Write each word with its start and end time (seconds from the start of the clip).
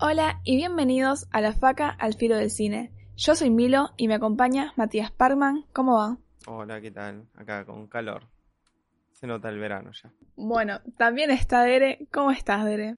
Hola 0.00 0.40
y 0.44 0.56
bienvenidos 0.56 1.26
a 1.32 1.40
La 1.40 1.52
Faca 1.52 1.90
al 1.90 2.14
Filo 2.14 2.36
del 2.36 2.50
Cine. 2.50 2.92
Yo 3.16 3.34
soy 3.34 3.50
Milo 3.50 3.90
y 3.96 4.08
me 4.08 4.14
acompaña 4.14 4.72
Matías 4.76 5.10
Parman. 5.10 5.64
¿Cómo 5.72 5.96
va? 5.96 6.16
Hola, 6.46 6.80
¿qué 6.80 6.90
tal? 6.90 7.26
Acá 7.34 7.64
con 7.64 7.88
calor. 7.88 8.22
Se 9.12 9.26
nota 9.26 9.48
el 9.48 9.58
verano 9.58 9.90
ya. 9.92 10.10
Bueno, 10.36 10.80
también 10.96 11.30
está 11.30 11.62
Dere. 11.62 12.06
¿Cómo 12.12 12.30
estás, 12.30 12.64
Dere? 12.64 12.94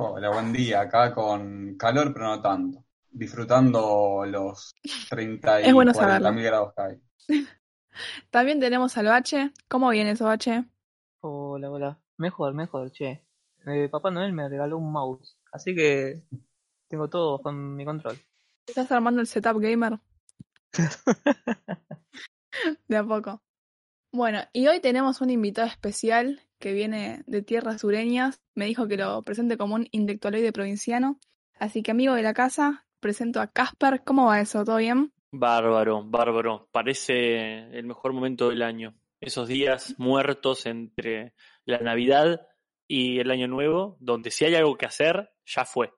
Hola, 0.00 0.30
buen 0.30 0.52
día. 0.52 0.82
Acá 0.82 1.12
con 1.12 1.76
calor, 1.76 2.12
pero 2.12 2.28
no 2.28 2.40
tanto. 2.40 2.84
Disfrutando 3.10 4.24
los 4.28 4.72
30 5.10 5.62
y 5.62 5.72
bueno 5.72 5.92
40 5.92 6.14
saberlo. 6.14 6.32
mil 6.32 6.44
grados 6.44 6.72
que 6.72 6.82
hay. 6.82 7.02
También 8.30 8.60
tenemos 8.60 8.96
al 8.96 9.06
Bache. 9.06 9.50
¿Cómo 9.66 9.90
viene 9.90 10.12
eso, 10.12 10.26
Bache? 10.26 10.66
Hola, 11.18 11.68
hola. 11.68 12.00
Mejor, 12.16 12.54
mejor, 12.54 12.92
che. 12.92 13.24
Eh, 13.66 13.88
Papá 13.90 14.12
Noel 14.12 14.32
me 14.32 14.48
regaló 14.48 14.78
un 14.78 14.92
mouse, 14.92 15.36
así 15.50 15.74
que 15.74 16.22
tengo 16.86 17.08
todo 17.08 17.42
con 17.42 17.74
mi 17.74 17.84
control. 17.84 18.16
¿Estás 18.68 18.92
armando 18.92 19.20
el 19.20 19.26
setup 19.26 19.58
gamer? 19.58 19.98
De 22.86 22.96
a 22.96 23.02
poco. 23.02 23.42
Bueno, 24.12 24.40
y 24.52 24.66
hoy 24.68 24.80
tenemos 24.80 25.20
un 25.20 25.30
invitado 25.30 25.68
especial 25.68 26.40
que 26.58 26.72
viene 26.72 27.22
de 27.26 27.42
tierras 27.42 27.82
sureñas. 27.82 28.40
Me 28.54 28.64
dijo 28.64 28.88
que 28.88 28.96
lo 28.96 29.22
presente 29.22 29.58
como 29.58 29.74
un 29.74 29.86
intelectualoide 29.90 30.52
provinciano. 30.52 31.18
Así 31.58 31.82
que, 31.82 31.90
amigo 31.90 32.14
de 32.14 32.22
la 32.22 32.32
casa, 32.32 32.86
presento 33.00 33.40
a 33.40 33.48
Casper. 33.48 34.02
¿Cómo 34.04 34.26
va 34.26 34.40
eso? 34.40 34.64
¿Todo 34.64 34.78
bien? 34.78 35.12
Bárbaro, 35.30 36.04
bárbaro. 36.04 36.68
Parece 36.72 37.68
el 37.76 37.84
mejor 37.84 38.12
momento 38.12 38.48
del 38.48 38.62
año. 38.62 38.94
Esos 39.20 39.46
días 39.46 39.94
muertos 39.98 40.64
entre 40.66 41.34
la 41.64 41.78
Navidad 41.78 42.40
y 42.86 43.18
el 43.18 43.30
Año 43.30 43.46
Nuevo, 43.46 43.98
donde 44.00 44.30
si 44.30 44.46
hay 44.46 44.54
algo 44.54 44.76
que 44.78 44.86
hacer, 44.86 45.30
ya 45.44 45.64
fue. 45.64 45.92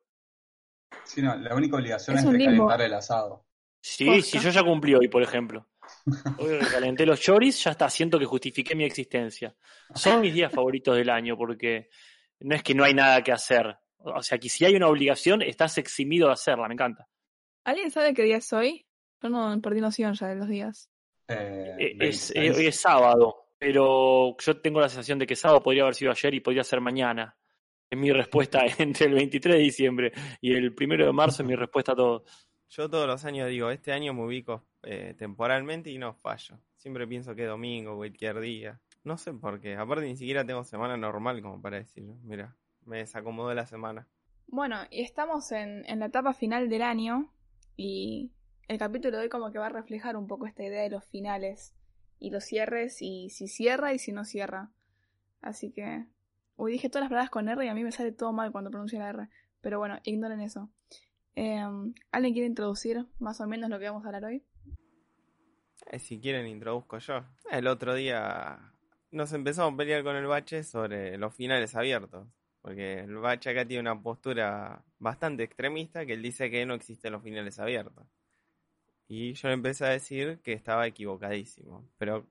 Sí, 1.04 1.22
no, 1.22 1.36
la 1.36 1.54
única 1.54 1.76
obligación 1.76 2.16
Es 2.16 2.24
es, 2.24 2.30
recalentar 2.30 2.82
el 2.82 2.94
asado. 2.94 3.46
Sí, 3.80 4.20
sí, 4.22 4.38
yo 4.40 4.50
ya 4.50 4.64
cumplí 4.64 4.94
hoy, 4.94 5.08
por 5.08 5.22
ejemplo. 5.22 5.66
Hoy 6.38 6.58
recalenté 6.58 7.04
los 7.06 7.20
choris, 7.20 7.62
ya 7.64 7.72
está, 7.72 7.88
siento 7.90 8.18
que 8.18 8.24
justifiqué 8.24 8.74
mi 8.74 8.84
existencia. 8.84 9.54
Son 9.94 10.20
mis 10.20 10.34
días 10.34 10.52
favoritos 10.52 10.96
del 10.96 11.10
año 11.10 11.36
porque 11.36 11.88
no 12.40 12.54
es 12.54 12.62
que 12.62 12.74
no 12.74 12.84
hay 12.84 12.94
nada 12.94 13.22
que 13.22 13.32
hacer. 13.32 13.76
O 13.98 14.22
sea, 14.22 14.38
que 14.38 14.48
si 14.48 14.64
hay 14.64 14.74
una 14.74 14.88
obligación, 14.88 15.42
estás 15.42 15.76
eximido 15.78 16.28
de 16.28 16.32
hacerla, 16.32 16.68
me 16.68 16.74
encanta. 16.74 17.06
¿Alguien 17.64 17.90
sabe 17.90 18.14
qué 18.14 18.22
día 18.22 18.38
es 18.38 18.52
hoy? 18.52 18.86
Yo 19.22 19.28
no 19.28 19.60
perdí 19.60 19.80
noción 19.80 20.14
ya 20.14 20.28
de 20.28 20.36
los 20.36 20.48
días. 20.48 20.90
Eh, 21.28 21.76
Eh, 21.78 21.96
Es, 22.00 22.32
26. 22.32 22.58
eh, 22.58 22.68
es 22.68 22.80
sábado, 22.80 23.50
pero 23.58 24.36
yo 24.38 24.60
tengo 24.60 24.80
la 24.80 24.88
sensación 24.88 25.18
de 25.18 25.26
que 25.26 25.36
sábado 25.36 25.62
podría 25.62 25.82
haber 25.82 25.94
sido 25.94 26.10
ayer 26.10 26.34
y 26.34 26.40
podría 26.40 26.64
ser 26.64 26.80
mañana. 26.80 27.36
Es 27.90 27.98
mi 27.98 28.10
respuesta 28.10 28.60
entre 28.78 29.06
el 29.06 29.14
23 29.14 29.56
de 29.56 29.60
diciembre 29.62 30.12
y 30.40 30.54
el 30.54 30.74
1 30.78 31.04
de 31.04 31.12
marzo, 31.12 31.42
es 31.42 31.48
mi 31.48 31.54
respuesta 31.54 31.92
a 31.92 31.96
todo. 31.96 32.24
Yo 32.70 32.88
todos 32.88 33.08
los 33.08 33.24
años 33.24 33.48
digo, 33.48 33.70
este 33.70 33.92
año 33.92 34.14
me 34.14 34.24
ubico 34.24 34.62
eh, 34.84 35.16
temporalmente 35.18 35.90
y 35.90 35.98
no 35.98 36.14
fallo. 36.14 36.56
Siempre 36.76 37.04
pienso 37.08 37.34
que 37.34 37.42
es 37.42 37.48
domingo, 37.48 37.96
cualquier 37.96 38.38
día. 38.38 38.80
No 39.02 39.18
sé 39.18 39.32
por 39.32 39.60
qué. 39.60 39.74
Aparte 39.74 40.06
ni 40.06 40.16
siquiera 40.16 40.46
tengo 40.46 40.62
semana 40.62 40.96
normal 40.96 41.42
como 41.42 41.60
para 41.60 41.78
decirlo. 41.78 42.16
Mira, 42.22 42.56
me 42.84 42.98
desacomodó 42.98 43.52
la 43.54 43.66
semana. 43.66 44.06
Bueno, 44.46 44.76
y 44.88 45.02
estamos 45.02 45.50
en, 45.50 45.84
en 45.86 45.98
la 45.98 46.06
etapa 46.06 46.32
final 46.32 46.68
del 46.68 46.82
año 46.82 47.32
y 47.76 48.30
el 48.68 48.78
capítulo 48.78 49.16
de 49.16 49.24
hoy 49.24 49.28
como 49.28 49.50
que 49.50 49.58
va 49.58 49.66
a 49.66 49.70
reflejar 49.70 50.16
un 50.16 50.28
poco 50.28 50.46
esta 50.46 50.62
idea 50.62 50.82
de 50.82 50.90
los 50.90 51.04
finales 51.04 51.74
y 52.20 52.30
los 52.30 52.44
cierres 52.44 53.02
y 53.02 53.30
si 53.30 53.48
cierra 53.48 53.94
y 53.94 53.98
si 53.98 54.12
no 54.12 54.24
cierra. 54.24 54.70
Así 55.40 55.72
que... 55.72 56.06
Uy, 56.54 56.72
dije 56.72 56.88
todas 56.88 57.02
las 57.02 57.10
palabras 57.10 57.30
con 57.30 57.48
R 57.48 57.64
y 57.64 57.68
a 57.68 57.74
mí 57.74 57.82
me 57.82 57.90
sale 57.90 58.12
todo 58.12 58.32
mal 58.32 58.52
cuando 58.52 58.70
pronuncio 58.70 59.00
la 59.00 59.08
R. 59.08 59.28
Pero 59.60 59.80
bueno, 59.80 59.98
ignoren 60.04 60.40
eso. 60.40 60.70
Em, 61.34 61.94
¿Alguien 62.10 62.34
quiere 62.34 62.46
introducir 62.46 63.06
más 63.18 63.40
o 63.40 63.46
menos 63.46 63.70
lo 63.70 63.78
que 63.78 63.86
vamos 63.86 64.04
a 64.04 64.08
hablar 64.08 64.24
hoy? 64.24 64.42
Eh, 65.86 65.98
si 65.98 66.20
quieren 66.20 66.46
introduzco 66.46 66.98
yo. 66.98 67.24
El 67.50 67.66
otro 67.66 67.94
día 67.94 68.72
nos 69.10 69.32
empezamos 69.32 69.74
a 69.74 69.76
pelear 69.76 70.04
con 70.04 70.16
el 70.16 70.26
bache 70.26 70.62
sobre 70.62 71.16
los 71.18 71.34
finales 71.34 71.74
abiertos. 71.74 72.26
Porque 72.62 73.00
el 73.00 73.16
bache 73.16 73.50
acá 73.50 73.64
tiene 73.64 73.80
una 73.80 74.02
postura 74.02 74.84
bastante 74.98 75.42
extremista 75.42 76.04
que 76.04 76.12
él 76.12 76.22
dice 76.22 76.50
que 76.50 76.66
no 76.66 76.74
existen 76.74 77.12
los 77.12 77.22
finales 77.22 77.58
abiertos. 77.58 78.06
Y 79.08 79.32
yo 79.32 79.48
le 79.48 79.54
empecé 79.54 79.86
a 79.86 79.88
decir 79.88 80.40
que 80.42 80.52
estaba 80.52 80.86
equivocadísimo. 80.86 81.88
Pero 81.98 82.26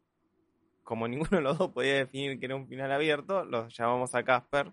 como 0.84 1.08
ninguno 1.08 1.38
de 1.38 1.42
los 1.42 1.58
dos 1.58 1.72
podía 1.72 1.96
definir 1.96 2.40
que 2.40 2.46
era 2.46 2.56
un 2.56 2.68
final 2.68 2.92
abierto, 2.92 3.44
los 3.44 3.76
llamamos 3.76 4.14
a 4.16 4.24
Casper, 4.24 4.72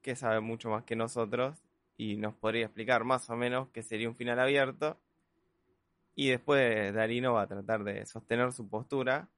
que 0.00 0.16
sabe 0.16 0.40
mucho 0.40 0.70
más 0.70 0.84
que 0.84 0.96
nosotros 0.96 1.63
y 1.96 2.16
nos 2.16 2.34
podría 2.34 2.66
explicar 2.66 3.04
más 3.04 3.28
o 3.30 3.36
menos 3.36 3.68
qué 3.70 3.82
sería 3.82 4.08
un 4.08 4.16
final 4.16 4.38
abierto. 4.40 4.98
Y 6.16 6.28
después 6.28 6.94
Darino 6.94 7.34
va 7.34 7.42
a 7.42 7.46
tratar 7.46 7.82
de 7.84 8.06
sostener 8.06 8.52
su 8.52 8.68
postura, 8.68 9.28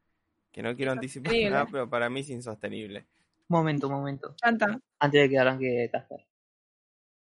que 0.52 0.62
no 0.62 0.76
quiero 0.76 0.92
anticipar 0.92 1.32
nada, 1.50 1.66
pero 1.70 1.88
para 1.88 2.10
mí 2.10 2.20
es 2.20 2.30
insostenible. 2.30 3.06
Momento, 3.48 3.88
momento. 3.88 4.34
Antes 4.42 4.80
de 5.12 5.28
que 5.28 5.38
arranque 5.38 5.88
Casper. 5.92 6.26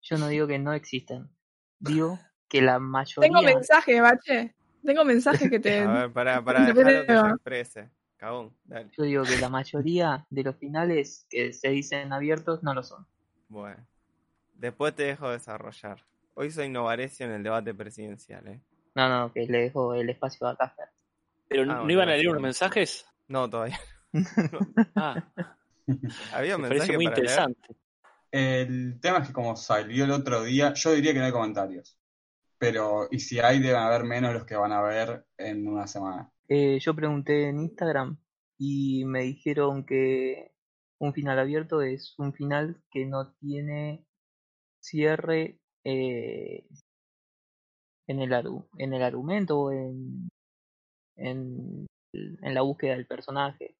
Yo 0.01 0.17
no 0.17 0.27
digo 0.27 0.47
que 0.47 0.59
no 0.59 0.73
existen. 0.73 1.29
Digo 1.79 2.19
que 2.47 2.61
la 2.61 2.79
mayoría. 2.79 3.27
Tengo 3.27 3.41
mensajes, 3.41 4.01
bache. 4.01 4.55
Tengo 4.83 5.03
mensajes 5.03 5.49
que 5.49 5.59
te... 5.59 5.79
A 5.81 5.93
ver, 5.93 6.13
para, 6.13 6.41
para 6.45 6.65
te 6.65 6.73
dejarlo 6.73 7.05
que 7.05 7.13
se 7.13 7.29
exprese. 7.29 7.89
Cagón, 8.17 8.55
dale. 8.63 8.89
Yo 8.97 9.03
digo 9.03 9.23
que 9.23 9.37
la 9.37 9.49
mayoría 9.49 10.25
de 10.29 10.43
los 10.43 10.55
finales 10.55 11.25
que 11.29 11.51
se 11.51 11.69
dicen 11.69 12.13
abiertos 12.13 12.63
no 12.63 12.73
lo 12.73 12.83
son. 12.83 13.05
Bueno, 13.49 13.85
después 14.55 14.95
te 14.95 15.03
dejo 15.03 15.29
desarrollar. 15.29 16.05
Hoy 16.33 16.51
soy 16.51 16.69
Novarecio 16.69 17.25
en 17.25 17.33
el 17.33 17.43
debate 17.43 17.73
presidencial, 17.73 18.47
¿eh? 18.47 18.61
No, 18.95 19.09
no, 19.09 19.31
que 19.33 19.45
le 19.45 19.59
dejo 19.63 19.93
el 19.93 20.09
espacio 20.09 20.47
a 20.47 20.55
Casper. 20.57 20.87
¿Pero 21.47 21.65
Ah, 21.67 21.83
no 21.83 21.83
bueno, 21.83 21.93
iban 21.93 22.09
a 22.09 22.13
leer 22.15 22.29
unos 22.29 22.41
mensajes? 22.41 23.05
No, 23.27 23.49
todavía. 23.49 23.79
Ah, 24.95 25.21
Había 26.31 26.57
me 26.57 26.67
mensaje 26.69 26.93
parece 26.93 26.97
muy 26.97 27.03
para 27.03 27.19
leer. 27.19 27.47
interesante. 27.47 27.75
El 28.31 28.99
tema 29.01 29.19
es 29.19 29.27
que 29.29 29.33
como 29.33 29.55
salió 29.57 30.05
el 30.05 30.11
otro 30.11 30.43
día, 30.43 30.73
yo 30.75 30.93
diría 30.93 31.13
que 31.13 31.19
no 31.19 31.25
hay 31.25 31.31
comentarios. 31.31 31.97
Pero, 32.59 33.07
y 33.11 33.19
si 33.19 33.39
hay, 33.39 33.59
deben 33.61 33.81
haber 33.81 34.03
menos 34.05 34.33
los 34.33 34.45
que 34.45 34.55
van 34.57 34.73
a 34.73 34.81
ver 34.83 35.25
en 35.37 35.67
una 35.67 35.87
semana. 35.87 36.31
Eh, 36.47 36.79
yo 36.79 36.95
pregunté 36.95 37.49
en 37.49 37.59
Instagram 37.59 38.17
y 38.57 39.03
me 39.05 39.21
dijeron 39.23 39.85
que 39.85 40.51
un 40.99 41.13
final 41.13 41.39
abierto 41.39 41.81
es 41.81 42.13
un 42.17 42.33
final 42.33 42.81
que 42.91 43.05
no 43.05 43.33
tiene 43.33 44.05
cierre 44.85 45.57
eh, 45.83 46.63
en 48.07 48.19
el 48.21 48.31
en 48.77 48.93
el 48.93 49.03
argumento 49.03 49.59
o 49.59 49.71
en, 49.71 50.29
en, 51.17 51.87
en 52.13 52.53
la 52.53 52.61
búsqueda 52.61 52.95
del 52.95 53.07
personaje. 53.07 53.75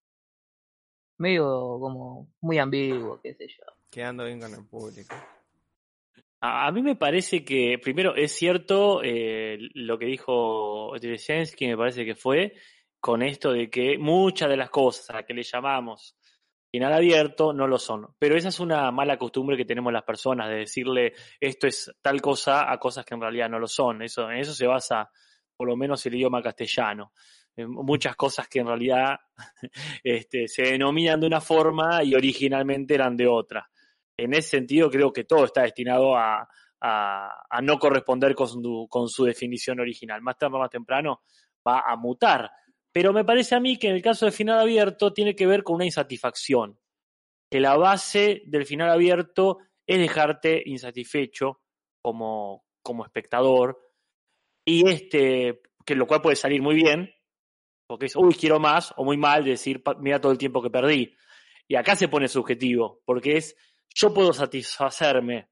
Medio 1.18 1.46
como 1.80 2.28
muy 2.42 2.58
ambiguo, 2.58 3.22
qué 3.22 3.34
sé 3.36 3.48
yo. 3.48 3.64
Quedando 3.90 4.26
bien 4.26 4.42
con 4.42 4.54
el 4.54 4.66
público. 4.66 5.16
A 6.42 6.68
a 6.68 6.72
mí 6.72 6.82
me 6.82 6.96
parece 6.96 7.44
que, 7.46 7.80
primero, 7.82 8.16
es 8.16 8.32
cierto 8.34 9.02
eh, 9.04 9.58
lo 9.74 9.98
que 9.98 10.06
dijo 10.06 10.94
Dresensky, 11.00 11.68
me 11.68 11.78
parece 11.78 12.04
que 12.04 12.16
fue, 12.16 12.54
con 13.00 13.22
esto 13.22 13.54
de 13.54 13.70
que 13.70 13.98
muchas 13.98 14.50
de 14.50 14.58
las 14.58 14.70
cosas 14.70 15.10
a 15.10 15.14
las 15.14 15.26
que 15.26 15.34
le 15.34 15.44
llamamos 15.44 16.18
final 16.76 16.94
abierto 16.94 17.54
no 17.54 17.68
lo 17.68 17.78
son. 17.78 18.08
Pero 18.20 18.38
esa 18.38 18.50
es 18.50 18.60
una 18.60 18.92
mala 18.92 19.18
costumbre 19.18 19.58
que 19.58 19.66
tenemos 19.66 19.92
las 19.92 20.04
personas, 20.04 20.50
de 20.50 20.56
decirle 20.58 21.14
esto 21.40 21.68
es 21.68 21.92
tal 22.02 22.22
cosa 22.22 22.72
a 22.72 22.78
cosas 22.78 23.06
que 23.06 23.16
en 23.16 23.22
realidad 23.22 23.50
no 23.50 23.60
lo 23.60 23.68
son. 23.68 24.02
Eso, 24.02 24.30
en 24.30 24.38
eso 24.38 24.54
se 24.54 24.68
basa, 24.68 25.10
por 25.56 25.68
lo 25.68 25.76
menos, 25.76 26.06
el 26.06 26.16
idioma 26.16 26.42
castellano. 26.42 27.12
En 27.56 27.72
muchas 27.72 28.16
cosas 28.16 28.48
que 28.48 28.60
en 28.60 28.68
realidad 28.68 29.18
este, 30.04 30.48
se 30.48 30.64
denominan 30.64 31.20
de 31.20 31.28
una 31.28 31.42
forma 31.42 32.04
y 32.04 32.14
originalmente 32.14 32.96
eran 32.96 33.16
de 33.16 33.28
otra 33.28 33.70
en 34.18 34.34
ese 34.34 34.50
sentido 34.50 34.90
creo 34.90 35.12
que 35.12 35.24
todo 35.24 35.46
está 35.46 35.64
destinado 35.64 36.16
a, 36.16 36.48
no 37.62 37.80
corresponder 37.80 38.36
con 38.36 38.48
su, 39.10 39.26
definición 39.26 39.80
original. 39.80 40.22
Más 40.22 40.38
tarde 40.38 40.60
más 40.60 40.70
temprano 40.70 41.24
va 41.68 41.80
a 41.80 41.96
mutar. 41.96 42.52
Pero 42.96 43.12
me 43.12 43.26
parece 43.26 43.56
a 43.56 43.60
mí 43.60 43.78
que 43.78 43.90
en 43.90 43.96
el 43.96 44.02
caso 44.02 44.26
de 44.26 44.32
final 44.32 44.58
abierto 44.58 45.12
tiene 45.12 45.36
que 45.36 45.46
ver 45.46 45.64
con 45.64 45.76
una 45.76 45.86
insatisfacción. 45.86 46.80
Que 47.52 47.60
la 47.60 47.76
base 47.76 48.44
del 48.46 48.66
final 48.66 48.90
abierto 48.90 49.58
es 49.86 50.00
dejarte 50.00 50.64
insatisfecho 50.66 51.60
como, 52.02 52.64
como 52.82 53.04
espectador. 53.04 53.82
Y 54.66 54.88
este, 54.88 55.62
que 55.86 55.94
lo 55.96 56.08
cual 56.08 56.22
puede 56.22 56.38
salir 56.38 56.62
muy 56.62 56.76
bien, 56.76 57.14
porque 57.86 58.06
es, 58.06 58.16
uy, 58.16 58.34
quiero 58.34 58.62
más, 58.62 58.94
o 58.96 59.04
muy 59.04 59.18
mal, 59.18 59.44
decir, 59.44 59.84
"Pa- 59.84 59.96
mira 59.96 60.22
todo 60.22 60.32
el 60.32 60.38
tiempo 60.38 60.62
que 60.62 60.70
perdí. 60.70 61.14
Y 61.68 61.76
acá 61.76 61.98
se 61.98 62.08
pone 62.08 62.30
subjetivo, 62.30 63.02
porque 63.04 63.36
es 63.36 63.58
yo 63.94 64.14
puedo 64.14 64.32
satisfacerme 64.32 65.50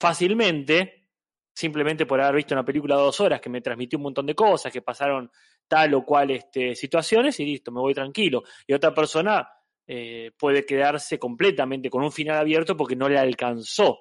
fácilmente 0.00 1.08
simplemente 1.54 2.06
por 2.06 2.22
haber 2.22 2.36
visto 2.36 2.54
una 2.54 2.64
película 2.64 2.96
de 2.96 3.02
dos 3.02 3.20
horas 3.20 3.38
que 3.40 3.50
me 3.50 3.60
transmitió 3.60 3.98
un 3.98 4.04
montón 4.04 4.24
de 4.24 4.34
cosas, 4.34 4.72
que 4.72 4.80
pasaron 4.80 5.30
tal 5.70 5.94
o 5.94 6.04
cual 6.04 6.32
este, 6.32 6.74
situaciones 6.74 7.38
y 7.38 7.46
listo, 7.46 7.70
me 7.70 7.80
voy 7.80 7.94
tranquilo. 7.94 8.42
Y 8.66 8.72
otra 8.72 8.92
persona 8.92 9.48
eh, 9.86 10.32
puede 10.36 10.66
quedarse 10.66 11.16
completamente 11.16 11.88
con 11.88 12.02
un 12.02 12.10
final 12.10 12.38
abierto 12.38 12.76
porque 12.76 12.96
no 12.96 13.08
le 13.08 13.16
alcanzó. 13.16 14.00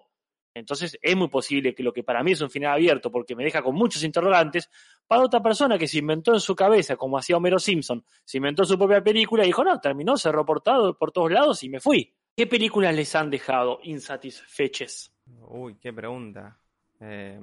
Entonces 0.51 0.97
es 0.99 1.15
muy 1.15 1.27
posible 1.27 1.75
que 1.75 1.83
lo 1.83 1.93
que 1.93 2.03
para 2.03 2.23
mí 2.23 2.31
es 2.31 2.41
un 2.41 2.49
final 2.49 2.73
abierto 2.73 3.11
porque 3.11 3.35
me 3.35 3.43
deja 3.43 3.61
con 3.61 3.75
muchos 3.75 4.03
interrogantes, 4.03 4.67
para 5.05 5.21
otra 5.21 5.43
persona 5.43 5.77
que 5.77 5.87
se 5.87 5.99
inventó 5.99 6.33
en 6.33 6.39
su 6.39 6.55
cabeza, 6.55 6.95
como 6.95 7.19
hacía 7.19 7.37
Homero 7.37 7.59
Simpson, 7.59 8.03
se 8.25 8.37
inventó 8.37 8.65
su 8.65 8.75
propia 8.75 9.03
película 9.03 9.43
y 9.43 9.47
dijo, 9.47 9.63
no, 9.63 9.79
terminó, 9.79 10.17
cerró 10.17 10.43
portado 10.43 10.97
por 10.97 11.11
todos 11.11 11.31
lados 11.31 11.63
y 11.63 11.69
me 11.69 11.79
fui. 11.79 12.11
¿Qué 12.35 12.47
películas 12.47 12.95
les 12.95 13.13
han 13.13 13.29
dejado 13.29 13.79
insatisfeches? 13.83 15.13
Uy, 15.47 15.75
qué 15.75 15.93
pregunta. 15.93 16.57
Eh, 16.99 17.39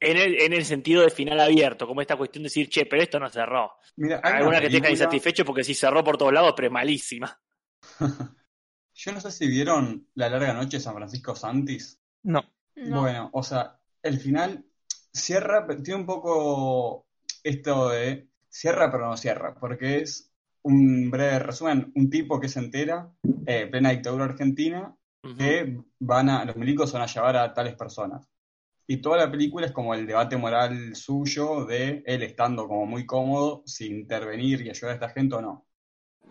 En 0.00 0.16
el, 0.16 0.40
en 0.40 0.52
el 0.52 0.64
sentido 0.64 1.02
de 1.02 1.10
final 1.10 1.40
abierto, 1.40 1.86
como 1.86 2.00
esta 2.00 2.16
cuestión 2.16 2.42
de 2.44 2.46
decir, 2.46 2.68
che, 2.68 2.86
pero 2.86 3.02
esto 3.02 3.18
no 3.18 3.28
cerró. 3.28 3.72
Mira, 3.96 4.20
hay 4.22 4.34
Alguna 4.34 4.60
que 4.60 4.66
te 4.66 4.72
deja 4.74 4.82
película- 4.84 4.90
insatisfecho 4.90 5.44
porque 5.44 5.64
sí 5.64 5.74
cerró 5.74 6.04
por 6.04 6.16
todos 6.16 6.32
lados, 6.32 6.52
pero 6.54 6.68
es 6.68 6.72
malísima. 6.72 7.40
Yo 8.94 9.12
no 9.12 9.20
sé 9.20 9.30
si 9.30 9.46
vieron 9.48 10.08
La 10.14 10.28
larga 10.28 10.52
noche 10.52 10.76
de 10.78 10.82
San 10.82 10.94
Francisco 10.94 11.34
Santis. 11.34 12.00
No. 12.24 12.42
No. 12.76 13.00
Bueno, 13.00 13.30
o 13.32 13.42
sea, 13.42 13.78
el 14.02 14.18
final 14.20 14.64
cierra, 15.12 15.66
pero 15.66 15.82
tiene 15.82 16.00
un 16.00 16.06
poco 16.06 17.06
esto 17.42 17.88
de 17.90 18.28
cierra 18.48 18.90
pero 18.90 19.08
no 19.08 19.16
cierra, 19.16 19.54
porque 19.54 19.98
es 19.98 20.32
un 20.62 21.10
breve 21.10 21.38
resumen, 21.40 21.92
un 21.94 22.08
tipo 22.10 22.38
que 22.40 22.48
se 22.48 22.58
entera, 22.60 23.10
eh, 23.46 23.66
plena 23.66 23.90
dictadura 23.90 24.24
argentina, 24.26 24.94
que 25.36 25.76
van 25.98 26.28
a, 26.30 26.44
los 26.44 26.56
milicos 26.56 26.92
van 26.92 27.02
a 27.02 27.06
llevar 27.06 27.36
a 27.36 27.52
tales 27.52 27.74
personas. 27.74 28.28
Y 28.90 29.02
toda 29.02 29.18
la 29.18 29.30
película 29.30 29.66
es 29.66 29.72
como 29.72 29.92
el 29.94 30.06
debate 30.06 30.38
moral 30.38 30.96
suyo 30.96 31.66
de 31.66 32.02
él 32.06 32.22
estando 32.22 32.66
como 32.66 32.86
muy 32.86 33.04
cómodo, 33.04 33.62
si 33.66 33.86
intervenir 33.86 34.62
y 34.62 34.70
ayudar 34.70 34.92
a 34.92 34.94
esta 34.94 35.10
gente 35.10 35.34
o 35.36 35.42
no. 35.42 35.66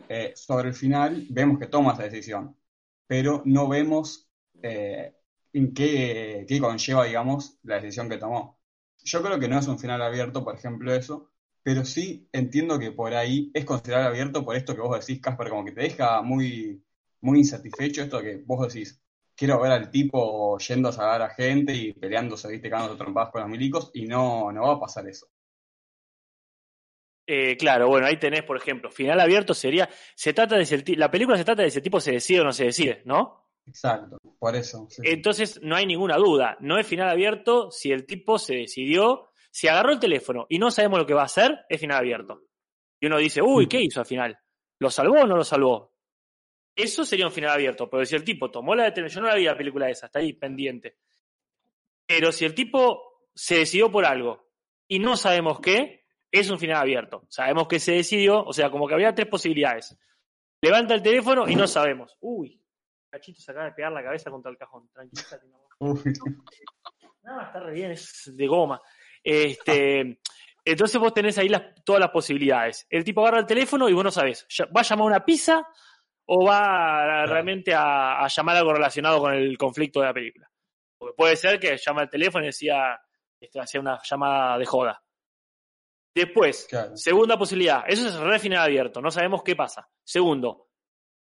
Eh, 0.09 0.33
sobre 0.35 0.69
el 0.69 0.73
final 0.73 1.27
vemos 1.29 1.59
que 1.59 1.67
toma 1.67 1.93
esa 1.93 2.03
decisión, 2.03 2.57
pero 3.05 3.43
no 3.45 3.67
vemos 3.67 4.27
eh, 4.63 5.13
en 5.53 5.73
qué, 5.73 6.45
qué 6.47 6.59
conlleva, 6.59 7.05
digamos, 7.05 7.59
la 7.61 7.75
decisión 7.75 8.09
que 8.09 8.17
tomó. 8.17 8.59
Yo 9.03 9.21
creo 9.21 9.39
que 9.39 9.47
no 9.47 9.59
es 9.59 9.67
un 9.67 9.77
final 9.77 10.01
abierto, 10.01 10.43
por 10.43 10.55
ejemplo, 10.55 10.95
eso, 10.95 11.29
pero 11.61 11.85
sí 11.85 12.27
entiendo 12.31 12.79
que 12.79 12.91
por 12.91 13.13
ahí 13.13 13.51
es 13.53 13.65
considerado 13.65 14.07
abierto 14.07 14.43
por 14.43 14.55
esto 14.55 14.73
que 14.73 14.81
vos 14.81 14.99
decís, 14.99 15.21
Casper, 15.21 15.49
como 15.49 15.65
que 15.65 15.73
te 15.73 15.81
deja 15.81 16.23
muy, 16.23 16.83
muy 17.21 17.39
insatisfecho 17.39 18.01
esto 18.01 18.19
que 18.21 18.37
vos 18.45 18.67
decís, 18.73 18.99
quiero 19.37 19.61
ver 19.61 19.71
al 19.71 19.89
tipo 19.91 20.57
yendo 20.57 20.89
a 20.89 20.91
sacar 20.91 21.21
a 21.21 21.29
gente 21.29 21.73
y 21.73 21.93
peleándose, 21.93 22.49
viste, 22.49 22.69
cagándose 22.69 22.95
a 22.95 23.03
trompadas 23.05 23.31
con 23.31 23.41
los 23.41 23.49
milicos, 23.49 23.91
y 23.93 24.05
no, 24.07 24.51
no 24.51 24.63
va 24.63 24.73
a 24.73 24.79
pasar 24.79 25.07
eso. 25.07 25.27
Eh, 27.29 27.57
claro, 27.57 27.89
bueno, 27.89 28.07
ahí 28.07 28.17
tenés, 28.17 28.43
por 28.43 28.55
ejemplo, 28.55 28.89
final 28.89 29.19
abierto 29.19 29.53
sería, 29.53 29.89
se 30.15 30.33
trata 30.33 30.55
de 30.57 30.65
si 30.65 30.75
el 30.75 30.83
ti- 30.83 30.95
la 30.95 31.11
película 31.11 31.37
se 31.37 31.43
trata 31.43 31.61
de 31.61 31.69
si 31.71 31.77
el 31.79 31.83
tipo 31.83 31.99
se 31.99 32.13
decide 32.13 32.39
o 32.39 32.45
no 32.45 32.53
se 32.53 32.65
decide, 32.65 33.01
¿no? 33.05 33.49
Exacto, 33.65 34.17
por 34.39 34.55
eso. 34.55 34.87
sí, 34.89 35.01
sí. 35.01 35.09
Entonces 35.09 35.59
no 35.61 35.75
hay 35.75 35.85
ninguna 35.85 36.15
duda, 36.15 36.55
no 36.61 36.77
es 36.79 36.87
final 36.87 37.09
abierto 37.09 37.69
si 37.69 37.91
el 37.91 38.05
tipo 38.05 38.39
se 38.39 38.55
decidió, 38.55 39.29
si 39.51 39.67
agarró 39.67 39.91
el 39.91 39.99
teléfono 39.99 40.45
y 40.47 40.57
no 40.57 40.71
sabemos 40.71 40.99
lo 40.99 41.05
que 41.05 41.13
va 41.13 41.23
a 41.23 41.25
hacer, 41.25 41.65
es 41.67 41.81
final 41.81 41.97
abierto. 41.97 42.43
Y 43.01 43.07
uno 43.07 43.17
dice, 43.17 43.41
uy, 43.41 43.67
¿qué 43.67 43.81
hizo 43.81 43.99
al 43.99 44.05
final? 44.05 44.39
¿Lo 44.79 44.89
salvó 44.89 45.15
o 45.21 45.27
no 45.27 45.35
lo 45.35 45.43
salvó? 45.43 45.96
Eso 46.77 47.03
sería 47.03 47.25
un 47.25 47.31
final 47.31 47.49
abierto, 47.51 47.89
pero 47.89 48.05
si 48.05 48.15
el 48.15 48.23
tipo 48.23 48.51
tomó 48.51 48.75
la 48.75 48.83
determinación, 48.83 49.23
yo 49.23 49.27
no 49.27 49.33
la 49.33 49.39
vi 49.39 49.45
la 49.45 49.57
película 49.57 49.89
esa, 49.89 50.05
está 50.05 50.19
ahí 50.19 50.33
pendiente. 50.33 50.97
Pero 52.05 52.31
si 52.31 52.45
el 52.45 52.53
tipo 52.53 53.25
se 53.33 53.55
decidió 53.59 53.91
por 53.91 54.05
algo 54.05 54.47
y 54.87 54.99
no 54.99 55.17
sabemos 55.17 55.59
qué, 55.59 56.05
es 56.31 56.49
un 56.49 56.59
final 56.59 56.77
abierto. 56.77 57.25
Sabemos 57.29 57.67
que 57.67 57.79
se 57.79 57.93
decidió, 57.93 58.43
o 58.43 58.53
sea, 58.53 58.69
como 58.69 58.87
que 58.87 58.93
había 58.93 59.15
tres 59.15 59.27
posibilidades. 59.27 59.97
Levanta 60.61 60.93
el 60.93 61.01
teléfono 61.01 61.47
y 61.49 61.55
no 61.55 61.67
sabemos. 61.67 62.15
Uy, 62.19 62.61
cachito 63.09 63.41
se 63.41 63.51
acaba 63.51 63.65
de 63.65 63.71
pegar 63.73 63.91
la 63.91 64.03
cabeza 64.03 64.29
contra 64.29 64.51
el 64.51 64.57
cajón. 64.57 64.87
Tranquilízate. 64.93 65.47
Uy, 65.79 65.99
No, 67.23 67.41
está 67.41 67.59
re 67.59 67.73
bien, 67.73 67.91
es 67.91 68.31
de 68.35 68.47
goma. 68.47 68.81
Este, 69.23 70.19
entonces 70.63 70.99
vos 71.01 71.13
tenés 71.13 71.37
ahí 71.37 71.49
las- 71.49 71.83
todas 71.83 71.99
las 71.99 72.11
posibilidades. 72.11 72.85
El 72.89 73.03
tipo 73.03 73.21
agarra 73.21 73.39
el 73.39 73.45
teléfono 73.45 73.89
y 73.89 73.93
vos 73.93 74.03
no 74.03 74.11
sabés, 74.11 74.45
¿va 74.75 74.81
a 74.81 74.83
llamar 74.83 75.07
una 75.07 75.25
pizza 75.25 75.67
o 76.27 76.45
va 76.45 77.25
realmente 77.25 77.73
a, 77.73 78.23
a 78.23 78.27
llamar 78.27 78.57
algo 78.57 78.73
relacionado 78.73 79.19
con 79.19 79.33
el 79.33 79.57
conflicto 79.57 79.99
de 80.01 80.05
la 80.07 80.13
película? 80.13 80.49
Porque 80.97 81.15
puede 81.15 81.35
ser 81.35 81.59
que 81.59 81.77
llama 81.77 82.03
el 82.03 82.09
teléfono 82.09 82.43
y 82.43 82.47
decía, 82.47 82.99
este, 83.39 83.59
hacía 83.59 83.79
una 83.79 83.99
llamada 84.03 84.57
de 84.57 84.65
joda. 84.65 85.03
Después, 86.13 86.65
Claro. 86.69 86.97
segunda 86.97 87.37
posibilidad, 87.37 87.83
eso 87.87 88.07
es 88.07 88.15
re 88.15 88.39
final 88.39 88.63
abierto, 88.63 89.01
no 89.01 89.11
sabemos 89.11 89.43
qué 89.43 89.55
pasa. 89.55 89.87
Segundo, 90.03 90.69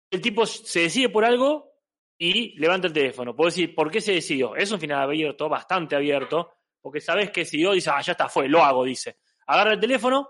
el 0.09 0.21
tipo 0.21 0.45
se 0.45 0.81
decide 0.81 1.09
por 1.09 1.23
algo 1.23 1.71
y 2.17 2.57
levanta 2.59 2.87
el 2.87 2.93
teléfono. 2.93 3.35
Puedo 3.35 3.49
decir, 3.49 3.75
¿por 3.75 3.91
qué 3.91 4.01
se 4.01 4.13
decidió? 4.13 4.55
Es 4.55 4.71
un 4.71 4.79
final 4.79 5.01
abierto, 5.03 5.47
bastante 5.47 5.95
abierto, 5.95 6.51
porque 6.81 6.99
sabes 6.99 7.29
que 7.29 7.45
si 7.45 7.61
yo 7.61 7.73
dice, 7.73 7.91
ah, 7.93 8.01
ya 8.01 8.13
está, 8.13 8.27
fue, 8.27 8.49
lo 8.49 8.63
hago, 8.63 8.83
dice. 8.83 9.19
Agarra 9.45 9.73
el 9.73 9.79
teléfono 9.79 10.29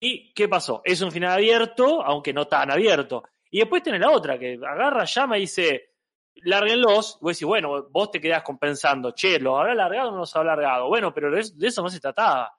y 0.00 0.32
¿qué 0.32 0.46
pasó? 0.48 0.80
Es 0.84 1.00
un 1.00 1.10
final 1.10 1.32
abierto, 1.32 2.00
aunque 2.04 2.32
no 2.32 2.46
tan 2.46 2.70
abierto. 2.70 3.24
Y 3.50 3.58
después 3.60 3.82
tenés 3.82 4.00
la 4.00 4.10
otra, 4.10 4.38
que 4.38 4.58
agarra, 4.62 5.04
llama 5.04 5.38
y 5.38 5.42
dice, 5.42 5.90
lárguenlos. 6.36 7.18
Y 7.20 7.24
vos 7.24 7.32
decís, 7.36 7.46
bueno, 7.46 7.88
vos 7.90 8.10
te 8.10 8.20
quedás 8.20 8.42
compensando, 8.42 9.12
che, 9.12 9.38
¿lo 9.38 9.58
habrá 9.58 9.74
largado 9.74 10.08
o 10.08 10.12
no 10.12 10.18
los 10.18 10.36
habrá 10.36 10.54
largado? 10.56 10.88
Bueno, 10.88 11.12
pero 11.14 11.30
de 11.30 11.40
eso, 11.40 11.54
de 11.56 11.66
eso 11.68 11.82
no 11.82 11.88
se 11.88 12.00
trataba. 12.00 12.52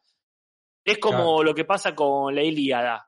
Es 0.84 0.98
como 0.98 1.18
Claro. 1.18 1.44
lo 1.44 1.54
que 1.56 1.66
pasa 1.66 1.94
con 1.94 2.34
la 2.34 2.42
Ilíada. 2.42 3.06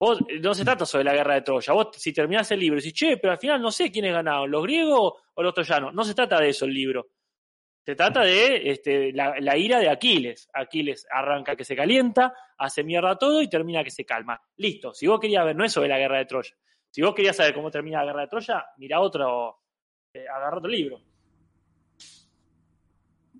Vos, 0.00 0.20
no 0.40 0.54
se 0.54 0.64
trata 0.64 0.86
sobre 0.86 1.04
la 1.04 1.12
guerra 1.12 1.34
de 1.34 1.42
Troya. 1.42 1.72
Vos, 1.72 1.88
si 1.96 2.12
terminás 2.12 2.50
el 2.52 2.60
libro, 2.60 2.76
decís, 2.76 2.94
che, 2.94 3.16
pero 3.16 3.32
al 3.32 3.38
final 3.38 3.60
no 3.60 3.70
sé 3.72 3.90
quiénes 3.90 4.12
ganaron, 4.12 4.50
los 4.50 4.62
griegos 4.62 5.14
o 5.34 5.42
los 5.42 5.52
troyanos. 5.54 5.92
No 5.92 6.04
se 6.04 6.14
trata 6.14 6.38
de 6.40 6.50
eso 6.50 6.64
el 6.66 6.72
libro. 6.74 7.08
Se 7.84 7.96
trata 7.96 8.22
de 8.22 8.70
este, 8.70 9.12
la, 9.12 9.34
la 9.40 9.56
ira 9.56 9.78
de 9.80 9.88
Aquiles. 9.88 10.48
Aquiles 10.52 11.06
arranca 11.10 11.56
que 11.56 11.64
se 11.64 11.74
calienta, 11.74 12.32
hace 12.58 12.84
mierda 12.84 13.16
todo 13.18 13.42
y 13.42 13.48
termina 13.48 13.82
que 13.82 13.90
se 13.90 14.04
calma. 14.04 14.40
Listo. 14.56 14.92
Si 14.94 15.06
vos 15.06 15.18
querías 15.18 15.44
ver, 15.44 15.56
no 15.56 15.64
es 15.64 15.72
sobre 15.72 15.88
la 15.88 15.98
guerra 15.98 16.18
de 16.18 16.26
Troya. 16.26 16.54
Si 16.90 17.02
vos 17.02 17.14
querías 17.14 17.36
saber 17.36 17.54
cómo 17.54 17.70
termina 17.70 17.98
la 18.00 18.06
guerra 18.06 18.20
de 18.22 18.28
Troya, 18.28 18.64
mira 18.78 19.00
otro, 19.00 19.58
eh, 20.12 20.26
agarra 20.28 20.58
otro 20.58 20.70
libro. 20.70 21.00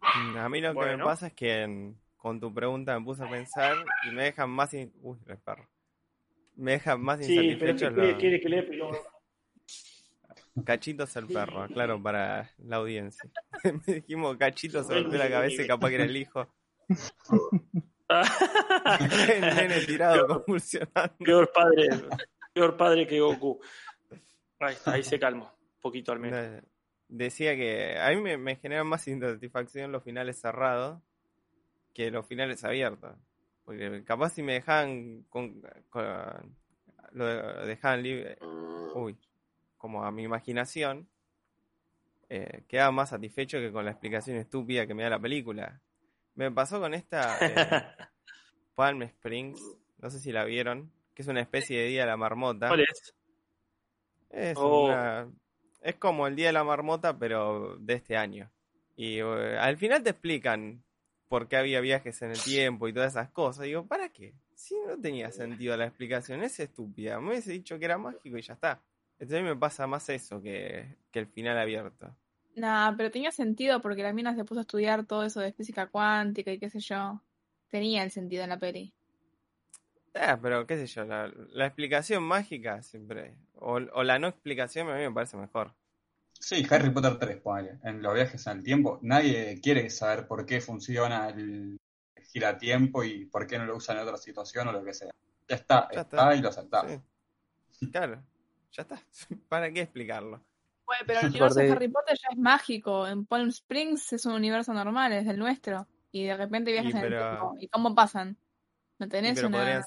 A 0.00 0.48
mí 0.48 0.60
lo 0.60 0.74
que 0.74 0.96
me 0.96 0.98
pasa 1.04 1.28
es 1.28 1.32
que 1.32 1.62
en- 1.62 1.98
con 2.16 2.38
tu 2.40 2.52
pregunta 2.52 2.98
me 2.98 3.04
puse 3.04 3.24
a 3.24 3.30
pensar 3.30 3.76
y 4.06 4.10
me 4.10 4.24
dejan 4.24 4.50
más... 4.50 4.72
in- 4.74 4.92
Uy, 5.02 5.18
el 5.26 5.38
perro. 5.38 5.68
Me 6.56 6.72
dejan 6.72 7.00
más 7.00 7.20
insatisfechos 7.20 7.92
los... 7.92 8.14
quiere 8.16 8.40
que 8.40 8.48
le 8.48 8.62
pero... 8.64 8.90
Cachitos 10.64 11.14
el 11.16 11.28
perro, 11.28 11.62
aclaro 11.62 12.02
para 12.02 12.50
la 12.58 12.76
audiencia. 12.76 13.30
me 13.86 13.94
dijimos 13.94 14.36
Cachito 14.36 14.82
se 14.82 14.94
golpeó 14.94 15.18
la 15.18 15.30
cabeza 15.30 15.62
y 15.62 15.66
capaz 15.68 15.88
que 15.88 15.94
era 15.94 16.04
el 16.04 16.16
hijo. 16.16 16.48
el 18.08 19.40
nene 19.40 19.80
tirado 19.86 20.26
convulsionando. 20.26 21.14
peor 21.18 21.52
padre, 21.52 21.88
peor 22.58 22.76
padre 22.76 23.06
que 23.06 23.20
Goku. 23.20 23.60
Ahí 24.60 24.72
está, 24.74 24.92
ahí 24.92 25.02
se 25.02 25.18
calmó. 25.20 25.44
Un 25.76 25.80
poquito 25.80 26.12
al 26.12 26.18
menos. 26.18 26.62
No, 26.62 26.68
Decía 27.10 27.56
que 27.56 27.98
a 27.98 28.10
mí 28.10 28.20
me, 28.20 28.36
me 28.36 28.56
generan 28.56 28.86
más 28.86 29.06
insatisfacción 29.08 29.90
los 29.92 30.02
finales 30.04 30.38
cerrados 30.40 31.00
que 31.94 32.10
los 32.10 32.26
finales 32.26 32.64
abiertos. 32.64 33.16
Porque 33.64 34.02
capaz 34.04 34.30
si 34.30 34.42
me 34.42 34.54
dejaban 34.54 35.22
con, 35.28 35.62
con- 35.88 36.56
lo 37.12 37.24
de- 37.26 37.66
dejaban 37.66 38.02
libre, 38.02 38.36
uy, 38.94 39.16
como 39.78 40.04
a 40.04 40.10
mi 40.10 40.24
imaginación, 40.24 41.08
eh, 42.28 42.64
quedaba 42.68 42.90
más 42.92 43.08
satisfecho 43.10 43.58
que 43.58 43.72
con 43.72 43.84
la 43.86 43.92
explicación 43.92 44.36
estúpida 44.36 44.86
que 44.86 44.94
me 44.94 45.02
da 45.04 45.10
la 45.10 45.18
película. 45.20 45.80
Me 46.34 46.50
pasó 46.50 46.78
con 46.80 46.92
esta 46.94 47.38
eh, 47.40 48.08
Palm 48.74 49.02
Springs, 49.02 49.60
no 49.98 50.10
sé 50.10 50.20
si 50.20 50.30
la 50.30 50.44
vieron, 50.44 50.92
que 51.18 51.22
es 51.22 51.26
una 51.28 51.40
especie 51.40 51.76
de 51.80 51.88
Día 51.88 52.02
de 52.02 52.06
la 52.06 52.16
Marmota. 52.16 52.68
¿Cuál 52.68 52.82
es? 52.82 53.12
Es, 54.30 54.56
Oh. 54.56 54.84
una- 54.84 55.28
es 55.82 55.96
como 55.96 56.28
el 56.28 56.36
Día 56.36 56.46
de 56.46 56.52
la 56.52 56.62
Marmota, 56.62 57.18
pero 57.18 57.76
de 57.80 57.94
este 57.94 58.16
año. 58.16 58.48
Y 58.94 59.18
eh, 59.18 59.58
al 59.58 59.76
final 59.76 60.04
te 60.04 60.10
explican 60.10 60.84
por 61.28 61.48
qué 61.48 61.56
había 61.56 61.80
viajes 61.80 62.22
en 62.22 62.30
el 62.30 62.40
tiempo 62.40 62.86
y 62.86 62.92
todas 62.92 63.14
esas 63.14 63.30
cosas. 63.30 63.64
Digo, 63.64 63.84
¿para 63.84 64.10
qué? 64.10 64.32
Si 64.54 64.76
no 64.86 64.96
tenía 64.96 65.32
sentido 65.32 65.76
la 65.76 65.86
explicación, 65.86 66.44
es 66.44 66.60
estúpida. 66.60 67.18
Me 67.18 67.30
hubiese 67.30 67.50
dicho 67.50 67.80
que 67.80 67.86
era 67.86 67.98
mágico 67.98 68.38
y 68.38 68.42
ya 68.42 68.52
está. 68.54 68.80
Entonces 69.14 69.40
a 69.40 69.42
mí 69.42 69.48
me 69.48 69.56
pasa 69.56 69.88
más 69.88 70.08
eso 70.10 70.40
que, 70.40 70.94
que 71.10 71.18
el 71.18 71.26
final 71.26 71.58
abierto. 71.58 72.14
Nah, 72.54 72.94
pero 72.96 73.10
tenía 73.10 73.32
sentido 73.32 73.80
porque 73.80 74.04
la 74.04 74.12
mina 74.12 74.36
se 74.36 74.44
puso 74.44 74.60
a 74.60 74.62
estudiar 74.62 75.04
todo 75.04 75.24
eso 75.24 75.40
de 75.40 75.52
física 75.52 75.88
cuántica 75.88 76.52
y 76.52 76.60
qué 76.60 76.70
sé 76.70 76.78
yo. 76.78 77.20
Tenía 77.68 78.04
el 78.04 78.12
sentido 78.12 78.44
en 78.44 78.50
la 78.50 78.58
peli. 78.60 78.94
Ah, 80.20 80.38
pero 80.40 80.66
qué 80.66 80.76
sé 80.76 80.86
yo, 80.86 81.04
la, 81.04 81.30
la 81.52 81.66
explicación 81.66 82.22
mágica 82.22 82.82
siempre, 82.82 83.36
o, 83.54 83.74
o 83.74 84.02
la 84.02 84.18
no 84.18 84.28
explicación 84.28 84.88
a 84.88 84.94
mí 84.94 85.02
me 85.02 85.12
parece 85.12 85.36
mejor. 85.36 85.74
Sí, 86.40 86.64
Harry 86.70 86.90
Potter 86.90 87.18
3, 87.18 87.40
ponele. 87.40 87.78
En 87.82 88.02
los 88.02 88.14
viajes 88.14 88.46
en 88.46 88.58
el 88.58 88.62
tiempo, 88.62 88.98
nadie 89.02 89.60
quiere 89.60 89.90
saber 89.90 90.26
por 90.26 90.46
qué 90.46 90.60
funciona 90.60 91.28
el 91.28 91.78
giratiempo 92.32 93.02
y 93.02 93.26
por 93.26 93.46
qué 93.46 93.58
no 93.58 93.66
lo 93.66 93.76
usan 93.76 93.96
en 93.96 94.04
otra 94.04 94.16
situación 94.16 94.68
o 94.68 94.72
lo 94.72 94.84
que 94.84 94.94
sea. 94.94 95.10
Ya 95.48 95.56
está, 95.56 95.88
Ya 95.92 96.02
está, 96.02 96.16
está. 96.16 96.34
y 96.36 96.42
lo 96.42 96.48
aceptás. 96.48 97.00
Sí. 97.70 97.90
Claro, 97.90 98.22
ya 98.72 98.82
está. 98.82 99.02
¿Para 99.48 99.72
qué 99.72 99.82
explicarlo? 99.82 100.42
Bueno, 100.86 101.02
pero 101.06 101.20
el 101.20 101.26
universo 101.30 101.60
de 101.60 101.72
Harry 101.72 101.88
Potter 101.88 102.16
ya 102.16 102.28
es 102.32 102.38
mágico. 102.38 103.06
En 103.06 103.26
Palm 103.26 103.48
Springs 103.48 104.12
es 104.12 104.24
un 104.26 104.34
universo 104.34 104.72
normal, 104.72 105.12
es 105.12 105.26
el 105.26 105.38
nuestro. 105.38 105.86
Y 106.12 106.24
de 106.24 106.36
repente 106.36 106.72
viajas 106.72 106.94
Y 106.94 106.96
en 106.96 107.04
el 107.04 107.18
tiempo. 107.18 107.56
¿Y 107.58 107.68
cómo 107.68 107.94
pasan? 107.94 108.36
No 108.98 109.08
tenés 109.08 109.34
pero, 109.34 109.48
una... 109.48 109.58
podrían 109.58 109.84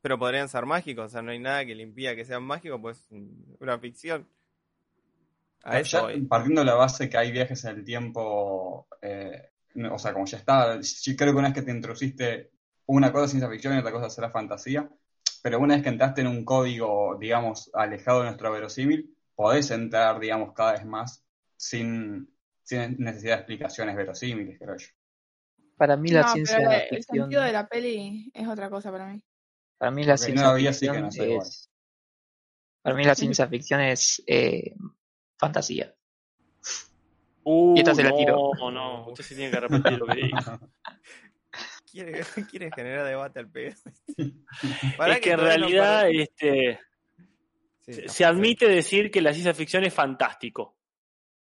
pero 0.00 0.18
podrían 0.18 0.48
ser 0.48 0.66
mágicos, 0.66 1.06
o 1.06 1.08
sea, 1.10 1.22
no 1.22 1.30
hay 1.32 1.38
nada 1.38 1.64
que 1.66 1.74
le 1.74 1.82
impida 1.82 2.16
que 2.16 2.24
sean 2.24 2.42
mágicos, 2.44 2.80
pues 2.80 3.06
mm, 3.10 3.54
una 3.60 3.78
ficción. 3.78 4.28
A 5.62 5.80
Ya 5.82 6.00
partiendo 6.28 6.62
de 6.62 6.66
la 6.66 6.74
base 6.74 7.08
que 7.10 7.18
hay 7.18 7.32
viajes 7.32 7.64
en 7.64 7.76
el 7.76 7.84
tiempo, 7.84 8.88
eh, 9.02 9.50
no, 9.74 9.94
o 9.94 9.98
sea, 9.98 10.12
como 10.12 10.24
ya 10.26 10.38
está, 10.38 10.80
yo 10.80 11.16
creo 11.16 11.32
que 11.32 11.38
una 11.38 11.48
vez 11.48 11.54
que 11.54 11.62
te 11.62 11.70
introduciste 11.70 12.50
una 12.86 13.12
cosa 13.12 13.26
es 13.26 13.30
ciencia 13.32 13.50
ficción 13.50 13.74
y 13.74 13.78
otra 13.78 13.92
cosa 13.92 14.08
será 14.10 14.30
fantasía, 14.30 14.88
pero 15.42 15.58
una 15.60 15.74
vez 15.74 15.82
que 15.82 15.90
entraste 15.90 16.22
en 16.22 16.28
un 16.28 16.44
código, 16.44 17.16
digamos, 17.20 17.70
alejado 17.74 18.20
de 18.20 18.26
nuestro 18.26 18.50
verosímil, 18.52 19.14
podés 19.34 19.70
entrar, 19.70 20.18
digamos, 20.18 20.54
cada 20.54 20.72
vez 20.72 20.84
más 20.86 21.24
sin, 21.56 22.28
sin 22.62 22.96
necesidad 22.98 23.34
de 23.36 23.40
explicaciones 23.40 23.96
verosímiles, 23.96 24.58
creo 24.58 24.76
yo. 24.76 24.86
Para 25.76 25.96
mí 25.96 26.10
la 26.12 26.22
No, 26.22 26.26
ciencia 26.32 26.56
pero 26.56 26.70
el 26.70 26.88
ficción, 26.88 27.28
sentido 27.28 27.42
de 27.42 27.52
la 27.52 27.66
peli 27.68 28.30
es 28.34 28.46
otra 28.48 28.70
cosa 28.70 28.92
para 28.92 29.08
mí. 29.08 29.22
Para 29.80 29.90
mí 29.90 30.04
la 30.04 30.12
no 30.12 30.18
ciencia 30.18 30.54
ficción 30.54 31.00
no 31.00 31.10
sé 31.10 31.24
igual. 31.24 31.46
es, 31.46 31.70
para 32.82 32.96
mí 32.96 33.04
la 33.04 33.14
ciencia 33.14 33.48
ficción 33.48 33.80
es 33.80 34.22
eh, 34.26 34.74
fantasía. 35.38 35.94
Uh, 37.42 37.74
Y 37.76 37.80
esta 37.80 37.94
se 37.94 38.02
la 38.04 38.10
no, 38.10 38.16
tiro. 38.16 38.36
no, 38.70 39.08
usted 39.08 39.24
se 39.24 39.34
tiene 39.34 39.50
que 39.50 39.60
repetir 39.60 39.98
lo 39.98 40.06
que 40.06 40.14
dijo. 40.16 40.36
Quiere, 41.90 42.20
quiere 42.48 42.70
generar 42.70 43.04
debate 43.04 43.40
al 43.40 43.50
pedo. 43.50 43.74
Es 45.08 45.20
que 45.20 45.30
en 45.32 45.36
no 45.38 45.42
realidad 45.42 46.08
este, 46.08 46.78
Sí, 47.80 47.92
se- 47.94 48.02
no, 48.02 48.08
se 48.08 48.14
sí. 48.18 48.22
admite 48.24 48.68
decir 48.68 49.10
que 49.10 49.20
la 49.20 49.32
ciencia 49.32 49.54
ficción 49.54 49.82
es 49.84 49.92
fantástico. 49.92 50.76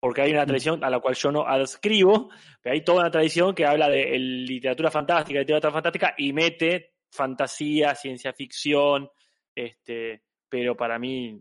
Porque 0.00 0.22
hay 0.22 0.32
una 0.32 0.46
tradición 0.46 0.82
a 0.84 0.88
la 0.88 1.00
cual 1.00 1.14
yo 1.16 1.30
no 1.30 1.46
adscribo, 1.46 2.30
pero 2.62 2.72
hay 2.72 2.82
toda 2.82 3.00
una 3.02 3.10
tradición 3.10 3.54
que 3.54 3.66
habla 3.66 3.90
de 3.90 4.18
literatura 4.18 4.90
fantástica, 4.90 5.40
literatura 5.40 5.70
fantástica, 5.72 6.14
y 6.16 6.32
mete 6.32 6.91
fantasía, 7.12 7.94
ciencia 7.94 8.32
ficción, 8.32 9.08
este, 9.54 10.24
pero 10.48 10.76
para 10.76 10.98
mí, 10.98 11.40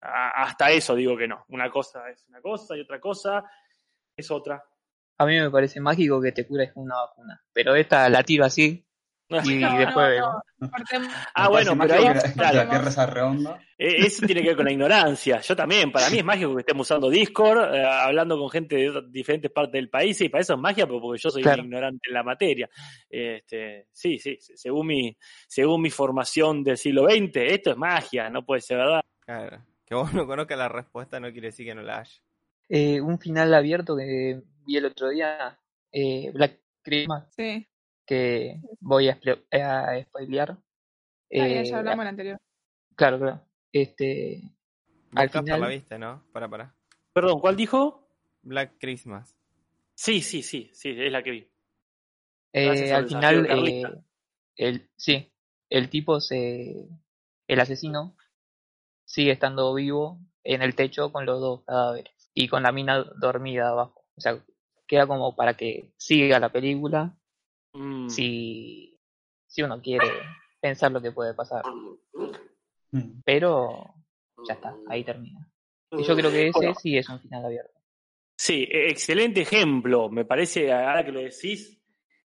a- 0.00 0.42
hasta 0.44 0.70
eso 0.70 0.94
digo 0.94 1.16
que 1.16 1.28
no. 1.28 1.44
Una 1.48 1.70
cosa 1.70 2.08
es 2.10 2.26
una 2.28 2.40
cosa 2.40 2.76
y 2.76 2.80
otra 2.80 2.98
cosa 3.00 3.44
es 4.16 4.30
otra. 4.30 4.64
A 5.18 5.26
mí 5.26 5.38
me 5.38 5.50
parece 5.50 5.80
mágico 5.80 6.20
que 6.22 6.32
te 6.32 6.46
cures 6.46 6.72
con 6.72 6.84
una 6.84 6.96
vacuna, 6.96 7.44
pero 7.52 7.74
esta 7.74 8.08
la 8.08 8.22
tiro 8.22 8.44
así 8.44 8.87
y 9.44 9.56
No, 9.56 9.78
después 9.78 10.20
no. 10.20 10.42
Ah, 11.34 11.48
bueno, 11.48 11.76
pero 11.78 11.94
ahí, 11.94 12.06
claro, 12.34 12.56
la 12.56 12.68
Tierra 12.70 12.90
sea 12.90 13.06
redonda. 13.06 13.60
Eh, 13.78 14.06
Eso 14.06 14.26
tiene 14.26 14.40
que 14.42 14.48
ver 14.48 14.56
con 14.56 14.64
la 14.64 14.72
ignorancia. 14.72 15.40
Yo 15.40 15.54
también, 15.54 15.92
para 15.92 16.10
mí 16.10 16.18
es 16.18 16.24
mágico 16.24 16.54
que 16.54 16.60
estemos 16.60 16.86
usando 16.86 17.08
Discord, 17.10 17.74
eh, 17.74 17.84
hablando 17.86 18.36
con 18.38 18.50
gente 18.50 18.74
de 18.76 19.02
diferentes 19.10 19.50
partes 19.52 19.72
del 19.74 19.88
país, 19.88 20.20
y 20.20 20.28
para 20.28 20.42
eso 20.42 20.54
es 20.54 20.58
magia, 20.60 20.86
porque 20.86 21.20
yo 21.22 21.30
soy 21.30 21.42
Claro. 21.42 21.62
ignorante 21.62 22.08
en 22.08 22.14
la 22.14 22.22
materia. 22.24 22.68
Este, 23.08 23.86
sí, 23.92 24.18
sí, 24.18 24.36
según 24.40 24.86
mi, 24.88 25.16
según 25.46 25.82
mi 25.82 25.90
formación 25.90 26.64
del 26.64 26.76
siglo 26.76 27.08
XX, 27.08 27.36
esto 27.36 27.70
es 27.70 27.76
magia, 27.76 28.28
no 28.30 28.44
puede 28.44 28.60
ser 28.62 28.78
verdad. 28.78 29.00
Claro. 29.20 29.64
Que 29.86 29.94
vos 29.94 30.12
no 30.12 30.26
conozcas 30.26 30.58
la 30.58 30.68
respuesta 30.68 31.20
no 31.20 31.30
quiere 31.32 31.48
decir 31.48 31.66
que 31.66 31.74
no 31.74 31.82
la 31.82 32.00
haya. 32.00 32.12
Eh, 32.68 33.00
un 33.00 33.18
final 33.18 33.54
abierto 33.54 33.96
que 33.96 34.42
vi 34.66 34.76
el 34.76 34.84
otro 34.86 35.08
día, 35.10 35.58
eh, 35.92 36.30
Black 36.34 36.58
Christmas, 36.82 37.24
Sí, 37.34 37.66
que 38.08 38.60
voy 38.80 39.08
a, 39.08 39.20
esple- 39.20 39.44
a 39.52 40.02
spoilear. 40.02 40.50
Ah, 40.52 40.56
ya, 41.30 41.46
Eh, 41.60 41.64
ya 41.66 41.78
hablamos 41.78 41.98
en 41.98 42.00
el 42.02 42.08
anterior. 42.08 42.38
Claro, 42.96 43.18
claro. 43.18 43.40
Este, 43.72 44.42
Al 45.14 45.28
final- 45.30 45.60
la 45.60 45.68
viste, 45.68 45.98
¿no? 45.98 46.24
Para, 46.32 46.48
para. 46.48 46.74
Perdón, 47.12 47.40
¿cuál 47.40 47.54
dijo? 47.56 48.08
Black 48.42 48.76
Christmas. 48.80 49.36
Sí, 49.94 50.22
sí, 50.22 50.42
sí, 50.42 50.70
sí, 50.72 50.90
es 50.98 51.12
la 51.12 51.22
que 51.22 51.30
vi. 51.30 51.48
eh, 52.52 52.92
al 52.92 53.06
final, 53.06 53.46
eh, 53.50 53.82
el, 54.56 54.88
sí, 54.96 55.30
el 55.68 55.90
tipo 55.90 56.20
se, 56.20 56.88
el 57.46 57.60
asesino 57.60 58.16
sigue 59.04 59.32
estando 59.32 59.74
vivo 59.74 60.18
en 60.44 60.62
el 60.62 60.74
techo 60.74 61.12
con 61.12 61.26
los 61.26 61.40
dos 61.40 61.62
cadáveres 61.64 62.30
y 62.32 62.48
con 62.48 62.62
la 62.62 62.72
mina 62.72 63.04
dormida 63.20 63.68
abajo. 63.68 64.04
O 64.16 64.20
sea, 64.20 64.42
queda 64.86 65.06
como 65.06 65.36
para 65.36 65.54
que 65.56 65.92
siga 65.98 66.38
la 66.40 66.48
película 66.50 67.17
Mm. 67.78 68.08
si, 68.08 68.98
si 69.46 69.62
uno 69.62 69.80
quiere 69.80 70.06
pensar 70.60 70.90
lo 70.90 71.00
que 71.00 71.12
puede 71.12 71.34
pasar. 71.34 71.64
Mm. 72.90 73.20
Pero 73.24 73.94
ya 74.46 74.54
está, 74.54 74.74
ahí 74.88 75.04
termina. 75.04 75.48
Y 75.92 76.02
yo 76.02 76.16
creo 76.16 76.30
que 76.30 76.48
ese 76.48 76.58
Bueno, 76.58 76.74
sí 76.74 76.98
es 76.98 77.08
un 77.08 77.20
final 77.20 77.44
abierto. 77.44 77.80
Sí, 78.36 78.66
e- 78.70 78.90
excelente 78.90 79.40
ejemplo. 79.42 80.08
Me 80.08 80.24
parece, 80.24 80.72
ahora 80.72 81.04
que 81.04 81.12
lo 81.12 81.20
decís, 81.20 81.80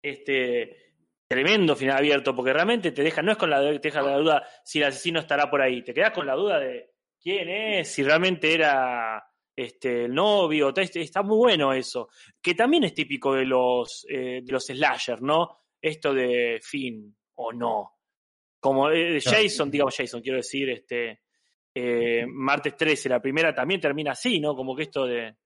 este 0.03 0.95
tremendo 1.29 1.77
final 1.77 1.99
abierto, 1.99 2.35
porque 2.35 2.53
realmente 2.53 2.91
te 2.91 3.03
deja, 3.03 3.23
no 3.23 3.31
es 3.31 3.39
con 3.39 3.51
la, 3.51 3.61
te 3.61 3.79
deja 3.79 4.03
la 4.03 4.17
duda 4.17 4.45
si 4.65 4.81
el 4.81 4.87
asesino 4.87 5.21
estará 5.21 5.49
por 5.49 5.63
ahí, 5.63 5.83
te 5.83 5.95
quedas 5.95 6.11
con 6.11 6.27
la 6.27 6.35
duda 6.35 6.59
de 6.59 6.91
quién 7.23 7.49
es, 7.49 7.89
si 7.89 8.03
realmente 8.03 8.53
era 8.53 9.30
este 9.55 10.05
el 10.05 10.15
novio, 10.15 10.73
te- 10.73 11.01
está 11.01 11.23
muy 11.23 11.37
bueno 11.37 11.73
eso. 11.73 12.09
Que 12.41 12.55
también 12.55 12.85
es 12.85 12.95
típico 12.95 13.35
de 13.35 13.45
los 13.45 14.07
eh, 14.09 14.41
de 14.43 14.53
los 14.53 14.65
slasher, 14.67 15.21
¿no? 15.23 15.59
Esto 15.81 16.15
de 16.15 16.61
fin 16.63 17.17
o 17.37 17.53
no. 17.53 17.99
Como 18.61 18.91
eh. 18.91 19.21
Jason, 19.21 19.71
digamos 19.71 19.97
Jason, 19.97 20.21
quiero 20.21 20.39
decir, 20.39 20.69
este 20.71 21.23
eh, 21.75 22.27
martes 22.27 22.77
13, 22.77 23.09
la 23.09 23.21
primera 23.21 23.55
también 23.55 23.81
termina 23.81 24.13
así, 24.13 24.41
¿no? 24.41 24.55
Como 24.55 24.75
que 24.75 24.83
esto 24.85 25.07
de 25.07 25.37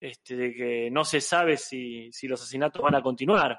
este, 0.00 0.36
de 0.36 0.54
que 0.54 0.90
no 0.90 1.02
se 1.04 1.20
sabe 1.20 1.56
si, 1.56 2.12
si 2.12 2.28
los 2.28 2.40
asesinatos 2.40 2.82
van 2.82 2.94
a 2.94 3.02
continuar. 3.02 3.58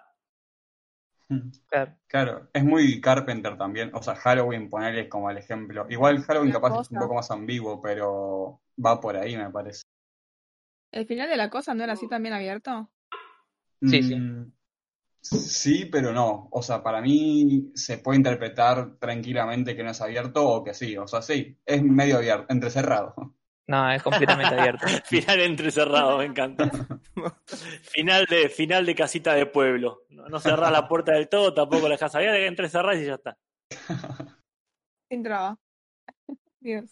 Claro. 1.68 1.98
Claro, 2.06 2.50
es 2.54 2.64
muy 2.64 3.02
Carpenter 3.02 3.58
también. 3.58 3.90
O 3.96 4.04
sea, 4.04 4.14
Halloween, 4.14 4.70
ponerle 4.70 5.10
como 5.10 5.32
el 5.32 5.40
ejemplo. 5.40 5.88
Igual 5.90 6.22
Halloween 6.22 6.52
Una 6.52 6.62
capaz 6.62 6.82
es 6.82 6.92
un 6.92 7.00
poco 7.00 7.16
más 7.16 7.32
ambiguo, 7.32 7.82
pero 7.82 8.62
va 8.84 9.00
por 9.00 9.18
ahí, 9.18 9.36
me 9.38 9.50
parece. 9.50 9.84
¿El 10.92 11.06
final 11.06 11.30
de 11.30 11.38
la 11.38 11.50
cosa 11.50 11.74
no 11.74 11.84
era 11.84 11.94
así 11.94 12.08
también 12.08 12.34
abierto? 12.34 12.90
Sí, 13.82 14.02
sí. 14.02 14.16
Mm, 14.16 14.52
Sí, 15.32 15.86
pero 15.86 16.14
no. 16.14 16.50
O 16.52 16.62
sea, 16.62 16.84
para 16.84 17.02
mí 17.02 17.72
se 17.74 17.98
puede 17.98 18.18
interpretar 18.18 18.98
tranquilamente 19.00 19.76
que 19.76 19.84
no 19.84 19.90
es 19.90 20.02
abierto 20.02 20.48
o 20.48 20.64
que 20.64 20.74
sí. 20.76 20.96
O 20.98 21.08
sea, 21.08 21.22
sí, 21.22 21.58
es 21.66 21.82
medio 21.82 22.18
abierto, 22.18 22.46
entrecerrado. 22.54 23.16
No, 23.68 23.92
es 23.92 24.04
completamente 24.04 24.54
abierto. 24.60 24.86
Final 25.06 25.42
entrecerrado, 25.42 26.20
me 26.20 26.26
encanta. 26.26 26.70
final 27.82 28.26
de 28.30 28.50
final 28.50 28.86
de 28.86 28.94
casita 28.94 29.34
de 29.34 29.48
pueblo. 29.48 30.04
No, 30.10 30.28
no 30.28 30.40
cerrás 30.40 30.72
la 30.72 30.88
puerta 30.88 31.14
del 31.14 31.28
todo, 31.28 31.54
tampoco 31.56 31.88
la 31.88 31.96
dejas 31.96 32.14
abierta, 32.14 32.38
que 32.38 32.48
entrecerrás 32.48 32.98
y 32.98 33.06
ya 33.06 33.16
está. 33.16 33.38
Sin 35.10 35.24
traba. 35.24 35.58
Dios. 36.60 36.92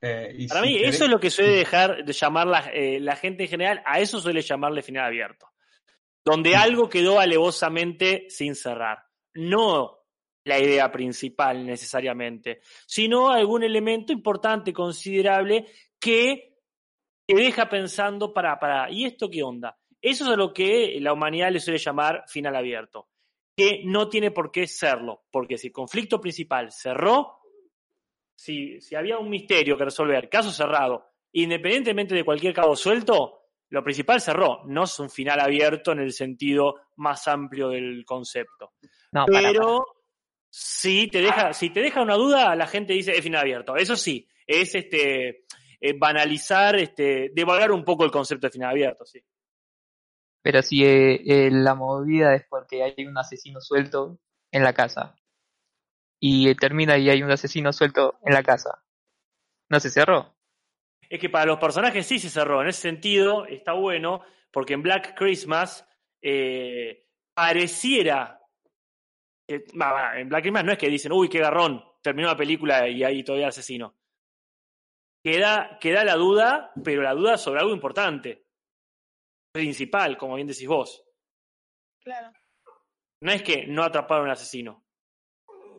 Eh, 0.00 0.32
y 0.38 0.48
Para 0.48 0.60
si 0.62 0.66
mí, 0.68 0.78
querés- 0.78 0.88
eso 0.94 1.04
es 1.04 1.10
lo 1.10 1.20
que 1.20 1.30
suele 1.30 1.50
dejar 1.56 2.04
de 2.04 2.12
llamar 2.12 2.46
la, 2.46 2.70
eh, 2.72 3.00
la 3.00 3.16
gente 3.16 3.44
en 3.44 3.48
general, 3.48 3.82
a 3.84 4.00
eso 4.00 4.20
suele 4.20 4.42
llamarle 4.42 4.82
final 4.82 5.06
abierto. 5.06 5.48
Donde 6.24 6.56
algo 6.56 6.88
quedó 6.88 7.20
alevosamente 7.20 8.26
sin 8.28 8.54
cerrar. 8.54 8.98
No 9.34 9.94
la 10.44 10.58
idea 10.58 10.90
principal 10.90 11.64
necesariamente, 11.66 12.60
sino 12.86 13.30
algún 13.30 13.62
elemento 13.62 14.12
importante, 14.12 14.72
considerable, 14.72 15.66
que 16.00 16.56
te 17.26 17.34
deja 17.36 17.68
pensando 17.68 18.32
para, 18.32 18.58
para, 18.58 18.90
¿y 18.90 19.04
esto 19.04 19.28
qué 19.28 19.42
onda? 19.42 19.76
Eso 20.00 20.24
es 20.24 20.30
a 20.30 20.36
lo 20.36 20.54
que 20.54 20.96
la 21.00 21.12
humanidad 21.12 21.50
le 21.52 21.60
suele 21.60 21.78
llamar 21.78 22.24
final 22.28 22.56
abierto, 22.56 23.08
que 23.56 23.82
no 23.84 24.08
tiene 24.08 24.30
por 24.30 24.50
qué 24.50 24.66
serlo, 24.66 25.24
porque 25.30 25.58
si 25.58 25.66
el 25.66 25.72
conflicto 25.74 26.18
principal 26.20 26.72
cerró, 26.72 27.40
si, 28.38 28.80
si 28.80 28.94
había 28.94 29.18
un 29.18 29.28
misterio 29.28 29.76
que 29.76 29.84
resolver, 29.84 30.28
caso 30.28 30.52
cerrado, 30.52 31.06
independientemente 31.32 32.14
de 32.14 32.24
cualquier 32.24 32.54
cabo 32.54 32.76
suelto, 32.76 33.40
lo 33.70 33.82
principal 33.82 34.20
cerró, 34.20 34.62
no 34.66 34.84
es 34.84 34.96
un 35.00 35.10
final 35.10 35.40
abierto 35.40 35.90
en 35.90 35.98
el 35.98 36.12
sentido 36.12 36.76
más 36.96 37.26
amplio 37.26 37.70
del 37.70 38.04
concepto. 38.06 38.74
No, 39.10 39.26
para, 39.26 39.50
Pero 39.50 39.84
si 40.48 41.08
te 41.08 41.20
deja, 41.20 41.52
si 41.52 41.70
te 41.70 41.80
deja 41.80 42.00
una 42.00 42.14
duda, 42.14 42.54
la 42.54 42.68
gente 42.68 42.92
dice 42.92 43.10
es 43.10 43.22
final 43.22 43.40
abierto. 43.40 43.74
Eso 43.74 43.96
sí, 43.96 44.28
es 44.46 44.72
este 44.76 45.44
eh, 45.80 45.98
banalizar, 45.98 46.76
este, 46.76 47.32
devagar 47.34 47.72
un 47.72 47.84
poco 47.84 48.04
el 48.04 48.12
concepto 48.12 48.46
de 48.46 48.52
final 48.52 48.70
abierto, 48.70 49.04
sí. 49.04 49.20
Pero 50.42 50.62
si 50.62 50.84
eh, 50.84 51.22
eh, 51.26 51.50
la 51.50 51.74
movida 51.74 52.36
es 52.36 52.44
porque 52.48 52.84
hay 52.84 53.04
un 53.04 53.18
asesino 53.18 53.60
suelto 53.60 54.20
en 54.52 54.62
la 54.62 54.74
casa 54.74 55.16
y 56.20 56.54
termina 56.56 56.96
y 56.98 57.10
hay 57.10 57.22
un 57.22 57.30
asesino 57.30 57.72
suelto 57.72 58.18
en 58.24 58.34
la 58.34 58.42
casa, 58.42 58.82
¿no 59.70 59.80
se 59.80 59.90
cerró? 59.90 60.34
es 61.10 61.18
que 61.18 61.30
para 61.30 61.46
los 61.46 61.58
personajes 61.58 62.06
sí 62.06 62.18
se 62.18 62.28
cerró. 62.28 62.60
En 62.60 62.68
ese 62.68 62.82
sentido, 62.82 63.46
está 63.46 63.72
bueno, 63.72 64.20
porque 64.50 64.74
en 64.74 64.82
Black 64.82 65.14
Christmas 65.16 65.88
eh, 66.20 67.08
pareciera. 67.34 68.42
que- 69.46 69.64
en 69.72 70.28
Black 70.28 70.42
Christmas 70.42 70.64
no 70.64 70.72
es 70.72 70.76
que 70.78 70.90
dicen, 70.90 71.12
uy, 71.12 71.30
qué 71.30 71.38
garrón, 71.38 71.82
terminó 72.02 72.28
la 72.28 72.36
película 72.36 72.86
y 72.88 73.04
ahí 73.04 73.24
todavía 73.24 73.46
el 73.46 73.50
asesino. 73.50 73.94
Queda, 75.24 75.78
queda 75.80 76.04
la 76.04 76.14
duda, 76.16 76.72
pero 76.84 77.00
la 77.00 77.14
duda 77.14 77.38
sobre 77.38 77.60
algo 77.60 77.72
importante. 77.72 78.46
Principal, 79.52 80.18
como 80.18 80.34
bien 80.34 80.46
decís 80.46 80.68
vos. 80.68 81.02
Claro. 82.02 82.32
No 83.22 83.32
es 83.32 83.42
que 83.42 83.66
no 83.66 83.82
atraparon 83.82 84.26
al 84.26 84.32
asesino, 84.32 84.84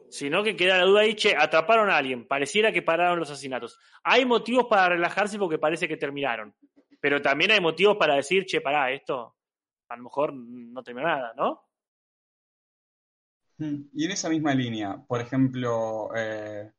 sino 0.09 0.43
que 0.43 0.55
queda 0.55 0.77
la 0.77 0.85
duda 0.85 1.01
ahí, 1.01 1.15
che, 1.15 1.35
atraparon 1.35 1.89
a 1.89 1.97
alguien, 1.97 2.27
pareciera 2.27 2.71
que 2.71 2.81
pararon 2.81 3.19
los 3.19 3.29
asesinatos. 3.31 3.77
Hay 4.03 4.25
motivos 4.25 4.65
para 4.69 4.89
relajarse 4.89 5.37
porque 5.39 5.57
parece 5.59 5.87
que 5.87 5.97
terminaron, 5.97 6.55
pero 6.99 7.21
también 7.21 7.51
hay 7.51 7.61
motivos 7.61 7.97
para 7.97 8.15
decir, 8.15 8.45
che, 8.45 8.61
pará, 8.61 8.91
esto 8.91 9.35
a 9.89 9.95
lo 9.97 10.03
mejor 10.03 10.33
no 10.33 10.83
terminó 10.83 11.07
nada, 11.07 11.33
¿no? 11.35 11.63
Mm, 13.57 13.89
Y 13.93 14.05
en 14.05 14.11
esa 14.11 14.29
misma 14.29 14.53
línea, 14.53 14.97
por 15.07 15.21
ejemplo, 15.21 16.09
eh, 16.15 16.71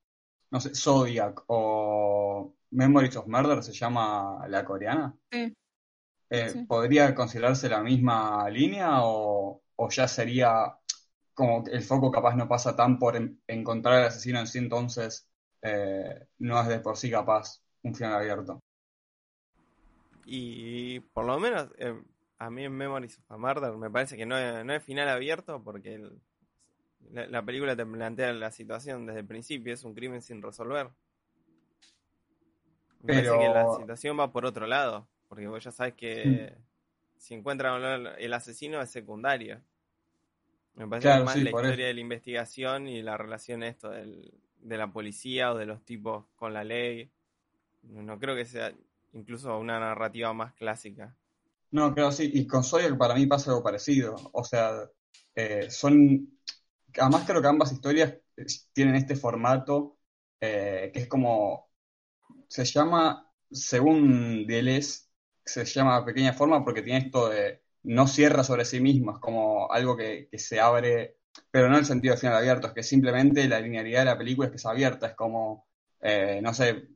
no 0.50 0.60
sé, 0.60 0.74
Zodiac 0.74 1.42
o 1.48 2.54
Memories 2.70 3.16
of 3.16 3.26
Murder 3.26 3.62
se 3.62 3.72
llama 3.72 4.46
la 4.48 4.64
coreana. 4.64 5.14
Sí. 5.30 5.54
Eh, 6.30 6.48
Sí. 6.50 6.64
¿podría 6.64 7.14
considerarse 7.14 7.68
la 7.68 7.82
misma 7.82 8.48
línea 8.50 9.02
o, 9.02 9.62
o 9.76 9.88
ya 9.90 10.06
sería 10.06 10.76
como 11.40 11.64
el 11.68 11.82
foco 11.84 12.12
capaz 12.12 12.36
no 12.36 12.48
pasa 12.48 12.76
tan 12.76 12.98
por 13.00 13.16
en- 13.16 13.42
encontrar 13.48 13.96
al 14.00 14.06
asesino 14.08 14.40
en 14.40 14.48
sí, 14.48 14.58
entonces 14.60 15.28
eh, 15.62 16.28
no 16.40 16.60
es 16.62 16.68
de 16.68 16.80
por 16.80 16.96
sí 16.98 17.10
capaz 17.10 17.62
un 17.84 17.94
final 17.96 18.14
abierto? 18.14 18.60
Y 20.24 21.00
por 21.00 21.24
lo 21.26 21.38
menos 21.40 21.68
eh, 21.78 21.94
a 22.38 22.50
mí 22.50 22.64
en 22.64 22.72
Memories 22.76 23.18
of 23.18 23.30
a 23.32 23.36
Murder 23.38 23.72
me 23.76 23.90
parece 23.90 24.16
que 24.16 24.26
no 24.26 24.36
es, 24.38 24.64
no 24.64 24.72
es 24.74 24.82
final 24.82 25.08
abierto 25.08 25.62
porque 25.62 25.94
el- 25.94 26.20
la, 27.12 27.26
la 27.28 27.44
película 27.44 27.76
te 27.76 27.86
plantea 27.86 28.32
la 28.34 28.50
situación 28.52 29.06
desde 29.06 29.20
el 29.20 29.26
principio, 29.26 29.74
es 29.74 29.84
un 29.84 29.94
crimen 29.94 30.22
sin 30.22 30.42
resolver. 30.42 30.90
Me 33.00 33.12
parece 33.12 33.38
que 33.38 33.48
la 33.48 33.68
situación 33.68 34.18
va 34.18 34.32
por 34.32 34.44
otro 34.46 34.66
lado, 34.66 35.08
porque 35.28 35.46
vos 35.48 35.64
ya 35.64 35.72
sabes 35.72 35.94
que 35.94 36.56
si 37.16 37.34
encuentran 37.34 37.82
el 38.18 38.32
asesino 38.34 38.80
es 38.82 38.90
secundario. 38.90 39.62
Me 40.80 40.88
parece 40.88 41.08
Claro, 41.08 41.26
más 41.26 41.38
sí, 41.38 41.42
la 41.42 41.50
historia 41.52 41.74
eso. 41.74 41.88
de 41.88 41.94
la 41.94 42.00
investigación 42.00 42.88
y 42.88 43.02
la 43.02 43.16
relación 43.18 43.62
esto 43.62 43.90
del, 43.90 44.32
de 44.58 44.78
la 44.78 44.92
policía 44.92 45.52
o 45.52 45.58
de 45.58 45.66
los 45.66 45.84
tipos 45.84 46.26
con 46.36 46.54
la 46.54 46.64
ley. 46.64 47.10
No, 47.82 48.18
creo 48.20 48.36
que 48.36 48.46
sea 48.46 48.72
incluso 49.14 49.58
una 49.58 49.80
narrativa 49.80 50.32
más 50.34 50.54
clásica. 50.54 51.16
No, 51.72 51.94
creo 51.94 52.10
sí, 52.12 52.30
y 52.34 52.46
con 52.46 52.64
Zodiac 52.64 52.96
para 52.98 53.14
mí 53.14 53.26
pasa 53.26 53.50
algo 53.50 53.62
parecido. 53.62 54.16
O 54.32 54.42
sea, 54.44 54.88
eh, 55.34 55.70
son. 55.70 56.38
Además, 56.98 57.24
creo 57.26 57.40
que 57.42 57.48
ambas 57.48 57.72
historias 57.72 58.12
eh, 58.36 58.46
tienen 58.72 58.96
este 58.96 59.16
formato 59.16 59.98
eh, 60.40 60.90
que 60.92 61.00
es 61.00 61.08
como. 61.08 61.70
Se 62.48 62.64
llama, 62.64 63.32
según 63.50 64.46
Deleuze, 64.46 65.04
se 65.44 65.64
llama 65.66 66.04
pequeña 66.06 66.32
forma 66.34 66.64
porque 66.64 66.82
tiene 66.82 67.00
esto 67.06 67.28
de 67.30 67.62
no 67.84 68.06
cierra 68.06 68.44
sobre 68.44 68.64
sí 68.64 68.80
mismo, 68.80 69.12
es 69.12 69.18
como 69.18 69.70
algo 69.72 69.96
que, 69.96 70.28
se 70.38 70.60
abre, 70.60 71.18
pero 71.50 71.68
no 71.68 71.74
en 71.74 71.80
el 71.80 71.86
sentido 71.86 72.16
final 72.16 72.36
abierto, 72.36 72.68
es 72.68 72.72
que 72.74 72.82
simplemente 72.82 73.48
la 73.48 73.60
linealidad 73.60 74.00
de 74.00 74.04
la 74.06 74.18
película 74.18 74.46
es 74.46 74.50
que 74.52 74.56
es 74.58 74.66
abierta, 74.66 75.08
es 75.08 75.14
como, 75.14 75.66
eh, 76.00 76.40
no 76.42 76.54
sé, 76.54 76.88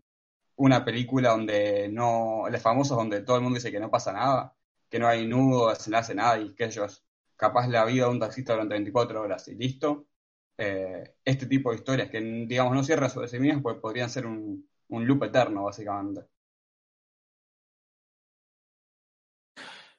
una 0.57 0.85
película 0.85 1.31
donde 1.31 1.88
no, 1.88 2.45
las 2.50 2.62
famosas 2.62 2.97
donde 2.97 3.23
todo 3.23 3.37
el 3.37 3.43
mundo 3.43 3.57
dice 3.57 3.73
que 3.73 3.81
no 3.81 3.91
pasa 3.91 4.12
nada, 4.12 4.55
que 4.88 4.99
no 4.99 5.09
hay 5.09 5.26
nudo, 5.26 5.71
desenlace, 5.71 6.15
nada, 6.15 6.39
y 6.39 6.54
que 6.54 6.65
ellos, 6.67 7.04
capaz 7.37 7.69
la 7.69 7.85
vida 7.85 8.04
de 8.04 8.11
un 8.11 8.21
taxista 8.21 8.52
durante 8.52 8.75
24 8.75 9.23
horas 9.23 9.49
y 9.49 9.54
listo. 9.56 10.06
Eh, 10.56 11.17
este 11.25 11.47
tipo 11.47 11.71
de 11.71 11.76
historias 11.76 12.11
que, 12.11 12.21
digamos, 12.21 12.75
no 12.75 12.85
cierran 12.85 13.11
sobre 13.11 13.28
sí 13.28 13.41
mismas, 13.41 13.63
pues 13.63 13.76
podrían 13.78 14.08
ser 14.11 14.26
un, 14.26 14.69
un 14.89 15.06
loop 15.06 15.25
eterno, 15.25 15.65
básicamente. 15.65 16.23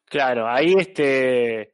Claro, 0.05 0.47
ahí 0.47 0.73
este. 0.77 1.73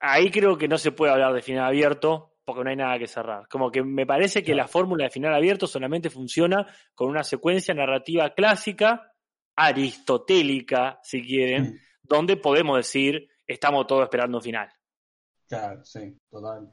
Ahí 0.00 0.30
creo 0.30 0.58
que 0.58 0.68
no 0.68 0.78
se 0.78 0.92
puede 0.92 1.12
hablar 1.12 1.32
de 1.32 1.42
final 1.42 1.64
abierto 1.66 2.34
porque 2.44 2.64
no 2.64 2.70
hay 2.70 2.76
nada 2.76 2.98
que 2.98 3.06
cerrar. 3.06 3.46
Como 3.48 3.70
que 3.70 3.82
me 3.84 4.04
parece 4.04 4.40
que 4.40 4.46
Claro. 4.52 4.64
la 4.64 4.68
fórmula 4.68 5.04
de 5.04 5.10
final 5.10 5.32
abierto 5.34 5.66
solamente 5.68 6.10
funciona 6.10 6.66
con 6.94 7.08
una 7.08 7.22
secuencia 7.22 7.72
narrativa 7.72 8.30
clásica, 8.34 9.12
aristotélica, 9.54 10.98
si 11.02 11.22
quieren, 11.22 11.62
Mm, 11.74 11.76
donde 12.02 12.36
podemos 12.36 12.76
decir 12.78 13.28
estamos 13.46 13.86
todos 13.86 14.02
esperando 14.04 14.38
un 14.38 14.42
final. 14.42 14.68
Claro, 15.48 15.84
sí, 15.84 16.18
total. 16.30 16.72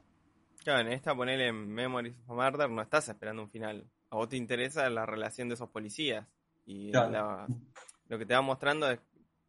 Claro, 0.64 0.80
en 0.80 0.92
esta 0.92 1.14
ponele 1.14 1.48
en 1.48 1.68
Memories 1.68 2.16
of 2.26 2.36
Murder 2.36 2.68
no 2.70 2.82
estás 2.82 3.08
esperando 3.08 3.42
un 3.42 3.50
final. 3.50 3.84
A 4.10 4.16
vos 4.16 4.28
te 4.28 4.36
interesa 4.36 4.88
la 4.90 5.06
relación 5.06 5.48
de 5.48 5.54
esos 5.54 5.68
policías. 5.70 6.26
Y 6.66 6.90
Claro. 6.90 7.10
la- 7.10 7.46
lo 8.08 8.18
que 8.18 8.26
te 8.26 8.34
va 8.34 8.40
mostrando 8.42 8.90
es 8.90 8.98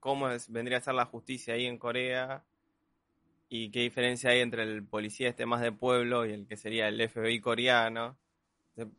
cómo 0.01 0.29
es- 0.29 0.51
vendría 0.51 0.79
a 0.79 0.81
ser 0.81 0.95
la 0.95 1.05
justicia 1.05 1.53
ahí 1.53 1.65
en 1.65 1.77
Corea 1.77 2.43
y 3.47 3.71
qué 3.71 3.79
diferencia 3.81 4.31
hay 4.31 4.39
entre 4.41 4.63
el 4.63 4.85
policía 4.85 5.29
este 5.29 5.45
más 5.45 5.61
de 5.61 5.71
pueblo 5.71 6.25
y 6.25 6.33
el 6.33 6.47
que 6.47 6.57
sería 6.57 6.89
el 6.89 6.99
FBI 6.99 7.39
coreano. 7.39 8.17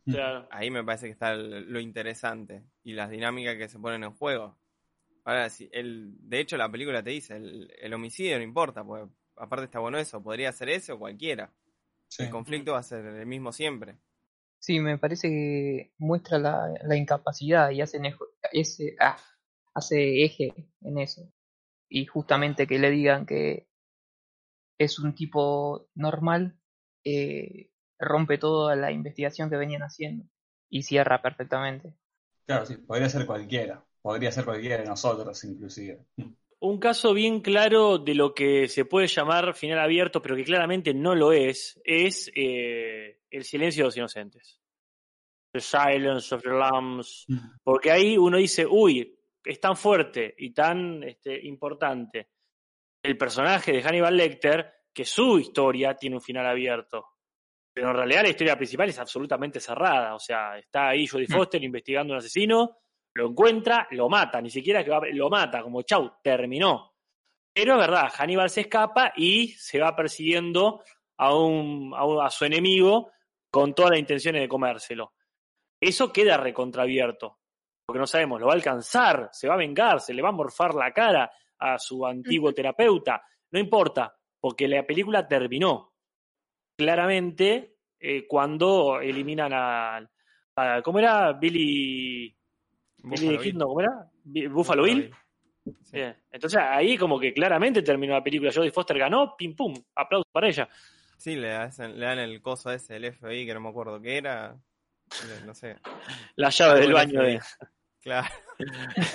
Claro. 0.05 0.47
Ahí 0.49 0.71
me 0.71 0.83
parece 0.83 1.07
que 1.07 1.11
está 1.11 1.35
lo 1.35 1.79
interesante 1.79 2.63
y 2.83 2.93
las 2.93 3.09
dinámicas 3.09 3.57
que 3.57 3.67
se 3.67 3.79
ponen 3.79 4.03
en 4.03 4.13
juego. 4.13 4.57
Ahora, 5.25 5.49
si 5.49 5.69
el, 5.73 6.13
de 6.19 6.39
hecho 6.39 6.57
la 6.57 6.69
película 6.71 7.03
te 7.03 7.09
dice, 7.09 7.35
el, 7.35 7.71
el 7.81 7.93
homicidio 7.93 8.37
no 8.37 8.43
importa, 8.43 8.83
porque 8.83 9.11
aparte 9.35 9.65
está 9.65 9.79
bueno 9.79 9.97
eso, 9.97 10.21
podría 10.23 10.51
ser 10.51 10.69
ese 10.69 10.91
o 10.93 10.99
cualquiera. 10.99 11.51
Sí. 12.07 12.23
El 12.23 12.29
conflicto 12.29 12.73
va 12.73 12.79
a 12.79 12.83
ser 12.83 13.05
el 13.05 13.25
mismo 13.25 13.51
siempre. 13.51 13.97
Sí, 14.59 14.79
me 14.79 14.97
parece 14.97 15.27
que 15.29 15.91
muestra 15.97 16.37
la, 16.39 16.73
la 16.83 16.95
incapacidad 16.95 17.71
y 17.71 17.81
hace, 17.81 17.97
eje- 17.99 18.17
ese, 18.51 18.95
ah, 18.99 19.17
hace 19.73 20.23
eje 20.23 20.53
en 20.81 20.97
eso. 20.97 21.29
Y 21.89 22.05
justamente 22.05 22.67
que 22.67 22.79
le 22.79 22.89
digan 22.89 23.25
que 23.25 23.67
es 24.77 24.99
un 24.99 25.13
tipo 25.13 25.87
normal, 25.95 26.57
eh, 27.03 27.69
rompe 27.99 28.37
toda 28.37 28.75
la 28.75 28.91
investigación 28.91 29.49
que 29.49 29.57
venían 29.57 29.83
haciendo 29.83 30.25
y 30.69 30.83
cierra 30.83 31.21
perfectamente. 31.21 31.93
Claro, 32.45 32.65
sí, 32.65 32.77
podría 32.77 33.09
ser 33.09 33.25
cualquiera. 33.25 33.83
Podría 34.01 34.31
ser 34.31 34.43
cualquiera 34.43 34.77
de 34.77 34.85
nosotros, 34.85 35.41
inclusive. 35.45 36.05
Un 36.59 36.77
caso 36.77 37.13
bien 37.13 37.41
claro 37.41 37.97
de 37.97 38.15
lo 38.15 38.33
que 38.33 38.67
se 38.67 38.85
puede 38.85 39.07
llamar 39.07 39.53
final 39.53 39.79
abierto, 39.79 40.21
pero 40.21 40.35
que 40.35 40.43
claramente 40.43 40.93
no 40.93 41.15
lo 41.15 41.31
es, 41.31 41.79
es 41.83 42.31
eh, 42.35 43.19
El 43.29 43.43
silencio 43.43 43.83
de 43.83 43.87
los 43.87 43.97
inocentes. 43.97 44.59
The 45.53 45.61
Silence 45.61 46.33
of 46.33 46.41
the 46.41 46.49
Lambs. 46.49 47.25
Porque 47.63 47.91
ahí 47.91 48.17
uno 48.17 48.37
dice, 48.37 48.65
uy, 48.65 49.17
es 49.43 49.59
tan 49.59 49.75
fuerte 49.75 50.33
y 50.37 50.51
tan 50.53 51.03
este, 51.03 51.39
importante 51.45 52.29
el 53.03 53.17
personaje 53.17 53.73
de 53.73 53.83
Hannibal 53.83 54.15
Lecter 54.15 54.73
que 54.93 55.05
su 55.05 55.39
historia 55.39 55.95
tiene 55.95 56.15
un 56.15 56.21
final 56.21 56.45
abierto. 56.45 57.07
Pero 57.73 57.89
en 57.89 57.95
realidad 57.95 58.21
la 58.23 58.29
historia 58.29 58.55
principal 58.55 58.89
es 58.89 58.99
absolutamente 58.99 59.59
cerrada. 59.59 60.13
O 60.15 60.19
sea, 60.19 60.57
está 60.57 60.89
ahí 60.89 61.07
Jodie 61.07 61.27
Mm. 61.27 61.33
Foster 61.33 61.63
investigando 61.63 62.13
a 62.13 62.17
un 62.17 62.19
asesino, 62.19 62.77
lo 63.15 63.27
encuentra, 63.29 63.87
lo 63.91 64.07
mata, 64.09 64.39
ni 64.41 64.49
siquiera 64.49 64.83
que 64.83 64.91
va, 64.91 65.01
lo 65.11 65.29
mata, 65.29 65.61
como 65.63 65.81
chau, 65.81 66.13
terminó. 66.23 66.93
Pero 67.53 67.73
es 67.73 67.79
verdad, 67.79 68.11
Hannibal 68.15 68.49
se 68.49 68.61
escapa 68.61 69.13
y 69.15 69.49
se 69.49 69.79
va 69.79 69.95
persiguiendo 69.95 70.83
a, 71.17 71.35
un, 71.35 71.93
a, 71.95 72.05
un- 72.05 72.23
a 72.25 72.29
su 72.29 72.45
enemigo 72.45 73.11
con 73.51 73.73
todas 73.75 73.91
las 73.91 73.99
intenciones 73.99 74.41
de 74.41 74.47
comérselo. 74.47 75.13
Eso 75.79 76.11
queda 76.13 76.37
recontraabierto, 76.37 77.39
porque 77.85 77.99
no 77.99 78.07
sabemos, 78.07 78.39
lo 78.39 78.47
va 78.47 78.53
a 78.53 78.55
alcanzar, 78.55 79.29
se 79.31 79.47
va 79.47 79.55
a 79.55 79.57
vengar, 79.57 79.99
se 79.99 80.13
le 80.13 80.21
va 80.21 80.29
a 80.29 80.33
morfar 80.33 80.73
la 80.73 80.91
cara 80.93 81.31
a 81.59 81.77
su 81.77 82.05
antiguo 82.05 82.53
terapeuta, 82.53 83.21
no 83.51 83.59
importa, 83.59 84.15
porque 84.39 84.67
la 84.67 84.83
película 84.85 85.27
terminó 85.27 85.93
claramente 86.77 87.75
eh, 87.99 88.25
cuando 88.27 88.99
eliminan 88.99 89.51
a, 89.53 89.97
a- 90.55 90.81
¿cómo 90.81 90.99
era? 90.99 91.33
Billy, 91.33 92.35
Billy 92.97 93.27
Buffalo 93.27 93.31
the 93.31 93.37
Kid, 93.37 93.43
Bill. 93.51 93.57
no, 93.57 93.67
¿cómo 93.67 93.81
era? 93.81 94.09
Bi- 94.23 94.47
Buffalo 94.47 94.83
Bill. 94.83 95.13
Sí. 95.81 95.91
Bien. 95.93 96.15
Entonces 96.31 96.59
ahí 96.61 96.97
como 96.97 97.17
que 97.19 97.33
claramente 97.33 97.81
terminó 97.83 98.13
la 98.13 98.23
película. 98.23 98.51
Jodie 98.53 98.71
Foster 98.71 98.97
ganó, 98.97 99.35
pim 99.37 99.55
pum, 99.55 99.73
aplausos 99.95 100.27
para 100.31 100.47
ella. 100.49 100.67
Sí, 101.17 101.35
le, 101.35 101.53
hacen- 101.55 101.97
le 101.97 102.05
dan 102.05 102.19
el 102.19 102.41
coso 102.41 102.69
ese, 102.71 102.97
el 102.97 103.05
FBI, 103.13 103.45
que 103.45 103.53
no 103.53 103.61
me 103.61 103.69
acuerdo 103.69 104.01
qué 104.01 104.17
era. 104.17 104.57
No 105.45 105.53
sé. 105.53 105.77
La 106.35 106.49
llave 106.49 106.73
del 106.79 106.83
del 106.85 106.93
baño 106.93 107.21
de. 107.21 107.39
Claro. 108.03 108.27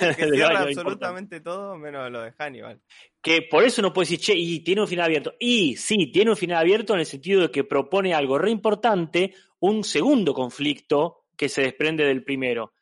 Que 0.01 0.15
cierra 0.15 0.69
importante. 0.69 0.81
absolutamente 0.81 1.41
todo 1.41 1.77
menos 1.77 2.11
lo 2.11 2.23
de 2.23 2.33
Hannibal. 2.33 2.81
Que 3.23 3.43
por 3.43 3.63
eso 3.63 3.81
no 3.83 3.93
puede 3.93 4.07
decir, 4.09 4.19
che, 4.19 4.35
y 4.35 4.61
tiene 4.65 4.81
un 4.81 4.89
final 4.89 5.05
abierto. 5.07 5.35
Y 5.39 5.77
sí, 5.77 6.11
tiene 6.11 6.31
un 6.31 6.37
final 6.37 6.59
abierto 6.59 6.95
en 6.95 7.01
el 7.01 7.07
sentido 7.07 7.43
de 7.43 7.51
que 7.51 7.65
propone 7.65 8.15
algo 8.15 8.39
re 8.39 8.51
importante, 8.51 9.35
un 9.61 9.85
segundo 9.85 10.35
conflicto 10.35 11.27
que 11.37 11.49
se 11.49 11.63
desprende 11.63 12.05
del 12.05 12.25
primero. 12.25 12.73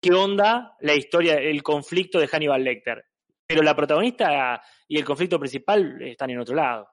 qué 0.00 0.12
onda 0.12 0.76
la 0.80 0.94
historia, 0.94 1.36
el 1.36 1.62
conflicto 1.62 2.18
de 2.18 2.28
Hannibal 2.28 2.62
Lecter. 2.62 3.06
Pero 3.46 3.62
la 3.62 3.74
protagonista 3.74 4.62
y 4.86 4.98
el 4.98 5.04
conflicto 5.04 5.38
principal 5.38 6.02
están 6.02 6.30
en 6.30 6.40
otro 6.40 6.54
lado. 6.54 6.88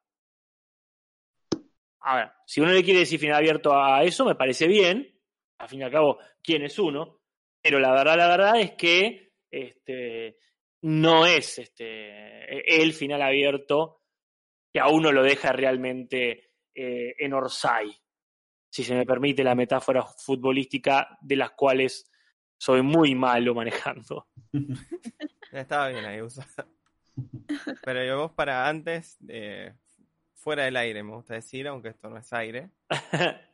Ahora, 2.00 2.36
si 2.46 2.62
uno 2.62 2.72
le 2.72 2.84
quiere 2.84 3.02
decir 3.02 3.20
final 3.20 3.38
abierto 3.38 3.76
a 3.76 4.04
eso, 4.04 4.26
me 4.26 4.36
parece 4.36 4.68
bien. 4.68 5.20
Al 5.60 5.68
fin 5.68 5.82
y 5.82 5.84
al 5.84 5.92
cabo, 5.92 6.18
¿quién 6.42 6.64
es 6.64 6.80
uno? 6.80 7.21
Pero 7.62 7.80
la 7.80 7.92
verdad, 7.92 8.18
la 8.18 8.28
verdad 8.28 8.60
es 8.60 8.72
que 8.72 9.34
este, 9.50 10.38
no 10.82 11.26
es 11.26 11.60
este, 11.60 12.82
el 12.82 12.94
final 12.94 13.22
abierto 13.22 14.02
que 14.74 14.80
a 14.80 14.88
uno 14.88 15.12
lo 15.12 15.24
deja 15.24 15.52
realmente 15.52 16.54
eh, 16.74 17.16
en 17.18 17.34
Orsay, 17.34 17.92
si 18.70 18.84
se 18.84 18.96
me 18.96 19.06
permite 19.06 19.44
la 19.44 19.56
metáfora 19.56 20.04
futbolística 20.04 21.18
de 21.22 21.36
las 21.36 21.52
cuales 21.52 22.10
soy 22.58 22.82
muy 22.82 23.16
malo 23.16 23.54
manejando. 23.54 24.28
Estaba 25.52 25.90
bien 25.90 26.06
ahí 26.06 26.22
usado. 26.22 26.70
Pero 27.84 28.06
yo 28.06 28.18
vos 28.20 28.32
para 28.32 28.68
antes, 28.70 29.18
eh, 29.28 29.74
fuera 30.34 30.64
del 30.64 30.78
aire, 30.78 31.04
me 31.04 31.14
gusta 31.16 31.34
decir, 31.34 31.68
aunque 31.68 31.90
esto 31.90 32.10
no 32.10 32.18
es 32.18 32.32
aire. 32.32 32.70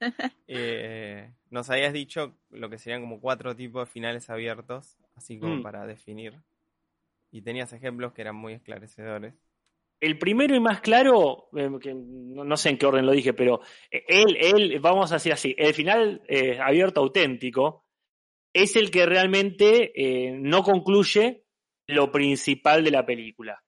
Eh, 0.52 1.32
nos 1.50 1.70
habías 1.70 1.92
dicho 1.92 2.34
lo 2.50 2.68
que 2.68 2.78
serían 2.78 3.02
como 3.02 3.20
cuatro 3.20 3.54
tipos 3.54 3.86
de 3.86 3.92
finales 3.92 4.30
abiertos, 4.30 4.96
así 5.14 5.38
como 5.38 5.56
Mm. 5.56 5.62
para 5.62 5.86
definir. 5.86 6.34
Y 7.30 7.42
tenías 7.42 7.72
ejemplos 7.72 8.12
que 8.12 8.22
eran 8.22 8.34
muy 8.34 8.54
esclarecedores. 8.54 9.34
El 10.00 10.18
primero 10.18 10.56
y 10.56 10.60
más 10.60 10.80
claro, 10.80 11.48
eh, 11.56 11.70
que 11.80 11.94
no, 11.94 12.42
no 12.42 12.56
sé 12.56 12.70
en 12.70 12.78
qué 12.78 12.86
orden 12.86 13.06
lo 13.06 13.12
dije, 13.12 13.32
pero 13.32 13.60
él, 13.90 14.36
él, 14.40 14.80
vamos 14.80 15.12
a 15.12 15.16
decir 15.16 15.32
así, 15.32 15.54
el 15.56 15.74
final 15.74 16.22
eh, 16.26 16.58
abierto 16.58 17.00
auténtico 17.00 17.84
es 18.52 18.74
el 18.74 18.90
que 18.90 19.06
realmente 19.06 19.92
no 20.40 20.64
concluye 20.64 21.44
lo 21.86 22.10
principal 22.10 22.82
de 22.82 22.90
la 22.90 23.06
película. 23.06 23.62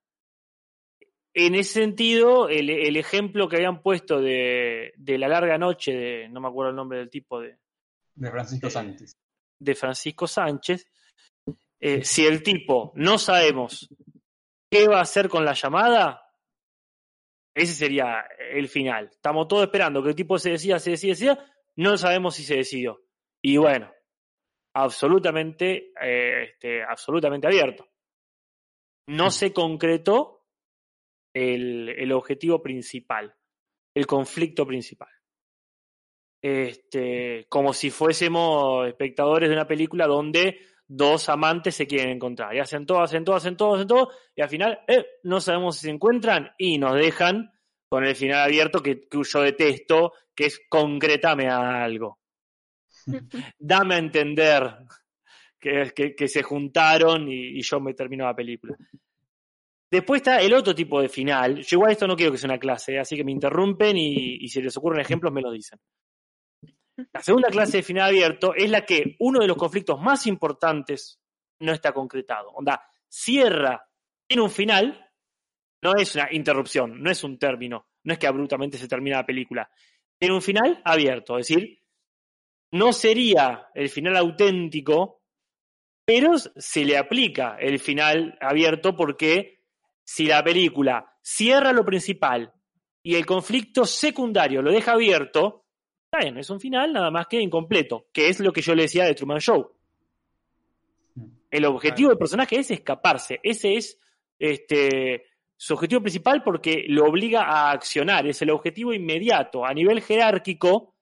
En 1.34 1.54
ese 1.54 1.80
sentido, 1.80 2.48
el, 2.48 2.68
el 2.68 2.96
ejemplo 2.96 3.48
que 3.48 3.56
habían 3.56 3.80
puesto 3.82 4.20
de, 4.20 4.92
de 4.96 5.18
la 5.18 5.28
larga 5.28 5.56
noche, 5.56 5.92
de, 5.92 6.28
no 6.28 6.40
me 6.40 6.48
acuerdo 6.48 6.70
el 6.70 6.76
nombre 6.76 6.98
del 6.98 7.10
tipo, 7.10 7.40
de, 7.40 7.58
De 8.14 8.30
Francisco 8.30 8.68
Sánchez. 8.68 9.16
de 9.58 9.74
Francisco 9.74 10.26
Sánchez, 10.26 10.86
eh, 11.80 12.04
si 12.04 12.26
el 12.26 12.42
tipo 12.42 12.92
no 12.96 13.18
sabemos 13.18 13.88
qué 14.70 14.86
va 14.88 14.98
a 14.98 15.02
hacer 15.02 15.28
con 15.28 15.44
la 15.44 15.54
llamada, 15.54 16.22
ese 17.54 17.74
sería 17.74 18.24
el 18.52 18.68
final. 18.68 19.08
Estamos 19.10 19.48
todos 19.48 19.64
esperando 19.64 20.02
que 20.02 20.10
el 20.10 20.14
tipo 20.14 20.38
se 20.38 20.50
decida, 20.50 20.78
se 20.78 20.92
decida, 20.92 21.14
se 21.14 21.26
decida, 21.26 21.54
no 21.76 21.96
sabemos 21.96 22.34
si 22.34 22.44
se 22.44 22.56
decidió. 22.56 23.02
Y 23.42 23.56
bueno, 23.56 23.92
absolutamente, 24.74 25.92
eh, 26.00 26.44
este, 26.44 26.82
absolutamente 26.82 27.46
abierto. 27.46 27.88
No 29.08 29.30
se 29.30 29.52
concretó 29.52 30.41
el, 31.34 31.88
el 31.90 32.12
objetivo 32.12 32.62
principal, 32.62 33.34
el 33.94 34.06
conflicto 34.06 34.66
principal 34.66 35.08
este, 36.40 37.46
como 37.48 37.72
si 37.72 37.90
fuésemos 37.90 38.88
espectadores 38.88 39.48
de 39.48 39.54
una 39.54 39.66
película 39.68 40.06
donde 40.06 40.58
dos 40.88 41.28
amantes 41.28 41.74
se 41.76 41.86
quieren 41.86 42.10
encontrar. 42.16 42.54
Y 42.54 42.58
hacen 42.58 42.84
todo, 42.84 43.00
hacen 43.00 43.24
todo, 43.24 43.36
hacen 43.36 43.56
todo, 43.56 43.74
hacen 43.76 43.86
todo, 43.86 44.10
y 44.34 44.42
al 44.42 44.48
final 44.48 44.80
eh, 44.88 45.06
no 45.22 45.40
sabemos 45.40 45.76
si 45.76 45.82
se 45.86 45.90
encuentran 45.90 46.50
y 46.58 46.78
nos 46.78 46.94
dejan 46.96 47.52
con 47.88 48.04
el 48.04 48.16
final 48.16 48.40
abierto 48.40 48.82
que, 48.82 49.06
que 49.08 49.18
yo 49.22 49.40
detesto, 49.42 50.12
que 50.34 50.46
es 50.46 50.60
concretame 50.68 51.48
a 51.48 51.84
algo. 51.84 52.18
Dame 53.58 53.94
a 53.94 53.98
entender 53.98 54.74
que, 55.60 55.92
que- 55.94 56.14
que 56.16 56.28
se 56.28 56.42
juntaron 56.42 57.28
y, 57.28 57.58
y 57.58 57.62
yo 57.62 57.80
me 57.80 57.94
termino 57.94 58.24
la 58.24 58.34
película. 58.34 58.76
Después 59.92 60.22
está 60.22 60.40
el 60.40 60.55
otro 60.55 60.74
tipo 60.74 61.02
de 61.02 61.11
final. 61.11 61.62
Yo 61.64 61.76
igual 61.76 61.92
esto 61.92 62.07
no 62.07 62.16
quiero 62.16 62.33
que 62.33 62.38
sea 62.38 62.48
una 62.48 62.59
clase, 62.59 62.98
así 62.98 63.14
que 63.14 63.24
me 63.24 63.33
interrumpen 63.33 63.94
y, 63.94 64.37
y 64.37 64.48
si 64.48 64.62
les 64.62 64.74
ocurren 64.78 65.02
ejemplos 65.02 65.31
me 65.31 65.42
lo 65.42 65.52
dicen. 65.52 65.78
La 67.12 67.20
segunda 67.20 67.50
clase 67.50 67.76
de 67.76 67.83
final 67.83 68.09
abierto 68.09 68.55
es 68.55 68.70
la 68.70 68.87
que 68.87 69.16
uno 69.18 69.40
de 69.40 69.48
los 69.48 69.59
conflictos 69.59 70.00
más 70.00 70.26
importantes 70.26 71.20
no 71.61 71.72
está 71.72 71.92
concretado. 71.92 72.52
Onda, 72.52 72.83
cierra, 73.07 73.87
tiene 74.26 74.42
un 74.42 74.50
final, 74.50 75.11
no 75.83 75.94
es 75.94 76.14
una 76.14 76.28
interrupción, 76.33 77.02
no 77.02 77.11
es 77.11 77.22
un 77.22 77.38
término, 77.38 77.88
no 78.05 78.14
es 78.14 78.18
que 78.18 78.26
abruptamente 78.26 78.78
se 78.78 78.88
termina 78.88 79.18
la 79.18 79.26
película. 79.26 79.70
Tiene 80.18 80.35
un 80.35 80.40
final 80.40 80.81
abierto, 80.87 81.37
es 81.37 81.48
decir, 81.48 81.81
no 82.70 82.94
sería 82.94 83.68
el 83.74 83.90
final 83.90 84.16
auténtico, 84.16 85.20
pero 86.07 86.38
se 86.38 86.87
le 86.87 86.96
aplica 86.96 87.59
el 87.61 87.78
final 87.78 88.38
abierto 88.40 88.96
porque 88.96 89.62
si 90.12 90.27
la 90.27 90.44
película 90.44 91.16
cierra 91.22 91.72
lo 91.72 91.87
principal 91.87 92.53
y 93.03 93.14
el 93.14 93.25
conflicto 93.25 93.87
secundario 93.87 94.61
lo 94.61 94.70
deja 94.70 94.92
abierto, 94.92 95.64
Está 96.05 96.25
bien, 96.25 96.37
es 96.37 96.51
un 96.51 96.61
final 96.61 96.92
nada 96.92 97.11
más 97.11 97.27
que 97.27 97.40
incompleto, 97.40 98.09
que 98.12 98.29
es 98.29 98.38
lo 98.40 98.53
que 98.53 98.61
yo 98.61 98.75
le 98.75 98.83
decía 98.83 99.07
de 99.07 99.14
Truman 99.14 99.40
Show. 99.40 99.75
El 101.51 101.64
objetivo 101.64 102.11
del 102.11 102.18
personaje 102.18 102.59
es 102.59 102.70
escaparse, 102.70 103.40
ese 103.42 103.77
es 103.77 103.98
este, 104.38 105.25
su 105.57 105.72
objetivo 105.72 106.03
principal 106.03 106.42
porque 106.42 106.85
lo 106.88 107.07
obliga 107.07 107.44
a 107.44 107.70
accionar, 107.70 108.27
es 108.27 108.42
el 108.42 108.51
objetivo 108.51 108.92
inmediato. 108.92 109.64
A 109.64 109.72
nivel 109.72 110.03
jerárquico, 110.03 110.94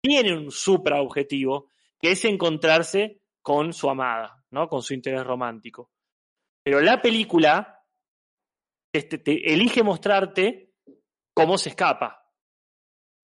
tiene 0.00 0.32
un 0.32 0.52
supraobjetivo, 0.52 1.70
que 2.00 2.12
es 2.12 2.24
encontrarse 2.24 3.18
con 3.42 3.72
su 3.72 3.90
amada, 3.90 4.44
¿no? 4.52 4.68
con 4.68 4.80
su 4.80 4.94
interés 4.94 5.24
romántico. 5.24 5.90
Pero 6.62 6.80
la 6.80 7.02
película 7.02 7.73
este, 8.94 9.18
te 9.18 9.52
elige 9.52 9.82
mostrarte 9.82 10.70
cómo 11.32 11.58
se 11.58 11.70
escapa. 11.70 12.24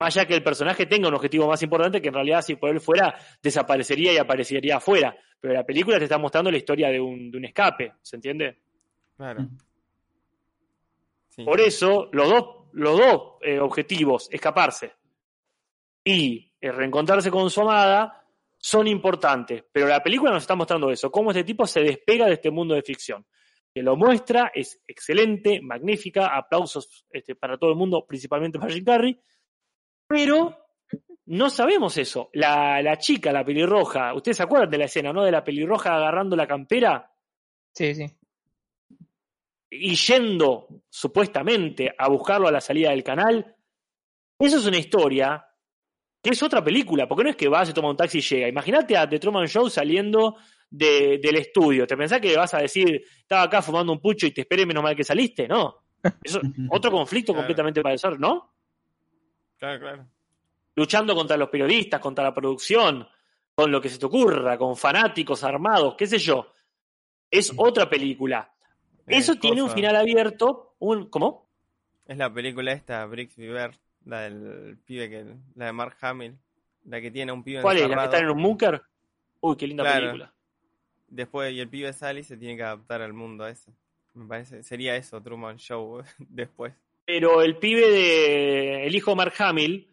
Más 0.00 0.16
allá 0.16 0.26
que 0.26 0.35
el 0.35 0.42
personaje 0.42 0.87
tenga 0.87 1.09
un 1.09 1.14
objetivo 1.14 1.46
más 1.46 1.62
importante 1.62 2.02
que 2.02 2.09
en 2.09 2.14
realidad 2.14 2.42
si 2.42 2.56
por 2.56 2.70
él 2.70 2.80
fuera 2.80 3.14
desaparecería 3.40 4.12
y 4.12 4.16
aparecería 4.16 4.78
afuera. 4.78 5.16
Pero 5.40 5.54
la 5.54 5.64
película 5.64 5.98
te 5.98 6.04
está 6.04 6.18
mostrando 6.18 6.50
la 6.50 6.56
historia 6.56 6.88
de 6.88 7.00
un, 7.00 7.30
de 7.30 7.38
un 7.38 7.44
escape, 7.44 7.92
¿se 8.02 8.16
entiende? 8.16 8.59
Claro. 9.16 9.46
Sí, 11.28 11.44
Por 11.44 11.61
eso 11.61 12.09
los 12.12 12.28
dos, 12.28 12.44
los 12.72 12.98
dos 12.98 13.22
eh, 13.42 13.61
objetivos, 13.61 14.28
escaparse 14.33 14.92
y 16.02 16.52
eh, 16.61 16.72
reencontrarse 16.72 17.30
con 17.30 17.48
su 17.48 17.61
amada, 17.61 18.24
son 18.59 18.88
importantes. 18.88 19.62
Pero 19.70 19.87
la 19.87 20.02
película 20.02 20.33
nos 20.33 20.42
está 20.42 20.56
mostrando 20.56 20.90
eso, 20.90 21.12
cómo 21.12 21.30
este 21.30 21.44
tipo 21.44 21.64
se 21.64 21.80
despega 21.80 22.26
de 22.26 22.35
este 22.35 22.50
mundo 22.50 22.74
de 22.74 22.83
ficción. 22.83 23.24
Que 23.72 23.83
lo 23.83 23.96
muestra, 23.96 24.50
es 24.54 24.83
excelente, 24.87 25.61
magnífica, 25.61 26.26
aplausos 26.37 27.06
este, 27.11 27.35
para 27.37 27.56
todo 27.56 27.70
el 27.70 27.76
mundo, 27.76 28.04
principalmente 28.06 28.59
para 28.59 28.72
Jim 28.72 28.85
Carrey. 28.85 29.20
Pero 30.09 30.56
no 31.26 31.50
sabemos 31.50 31.96
eso. 31.96 32.30
La, 32.33 32.83
la 32.83 32.98
chica, 32.98 33.33
la 33.33 33.44
pelirroja, 33.44 34.12
ustedes 34.14 34.38
se 34.38 34.42
acuerdan 34.42 34.70
de 34.70 34.78
la 34.78 34.85
escena, 34.87 35.12
¿no? 35.12 35.22
De 35.22 35.30
la 35.30 35.44
pelirroja 35.44 35.94
agarrando 35.94 36.35
la 36.35 36.48
campera 36.48 37.09
Sí, 37.72 37.94
sí. 37.94 38.06
y 39.70 39.94
yendo 39.94 40.66
supuestamente 40.88 41.94
a 41.96 42.09
buscarlo 42.09 42.48
a 42.48 42.52
la 42.52 42.61
salida 42.61 42.90
del 42.90 43.04
canal. 43.04 43.54
Eso 44.38 44.56
es 44.59 44.66
una 44.66 44.78
historia 44.78 45.46
que 46.22 46.30
es 46.30 46.42
otra 46.42 46.62
película, 46.64 47.06
porque 47.06 47.24
no 47.24 47.30
es 47.30 47.37
que 47.37 47.48
va, 47.48 47.64
se 47.64 47.72
toma 47.72 47.90
un 47.90 47.96
taxi 47.96 48.18
y 48.18 48.22
llega. 48.22 48.48
Imagínate 48.48 48.96
a 48.96 49.09
The 49.09 49.20
Truman 49.20 49.46
Show 49.46 49.70
saliendo 49.70 50.37
de- 50.70 51.18
del 51.18 51.37
estudio. 51.37 51.87
¿Te 51.87 51.96
pensás 51.96 52.20
que 52.20 52.37
vas 52.37 52.54
a 52.54 52.59
decir, 52.59 53.04
estaba 53.18 53.42
acá 53.42 53.61
fumando 53.62 53.92
un 53.92 54.00
pucho 54.00 54.26
y 54.26 54.30
te 54.30 54.42
esperé 54.42 54.64
menos 54.66 54.83
mal 54.83 54.94
que 54.96 55.04
saliste? 55.04 55.46
No. 55.48 55.76
Eso, 56.22 56.40
otro 56.70 56.90
conflicto 56.90 57.33
Claro. 57.33 57.42
completamente 57.46 57.83
para 57.83 57.94
eso, 57.94 58.11
¿no? 58.12 58.52
Claro, 59.59 59.78
claro. 59.80 60.06
luchando 60.76 61.14
contra 61.14 61.37
los 61.37 61.50
periodistas, 61.50 62.00
contra 62.00 62.24
la 62.24 62.33
producción, 62.33 63.06
con 63.54 63.70
lo 63.70 63.80
que 63.80 63.90
se 63.90 63.98
te 63.98 64.06
ocurra, 64.06 64.56
con 64.56 64.74
fanáticos 64.76 65.44
armados, 65.44 65.94
qué 65.98 66.06
sé 66.06 66.18
yo. 66.18 66.52
Es 67.30 67.52
otra 67.56 67.88
película. 67.90 68.50
Eso 69.06 69.35
tiene 69.37 69.62
un 69.62 69.70
final 69.70 69.96
abierto, 69.96 70.76
un 70.78 71.11
¿cómo? 71.11 71.50
Es 72.06 72.16
la 72.16 72.33
película 72.33 72.72
esta, 72.72 73.04
Bricks 73.06 73.37
Bear, 73.37 73.76
la 74.06 74.20
del 74.22 74.78
pibe 74.85 75.11
que. 75.11 75.35
La 75.56 75.66
de 75.66 75.72
Mark 75.72 75.96
Hamill. 76.00 76.38
La 76.87 77.00
que 77.00 77.11
tiene 77.11 77.30
un 77.30 77.44
pibe 77.44 77.61
¿Cuál 77.61 77.76
es? 77.76 77.88
¿La 77.88 77.96
que 77.96 78.04
está 78.04 78.18
en 78.18 78.30
un 78.30 78.42
búnker? 78.42 78.80
Uy, 79.40 79.56
qué 79.56 79.66
linda 79.66 79.83
Claro. 79.85 80.00
película. 80.00 80.35
Después, 81.11 81.53
y 81.53 81.61
el 81.61 81.68
pibe 81.68 81.92
sale 81.92 82.20
y 82.20 82.25
se 82.25 82.37
tiene 82.37 82.57
que 82.57 82.62
adaptar 82.62 83.03
al 83.03 83.12
mundo 83.12 83.46
ese. 83.46 83.73
Me 84.14 84.27
parece, 84.27 84.62
sería 84.62 84.96
eso, 84.96 85.20
Truman 85.23 85.57
Show, 85.59 86.03
después. 86.18 86.73
Pero 87.05 87.42
el 87.42 87.57
pibe 87.59 87.90
de 87.90 88.87
el 88.87 88.94
hijo 88.94 89.14
Mark 89.16 89.35
Hamill 89.38 89.88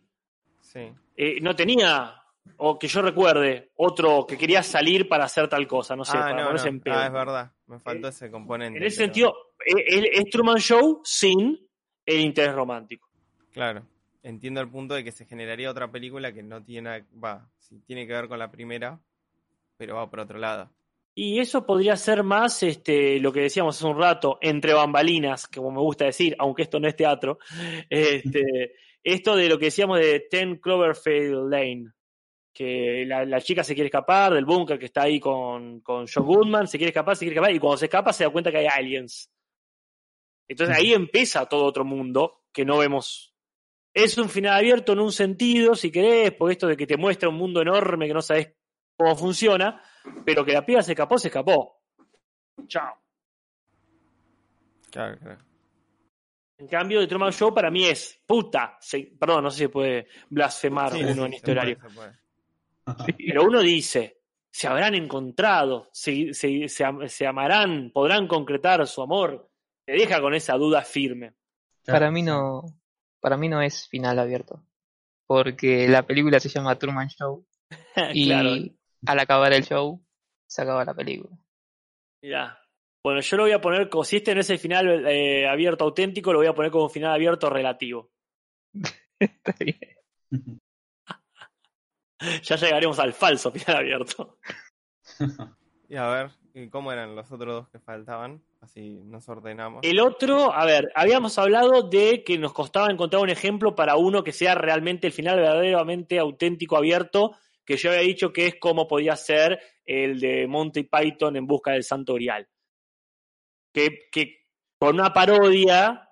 Sí. 0.62 0.92
eh, 1.16 1.40
no 1.42 1.56
tenía, 1.56 2.14
o 2.58 2.78
que 2.78 2.88
yo 2.88 3.02
recuerde, 3.02 3.72
otro 3.78 4.26
que 4.28 4.38
quería 4.38 4.62
salir 4.62 5.08
para 5.08 5.26
hacer 5.26 5.48
tal 5.48 5.66
cosa, 5.68 5.96
no 5.96 6.06
sé, 6.06 6.18
ah, 6.18 6.22
para 6.22 6.36
no, 6.42 6.44
ponerse 6.46 6.66
no. 6.70 6.78
en 6.78 6.80
pedo. 6.82 6.96
Ah, 6.96 7.06
es 7.08 7.12
verdad. 7.14 7.52
Me 7.68 7.80
faltó 7.80 8.08
ese 8.10 8.30
componente. 8.30 8.78
en 8.80 8.86
ese 8.86 8.98
pero- 8.98 9.06
sentido, 9.06 9.34
eh, 9.66 10.10
es 10.14 10.26
Truman 10.30 10.58
Show 10.60 11.02
sin 11.04 11.60
el 12.06 12.20
interés 12.20 12.54
romántico. 12.54 13.10
Claro. 13.52 13.84
Entiendo 14.24 14.62
el 14.62 14.70
punto 14.70 14.94
de 14.94 15.04
que 15.04 15.12
se 15.12 15.26
generaría 15.26 15.72
otra 15.72 15.90
película 15.90 16.32
que 16.34 16.44
no 16.44 16.62
tiene. 16.64 17.06
Va, 17.24 17.50
si 17.60 17.80
tiene 17.80 18.06
que 18.06 18.14
ver 18.14 18.28
con 18.28 18.38
la 18.40 18.52
primera. 18.52 19.00
pero 19.78 19.96
va 19.96 20.10
por 20.10 20.20
otro 20.20 20.38
lado. 20.38 20.70
Y 21.20 21.40
eso 21.40 21.66
podría 21.66 21.96
ser 21.98 22.22
más 22.22 22.62
este, 22.62 23.20
lo 23.20 23.34
que 23.34 23.40
decíamos 23.40 23.76
hace 23.76 23.88
un 23.88 23.98
rato, 23.98 24.38
entre 24.40 24.76
bambalinas, 24.76 25.48
como 25.48 25.72
me 25.72 25.80
gusta 25.80 26.06
decir, 26.06 26.36
aunque 26.38 26.62
esto 26.62 26.80
no 26.80 26.88
es 26.88 26.96
teatro. 26.96 27.40
Este, 27.90 28.76
esto 29.04 29.36
de 29.36 29.50
lo 29.50 29.58
que 29.58 29.66
decíamos 29.66 29.98
de 29.98 30.28
Ten 30.30 30.58
Cloverfield 30.58 31.50
Lane, 31.50 31.86
que 32.54 33.04
la, 33.08 33.26
la 33.26 33.42
chica 33.42 33.64
se 33.64 33.74
quiere 33.74 33.88
escapar 33.88 34.36
del 34.36 34.46
búnker 34.46 34.78
que 34.78 34.86
está 34.86 35.04
ahí 35.04 35.20
con, 35.20 35.80
con 35.80 36.06
John 36.06 36.24
Goodman, 36.24 36.68
se 36.68 36.78
quiere 36.78 36.90
escapar, 36.90 37.16
se 37.16 37.26
quiere 37.26 37.34
escapar, 37.34 37.56
y 37.56 37.60
cuando 37.60 37.78
se 37.78 37.86
escapa 37.86 38.14
se 38.14 38.24
da 38.24 38.30
cuenta 38.30 38.52
que 38.52 38.60
hay 38.60 38.68
aliens. 38.68 39.32
Entonces 40.48 40.78
ahí 40.78 40.94
empieza 40.94 41.48
todo 41.48 41.66
otro 41.66 41.84
mundo 41.84 42.44
que 42.54 42.64
no 42.64 42.78
vemos. 42.78 43.34
Es 43.92 44.20
un 44.20 44.30
final 44.30 44.54
abierto 44.54 44.94
en 44.94 45.00
un 45.00 45.12
sentido, 45.12 45.74
si 45.74 45.90
querés, 45.90 46.32
por 46.34 46.52
esto 46.52 46.68
de 46.68 46.78
que 46.78 46.86
te 46.86 46.96
muestra 46.96 47.28
un 47.28 47.36
mundo 47.38 47.60
enorme 47.60 48.06
que 48.06 48.14
no 48.14 48.22
sabes 48.22 48.54
cómo 48.96 49.16
funciona, 49.16 49.82
pero 50.26 50.44
que 50.46 50.54
la 50.54 50.66
piba 50.66 50.82
se 50.82 50.92
escapó, 50.94 51.18
se 51.18 51.28
escapó. 51.30 51.82
Chao. 52.68 52.96
Claro, 54.92 55.18
claro. 55.20 55.42
En 56.60 56.68
cambio, 56.68 57.00
The 57.02 57.08
Truman 57.08 57.32
Show 57.32 57.54
para 57.54 57.70
mí 57.70 57.86
es 57.86 58.20
puta. 58.26 58.78
se- 58.82 59.12
perdón, 59.20 59.44
no 59.44 59.52
sé 59.52 59.58
si 59.58 59.64
se 59.66 59.70
puede 59.70 60.08
blasfemar 60.30 60.92
Sí, 60.94 61.04
uno 61.04 61.26
en 61.26 61.34
este 61.34 61.52
horario. 61.52 61.78
Pero 63.18 63.44
uno 63.44 63.60
dice, 63.62 64.22
se 64.50 64.68
habrán 64.68 64.96
encontrado, 64.96 65.88
se, 65.92 66.34
se- 66.34 66.68
se 66.68 67.28
amarán, 67.28 67.92
podrán 67.94 68.28
concretar 68.28 68.86
su 68.88 69.02
amor. 69.04 69.50
Te 69.86 69.94
deja 69.94 70.20
con 70.20 70.34
esa 70.34 70.54
duda 70.56 70.82
firme. 70.82 71.34
Para 71.86 72.10
mí 72.12 72.24
no, 72.24 72.64
para 73.20 73.38
mí 73.38 73.48
no 73.50 73.62
es 73.62 73.88
final 73.88 74.18
abierto. 74.20 74.64
Porque 75.28 75.88
la 75.88 76.04
película 76.08 76.40
se 76.40 76.50
llama 76.50 76.78
Truman 76.80 77.10
Show 77.10 77.46
y 78.14 78.26
claro, 78.28 78.50
al 79.06 79.20
acabar 79.20 79.54
el 79.54 79.64
show 79.64 80.04
se 80.48 80.62
acaba 80.62 80.86
la 80.86 80.94
película. 80.94 81.38
mirá. 82.22 82.60
Bueno, 83.04 83.22
yo 83.22 83.38
lo 83.38 83.44
voy 83.44 83.54
a 83.54 83.62
poner, 83.62 83.90
como 83.90 84.04
si 84.04 84.18
este 84.18 84.36
no 84.36 84.42
es 84.42 84.50
el 84.50 84.60
final 84.60 85.08
eh, 85.08 85.48
abierto 85.48 85.86
auténtico, 85.86 86.34
lo 86.34 86.40
voy 86.40 86.48
a 86.48 86.54
poner 86.54 86.72
como 86.72 86.90
final 86.90 87.14
abierto 87.14 87.50
relativo. 87.50 88.12
Está 89.20 89.56
bien. 89.60 89.80
Ya 92.42 92.56
llegaremos 92.56 92.98
al 92.98 93.14
falso 93.14 93.52
final 93.52 93.78
abierto. 93.78 94.40
Y 95.88 95.96
a 95.96 96.08
ver, 96.08 96.32
¿y 96.54 96.68
¿cómo 96.68 96.92
eran 96.92 97.16
los 97.16 97.32
otros 97.32 97.54
dos 97.54 97.70
que 97.70 97.80
faltaban? 97.80 98.42
Así 98.60 99.00
nos 99.06 99.30
ordenamos. 99.30 99.82
El 99.84 100.00
otro, 100.00 100.52
a 100.52 100.66
ver, 100.66 100.92
habíamos 100.96 101.38
hablado 101.38 101.84
de 101.84 102.24
que 102.24 102.38
nos 102.38 102.54
costaba 102.54 102.92
encontrar 102.92 103.22
un 103.22 103.30
ejemplo 103.30 103.76
para 103.76 103.96
uno 103.96 104.24
que 104.24 104.34
sea 104.34 104.56
realmente 104.56 105.08
el 105.08 105.14
final 105.14 105.38
verdaderamente 105.38 106.20
auténtico, 106.20 106.76
abierto, 106.76 107.38
que 107.68 107.78
yo 107.78 107.92
había 107.92 108.02
dicho 108.02 108.32
que 108.34 108.48
es 108.48 108.56
como 108.56 108.88
podía 108.88 109.16
ser 109.16 109.60
el 109.86 110.20
de 110.20 110.48
Monty 110.48 110.84
Python 110.84 111.36
en 111.36 111.46
busca 111.46 111.74
del 111.74 111.84
Santo 111.84 112.16
Grial. 112.16 112.48
Que, 113.74 114.08
que 114.12 114.46
con 114.80 114.96
una 114.96 115.14
parodia 115.14 116.10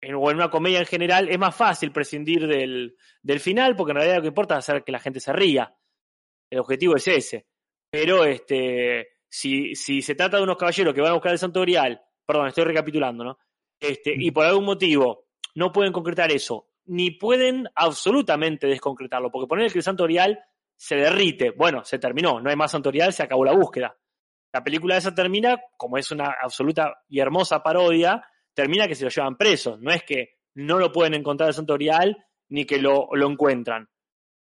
en- 0.00 0.14
o 0.16 0.30
en 0.30 0.36
una 0.36 0.50
comedia 0.50 0.80
en 0.80 0.86
general 0.86 1.28
es 1.28 1.38
más 1.38 1.54
fácil 1.56 1.92
prescindir 1.92 2.46
del, 2.46 2.96
del 3.22 3.40
final, 3.40 3.76
porque 3.76 3.92
en 3.92 3.96
realidad 3.96 4.16
lo 4.16 4.22
que 4.22 4.28
importa 4.28 4.54
es 4.54 4.68
hacer 4.68 4.84
que 4.84 4.92
la 4.92 4.98
gente 4.98 5.20
se 5.20 5.32
ría. 5.32 5.74
El 6.50 6.58
objetivo 6.60 6.96
es 6.96 7.08
ese. 7.08 7.46
Pero 7.90 8.24
este, 8.24 9.08
si, 9.28 9.74
si 9.74 10.02
se 10.02 10.14
trata 10.14 10.36
de 10.36 10.42
unos 10.42 10.56
caballeros 10.58 10.92
que 10.92 11.00
van 11.00 11.10
a 11.10 11.14
buscar 11.14 11.32
el 11.32 11.38
Santo 11.38 11.60
Grial, 11.62 12.02
perdón, 12.26 12.48
estoy 12.48 12.64
recapitulando, 12.64 13.24
¿no? 13.24 13.38
Este, 13.80 14.14
y 14.16 14.30
por 14.32 14.44
algún 14.44 14.64
motivo 14.64 15.26
no 15.54 15.72
pueden 15.72 15.92
concretar 15.92 16.30
eso, 16.32 16.68
ni 16.86 17.12
pueden 17.12 17.68
absolutamente 17.74 18.66
desconcretarlo, 18.66 19.30
porque 19.30 19.48
poner 19.48 19.70
que 19.72 19.78
el 19.78 19.84
Santo 19.84 20.04
Grial 20.04 20.38
se 20.76 20.96
derrite, 20.96 21.50
bueno, 21.50 21.84
se 21.84 21.98
terminó, 21.98 22.40
no 22.40 22.50
hay 22.50 22.56
más 22.56 22.70
Santo 22.70 22.90
Grial, 22.90 23.12
se 23.12 23.22
acabó 23.22 23.44
la 23.44 23.52
búsqueda. 23.52 23.96
La 24.52 24.62
película 24.62 24.96
esa 24.96 25.14
termina, 25.14 25.58
como 25.76 25.98
es 25.98 26.10
una 26.10 26.34
absoluta 26.42 27.02
y 27.08 27.20
hermosa 27.20 27.62
parodia, 27.62 28.22
termina 28.54 28.86
que 28.86 28.94
se 28.94 29.04
lo 29.04 29.10
llevan 29.10 29.36
preso. 29.36 29.76
No 29.78 29.90
es 29.90 30.02
que 30.02 30.36
no 30.54 30.78
lo 30.78 30.92
pueden 30.92 31.14
encontrar 31.14 31.48
el 31.48 31.54
Santo 31.54 31.74
Grial 31.74 32.16
ni 32.48 32.64
que 32.64 32.78
lo, 32.78 33.08
lo 33.12 33.30
encuentran. 33.30 33.88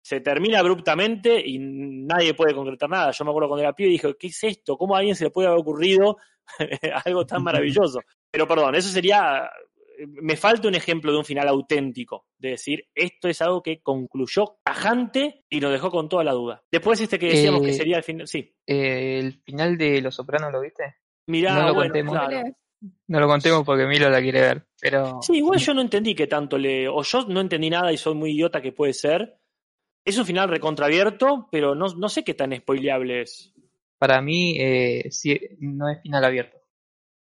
Se 0.03 0.19
termina 0.21 0.59
abruptamente 0.59 1.41
y 1.43 1.57
nadie 1.59 2.35
puede 2.35 2.53
concretar 2.53 2.89
nada. 2.89 3.11
Yo 3.11 3.25
me 3.25 3.31
acuerdo 3.31 3.49
cuando 3.49 3.63
era 3.63 3.73
pibe 3.73 3.89
y 3.89 3.93
dije, 3.93 4.15
¿qué 4.19 4.27
es 4.27 4.43
esto? 4.43 4.77
¿Cómo 4.77 4.95
a 4.95 4.99
alguien 4.99 5.15
se 5.15 5.23
le 5.23 5.31
puede 5.31 5.47
haber 5.47 5.59
ocurrido 5.59 6.17
algo 7.05 7.25
tan 7.25 7.43
maravilloso? 7.43 8.01
Pero 8.29 8.47
perdón, 8.47 8.75
eso 8.75 8.89
sería. 8.89 9.49
Me 10.07 10.35
falta 10.35 10.67
un 10.67 10.75
ejemplo 10.75 11.11
de 11.11 11.17
un 11.19 11.25
final 11.25 11.47
auténtico, 11.47 12.25
de 12.37 12.49
decir, 12.51 12.87
esto 12.93 13.27
es 13.29 13.41
algo 13.41 13.61
que 13.63 13.81
concluyó 13.81 14.57
tajante 14.63 15.43
y 15.49 15.59
nos 15.59 15.71
dejó 15.71 15.89
con 15.91 16.09
toda 16.09 16.23
la 16.23 16.33
duda. 16.33 16.63
Después 16.71 16.99
este 17.01 17.17
que 17.19 17.27
decíamos 17.27 17.61
que 17.61 17.69
Eh, 17.69 17.73
sería 17.73 17.97
el 17.97 18.03
final. 18.03 18.27
Sí, 18.27 18.53
Eh, 18.67 19.19
el 19.19 19.41
final 19.43 19.77
de 19.77 20.01
Los 20.01 20.15
Sopranos, 20.15 20.51
¿lo 20.51 20.61
viste? 20.61 20.95
mirá, 21.27 21.53
no 21.55 21.67
lo 21.67 21.73
bueno, 21.73 21.93
contemos. 21.93 22.13
claro. 22.17 22.55
No 23.07 23.19
lo 23.19 23.27
contemos 23.27 23.63
porque 23.63 23.85
Milo 23.87 24.09
la 24.09 24.21
quiere 24.21 24.41
ver, 24.41 24.67
pero 24.79 25.19
Sí, 25.21 25.37
igual 25.37 25.59
yo 25.59 25.73
no 25.73 25.81
entendí 25.81 26.13
que 26.13 26.27
tanto 26.27 26.57
le. 26.57 26.87
O 26.87 27.01
yo 27.01 27.25
no 27.27 27.41
entendí 27.41 27.69
nada 27.69 27.91
y 27.91 27.97
soy 27.97 28.13
muy 28.13 28.31
idiota 28.33 28.61
que 28.61 28.73
puede 28.73 28.93
ser. 28.93 29.39
Es 30.05 30.17
un 30.19 30.25
final 30.25 30.49
recontraabierto, 30.49 31.47
pero 31.51 31.73
no, 31.73 31.87
no 31.95 32.09
sé 32.09 32.23
qué 32.23 32.35
tan 32.35 32.55
spoileable 32.55 33.21
es. 33.21 33.53
para 33.97 34.21
mí 34.21 34.55
eh, 34.59 35.07
sí, 35.09 35.39
no 35.59 35.89
es 35.89 35.99
final 36.03 36.25
abierto. 36.25 36.57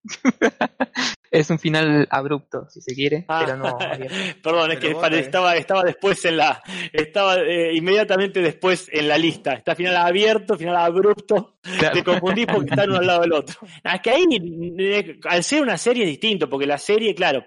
es 1.32 1.50
un 1.50 1.60
final 1.60 2.08
abrupto, 2.10 2.68
si 2.70 2.82
se 2.82 2.94
quiere, 2.94 3.26
Ah, 3.28 3.44
pero 3.46 3.58
no. 3.58 3.78
Perdón, 4.44 4.72
es 4.72 4.80
Pero 4.80 5.00
que 5.00 5.20
estaba, 5.20 5.56
estaba 5.56 5.84
después 5.84 6.24
en 6.26 6.38
la. 6.38 6.62
Estaba 6.92 7.36
eh, 7.38 7.74
inmediatamente 7.76 8.42
después 8.42 8.90
en 8.92 9.08
la 9.08 9.18
lista. 9.18 9.54
Está 9.54 9.76
final 9.76 9.96
abierto, 9.98 10.58
final 10.58 10.76
abrupto. 10.76 11.58
Te 11.94 12.04
confundís 12.04 12.48
porque 12.48 12.70
están 12.70 12.90
uno 12.90 13.00
al 13.00 13.08
lado 13.08 13.22
del 13.22 13.34
otro. 13.34 13.56
Es 13.84 14.02
que 14.02 14.10
ahí, 14.12 14.26
eh, 14.80 15.20
al 15.26 15.44
ser 15.44 15.62
una 15.62 15.78
serie 15.78 16.04
es 16.04 16.10
distinto, 16.10 16.50
porque 16.50 16.66
la 16.66 16.78
serie, 16.78 17.16
claro, 17.16 17.46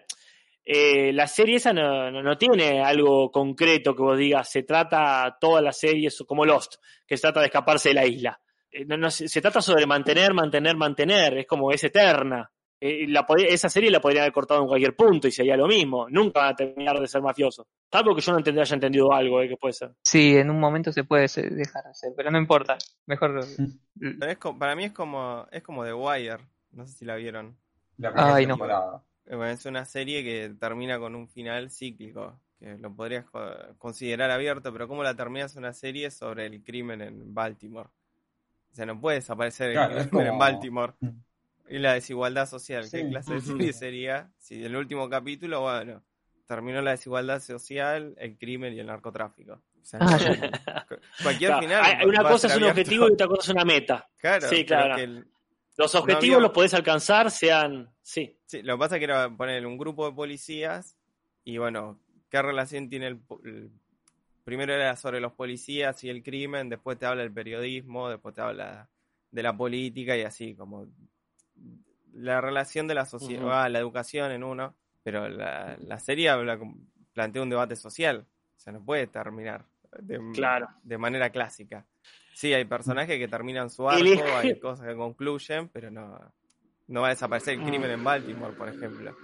eh, 0.64 1.12
la 1.12 1.26
serie 1.26 1.56
esa 1.56 1.72
no, 1.72 2.10
no, 2.10 2.22
no 2.22 2.38
tiene 2.38 2.82
algo 2.82 3.30
concreto 3.30 3.94
que 3.94 4.02
vos 4.02 4.18
digas, 4.18 4.48
se 4.50 4.62
trata 4.62 5.36
toda 5.40 5.60
la 5.60 5.72
serie 5.72 6.08
eso, 6.08 6.26
como 6.26 6.44
Lost, 6.44 6.76
que 7.06 7.16
se 7.16 7.22
trata 7.22 7.40
de 7.40 7.46
escaparse 7.46 7.90
de 7.90 7.94
la 7.94 8.06
isla. 8.06 8.40
Eh, 8.70 8.84
no, 8.84 8.96
no, 8.96 9.10
se, 9.10 9.28
se 9.28 9.40
trata 9.40 9.60
sobre 9.60 9.86
mantener, 9.86 10.32
mantener, 10.32 10.76
mantener, 10.76 11.38
es 11.38 11.46
como 11.46 11.72
es 11.72 11.82
eterna. 11.82 12.50
Eh, 12.80 13.06
la 13.08 13.26
esa 13.46 13.68
serie 13.68 13.90
la 13.90 14.00
podrían 14.00 14.22
haber 14.22 14.32
cortado 14.32 14.62
en 14.62 14.66
cualquier 14.68 14.96
punto 14.96 15.28
y 15.28 15.32
sería 15.32 15.56
lo 15.56 15.66
mismo. 15.66 16.08
Nunca 16.08 16.40
van 16.40 16.52
a 16.52 16.56
terminar 16.56 16.98
de 16.98 17.06
ser 17.06 17.20
mafiosos. 17.20 17.66
Salvo 17.92 18.14
que 18.14 18.22
yo 18.22 18.32
no 18.32 18.38
entendí, 18.38 18.60
haya 18.60 18.74
entendido 18.74 19.12
algo, 19.12 19.42
eh, 19.42 19.48
que 19.48 19.56
puede 19.56 19.74
ser. 19.74 19.92
Sí, 20.02 20.36
en 20.36 20.48
un 20.50 20.58
momento 20.58 20.90
se 20.92 21.04
puede 21.04 21.26
dejar 21.50 21.86
hacer, 21.86 22.12
pero 22.16 22.30
no 22.30 22.38
importa. 22.38 22.78
Mejor. 23.06 23.44
Pero 23.98 24.30
es 24.30 24.38
para 24.58 24.74
mí 24.74 24.84
es 24.84 24.92
como, 24.92 25.46
es 25.50 25.62
como 25.62 25.84
The 25.84 25.92
Wire. 25.92 26.38
No 26.72 26.86
sé 26.86 26.94
si 26.94 27.04
la 27.04 27.16
vieron. 27.16 27.56
La 27.98 28.12
primera 28.12 28.34
Ay, 28.34 28.46
no. 28.46 28.54
temporada. 28.54 29.02
Eh, 29.26 29.52
Es 29.52 29.66
una 29.66 29.84
serie 29.84 30.24
que 30.24 30.54
termina 30.58 30.98
con 30.98 31.14
un 31.14 31.28
final 31.28 31.70
cíclico, 31.70 32.40
que 32.58 32.78
lo 32.78 32.94
podrías 32.94 33.26
co- 33.26 33.50
considerar 33.78 34.30
abierto, 34.30 34.72
pero 34.72 34.88
¿cómo 34.88 35.02
la 35.02 35.14
terminas 35.14 35.54
una 35.56 35.72
serie 35.74 36.10
sobre 36.10 36.46
el 36.46 36.62
crimen 36.62 37.02
en 37.02 37.34
Baltimore? 37.34 37.88
O 38.72 38.74
sea, 38.74 38.86
no 38.86 39.00
puede 39.00 39.16
desaparecer 39.16 39.70
el 39.70 39.74
Claro, 39.74 40.08
crimen 40.08 40.26
en 40.28 40.38
Baltimore. 40.38 40.92
Y 41.70 41.78
la 41.78 41.94
desigualdad 41.94 42.46
social, 42.48 42.88
¿qué 42.90 43.08
clase 43.08 43.34
de 43.34 43.40
serie 43.40 43.72
sería? 43.72 44.30
Si 44.38 44.56
en 44.56 44.64
el 44.64 44.76
último 44.76 45.08
capítulo, 45.08 45.60
bueno, 45.62 46.02
terminó 46.46 46.82
la 46.82 46.90
desigualdad 46.92 47.40
social, 47.40 48.14
el 48.18 48.36
crimen 48.36 48.74
y 48.74 48.80
el 48.80 48.86
narcotráfico. 48.86 49.52
O 49.80 49.84
sea, 49.84 50.00
Ah, 50.02 50.86
cualquier 51.22 51.50
Claro, 51.50 51.62
final. 51.62 51.82
hay- 51.84 52.06
una 52.06 52.22
cosa 52.22 52.48
es 52.48 52.56
un 52.56 52.62
abierto. 52.64 52.80
objetivo 52.80 53.08
y 53.08 53.12
otra 53.12 53.26
cosa 53.28 53.42
es 53.42 53.48
una 53.50 53.64
meta. 53.64 54.08
Claro, 54.18 54.48
Sí, 54.48 54.64
claro. 54.64 54.96
que 54.96 55.02
el- 55.04 55.26
Los 55.76 55.94
objetivos 55.94 56.34
había- 56.36 56.38
los 56.40 56.50
podés 56.50 56.74
alcanzar, 56.74 57.30
sean. 57.30 57.88
Sí. 58.02 58.36
Sí, 58.46 58.62
lo 58.62 58.74
que 58.74 58.78
pasa 58.78 58.96
es 58.96 58.98
que 58.98 59.04
era 59.04 59.30
poner 59.30 59.64
un 59.64 59.78
grupo 59.78 60.06
de 60.06 60.12
policías 60.14 60.96
y 61.44 61.56
bueno, 61.58 62.00
¿qué 62.28 62.42
relación 62.42 62.88
tiene 62.90 63.06
el, 63.06 63.20
el- 63.44 63.70
Primero 64.42 64.74
era 64.74 64.96
sobre 64.96 65.20
los 65.20 65.32
policías 65.34 66.02
y 66.02 66.08
el 66.10 66.22
crimen, 66.24 66.68
después 66.68 66.98
te 66.98 67.06
habla 67.06 67.22
del 67.22 67.32
periodismo, 67.32 68.08
después 68.08 68.34
te 68.34 68.40
habla 68.40 68.88
de 69.30 69.42
la 69.44 69.56
política 69.56 70.16
y 70.16 70.22
así, 70.22 70.54
como 70.56 70.86
la 72.14 72.40
relación 72.40 72.86
de 72.88 72.94
la 72.94 73.06
sociedad, 73.06 73.42
Ujú. 73.44 73.52
ah, 73.52 73.68
la 73.68 73.78
educación 73.78 74.30
en 74.32 74.44
uno, 74.44 74.74
pero 75.02 75.28
la, 75.28 75.76
la 75.80 75.98
serie 75.98 76.28
habla, 76.30 76.58
plantea 77.12 77.42
un 77.42 77.50
debate 77.50 77.76
social, 77.76 78.26
o 78.56 78.60
sea, 78.60 78.72
no 78.72 78.84
puede 78.84 79.06
terminar 79.06 79.64
de, 80.00 80.20
Claro. 80.34 80.68
de 80.82 80.98
manera 80.98 81.30
clásica. 81.30 81.86
Sí, 82.34 82.52
hay 82.54 82.64
personajes 82.64 83.18
que 83.18 83.28
terminan 83.28 83.70
su 83.70 83.88
arco, 83.88 84.00
hay 84.36 84.58
cosas 84.58 84.86
que 84.86 84.94
concluyen, 84.96 85.68
pero 85.68 85.90
no, 85.90 86.18
no 86.88 87.00
va 87.02 87.08
a 87.08 87.10
desaparecer 87.10 87.54
el 87.58 87.64
crimen 87.64 87.90
en 87.90 88.02
Baltimore, 88.04 88.54
por 88.54 88.68
ejemplo. 88.68 89.14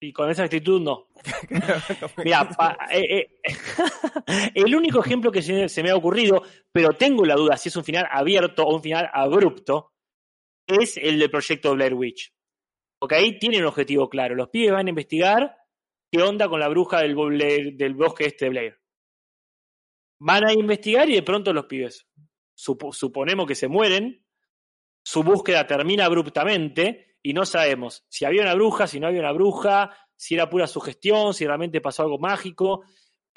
Y 0.00 0.12
con 0.12 0.30
esa 0.30 0.44
actitud 0.44 0.80
no. 0.80 1.08
Mira, 2.24 2.48
eh, 2.92 3.30
eh, 3.42 3.42
el 4.54 4.74
único 4.74 5.00
ejemplo 5.00 5.32
que 5.32 5.42
se, 5.42 5.68
se 5.68 5.82
me 5.82 5.90
ha 5.90 5.96
ocurrido, 5.96 6.42
pero 6.70 6.92
tengo 6.92 7.24
la 7.24 7.34
duda 7.34 7.56
si 7.56 7.68
es 7.68 7.76
un 7.76 7.84
final 7.84 8.06
abierto 8.10 8.64
o 8.64 8.74
un 8.76 8.82
final 8.82 9.10
abrupto, 9.12 9.92
es 10.68 10.96
el 10.96 11.18
del 11.18 11.30
proyecto 11.30 11.74
Blair 11.74 11.94
Witch. 11.94 12.32
Porque 13.00 13.14
ahí 13.16 13.38
tiene 13.38 13.58
un 13.58 13.64
objetivo 13.66 14.08
claro. 14.08 14.34
Los 14.34 14.48
pibes 14.48 14.72
van 14.72 14.86
a 14.86 14.90
investigar 14.90 15.56
qué 16.10 16.22
onda 16.22 16.48
con 16.48 16.60
la 16.60 16.68
bruja 16.68 17.00
del, 17.00 17.14
bosque 17.94 18.26
este 18.26 18.46
de 18.46 18.50
Blair. 18.50 18.80
Van 20.20 20.46
a 20.46 20.52
investigar 20.52 21.08
y 21.08 21.14
de 21.14 21.22
pronto 21.22 21.52
los 21.52 21.66
pibes 21.66 22.08
supo- 22.56 22.92
suponemos 22.92 23.46
que 23.46 23.54
se 23.54 23.68
mueren, 23.68 24.24
su 25.04 25.22
búsqueda 25.22 25.66
termina 25.66 26.06
abruptamente 26.06 27.18
y 27.22 27.32
no 27.32 27.46
sabemos 27.46 28.04
si 28.08 28.24
había 28.24 28.42
una 28.42 28.54
bruja, 28.54 28.86
si 28.86 28.98
no 28.98 29.06
había 29.06 29.20
una 29.20 29.32
bruja, 29.32 29.96
si 30.16 30.34
era 30.34 30.50
pura 30.50 30.66
sugestión, 30.66 31.34
si 31.34 31.46
realmente 31.46 31.80
pasó 31.80 32.02
algo 32.02 32.18
mágico, 32.18 32.84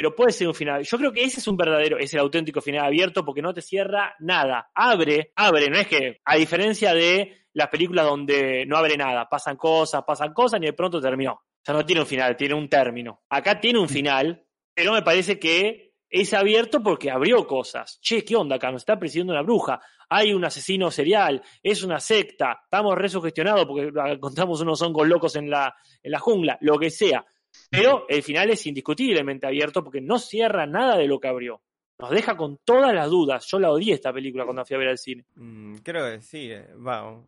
pero 0.01 0.15
puede 0.15 0.31
ser 0.31 0.47
un 0.47 0.55
final. 0.55 0.81
Yo 0.81 0.97
creo 0.97 1.13
que 1.13 1.23
ese 1.23 1.39
es 1.39 1.47
un 1.47 1.55
verdadero, 1.55 1.99
es 1.99 2.11
el 2.15 2.21
auténtico 2.21 2.59
final 2.59 2.85
abierto 2.85 3.23
porque 3.23 3.43
no 3.43 3.53
te 3.53 3.61
cierra 3.61 4.15
nada. 4.19 4.71
Abre, 4.73 5.31
abre, 5.35 5.69
no 5.69 5.77
es 5.77 5.87
que, 5.87 6.21
a 6.25 6.37
diferencia 6.37 6.91
de 6.95 7.45
las 7.53 7.67
películas 7.67 8.07
donde 8.07 8.65
no 8.65 8.77
abre 8.77 8.97
nada, 8.97 9.29
pasan 9.29 9.57
cosas, 9.57 10.01
pasan 10.03 10.33
cosas 10.33 10.59
y 10.59 10.65
de 10.65 10.73
pronto 10.73 10.99
terminó. 10.99 11.33
O 11.33 11.61
sea, 11.63 11.75
no 11.75 11.85
tiene 11.85 12.01
un 12.01 12.07
final, 12.07 12.35
tiene 12.35 12.55
un 12.55 12.67
término. 12.67 13.21
Acá 13.29 13.59
tiene 13.59 13.77
un 13.77 13.87
final, 13.87 14.43
pero 14.73 14.93
me 14.93 15.03
parece 15.03 15.37
que 15.37 15.93
es 16.09 16.33
abierto 16.33 16.81
porque 16.81 17.11
abrió 17.11 17.45
cosas. 17.45 17.99
Che, 18.01 18.25
¿qué 18.25 18.35
onda 18.35 18.55
acá? 18.55 18.71
Nos 18.71 18.81
está 18.81 18.97
persiguiendo 18.97 19.33
una 19.33 19.43
bruja. 19.43 19.81
Hay 20.09 20.33
un 20.33 20.43
asesino 20.43 20.89
serial. 20.89 21.43
Es 21.61 21.83
una 21.83 21.99
secta. 21.99 22.61
Estamos 22.63 22.97
resugestionados 22.97 23.67
porque 23.67 23.91
ah, 24.01 24.13
encontramos 24.13 24.61
unos 24.61 24.81
hongos 24.81 25.07
locos 25.07 25.35
en 25.35 25.47
la, 25.47 25.75
en 26.01 26.11
la 26.11 26.17
jungla. 26.17 26.57
Lo 26.59 26.79
que 26.79 26.89
sea. 26.89 27.23
Pero 27.69 28.05
el 28.09 28.23
final 28.23 28.49
es 28.49 28.65
indiscutiblemente 28.65 29.47
abierto 29.47 29.83
porque 29.83 30.01
no 30.01 30.19
cierra 30.19 30.65
nada 30.65 30.97
de 30.97 31.07
lo 31.07 31.19
que 31.19 31.27
abrió. 31.27 31.61
Nos 31.99 32.09
deja 32.11 32.35
con 32.35 32.57
todas 32.65 32.93
las 32.93 33.09
dudas. 33.09 33.45
Yo 33.45 33.59
la 33.59 33.71
odié 33.71 33.93
esta 33.93 34.11
película 34.11 34.43
cuando 34.45 34.65
fui 34.65 34.75
a 34.75 34.79
ver 34.79 34.87
al 34.89 34.97
cine. 34.97 35.25
Mm, 35.35 35.75
creo 35.83 36.05
que 36.11 36.21
sí, 36.21 36.51
eh, 36.51 36.67
va. 36.75 37.07
un- 37.07 37.27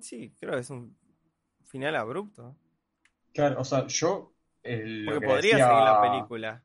Sí, 0.00 0.32
creo 0.40 0.54
que 0.54 0.60
es 0.60 0.70
un 0.70 0.96
final 1.66 1.94
abrupto. 1.96 2.56
Claro, 3.34 3.60
o 3.60 3.64
sea, 3.64 3.86
yo. 3.86 4.32
eh, 4.62 4.82
lo 4.84 5.12
Porque 5.12 5.20
que 5.20 5.26
podría 5.32 5.50
decía- 5.56 5.68
seguir 5.68 5.82
la 5.84 6.00
película. 6.00 6.62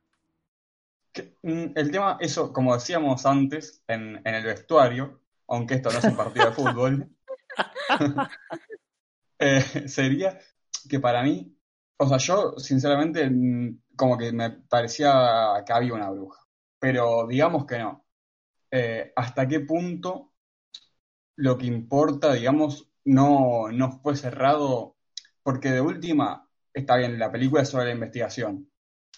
que, 1.11 1.35
mm, 1.43 1.65
el 1.75 1.91
tema, 1.91 2.17
eso, 2.21 2.53
como 2.53 2.73
decíamos 2.73 3.25
antes, 3.25 3.83
en, 3.87 4.21
en 4.25 4.33
el 4.35 4.45
vestuario, 4.45 5.19
aunque 5.47 5.73
esto 5.75 5.91
no 5.91 5.99
es 5.99 6.05
un 6.05 6.15
partido 6.15 6.45
de 6.45 6.51
fútbol, 6.53 7.09
eh, 9.39 9.87
sería 9.87 10.39
que 10.89 10.99
para 10.99 11.21
mí, 11.23 11.53
o 12.01 12.07
sea, 12.07 12.17
yo 12.17 12.53
sinceramente 12.57 13.29
mm, 13.29 13.81
como 13.95 14.17
que 14.17 14.31
me 14.31 14.49
parecía 14.51 15.63
que 15.65 15.73
había 15.73 15.93
una 15.93 16.09
bruja, 16.09 16.39
pero 16.79 17.27
digamos 17.27 17.65
que 17.65 17.79
no. 17.79 18.05
Eh, 18.71 19.13
¿hasta 19.15 19.47
qué 19.47 19.61
punto 19.61 20.33
lo 21.37 21.57
que 21.57 21.67
importa, 21.67 22.33
digamos, 22.33 22.89
no, 23.05 23.69
no 23.71 23.91
fue 24.01 24.15
cerrado? 24.15 24.97
Porque 25.43 25.71
de 25.71 25.81
última, 25.81 26.47
está 26.73 26.97
bien, 26.97 27.19
la 27.19 27.31
película 27.31 27.61
es 27.63 27.69
sobre 27.69 27.85
la 27.85 27.93
investigación, 27.93 28.71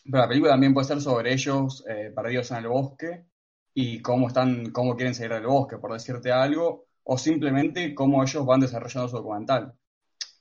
pero 0.03 0.19
la 0.23 0.27
película 0.29 0.51
también 0.51 0.73
puede 0.73 0.87
ser 0.87 1.01
sobre 1.01 1.33
ellos 1.33 1.85
eh, 1.89 2.11
perdidos 2.15 2.51
en 2.51 2.57
el 2.57 2.67
bosque 2.67 3.25
y 3.73 4.01
cómo 4.01 4.27
están, 4.27 4.71
cómo 4.71 4.95
quieren 4.95 5.15
salir 5.15 5.33
del 5.33 5.47
bosque, 5.47 5.77
por 5.77 5.93
decirte 5.93 6.31
algo, 6.31 6.87
o 7.03 7.17
simplemente 7.17 7.95
cómo 7.95 8.23
ellos 8.23 8.45
van 8.45 8.61
desarrollando 8.61 9.09
su 9.09 9.17
documental. 9.17 9.73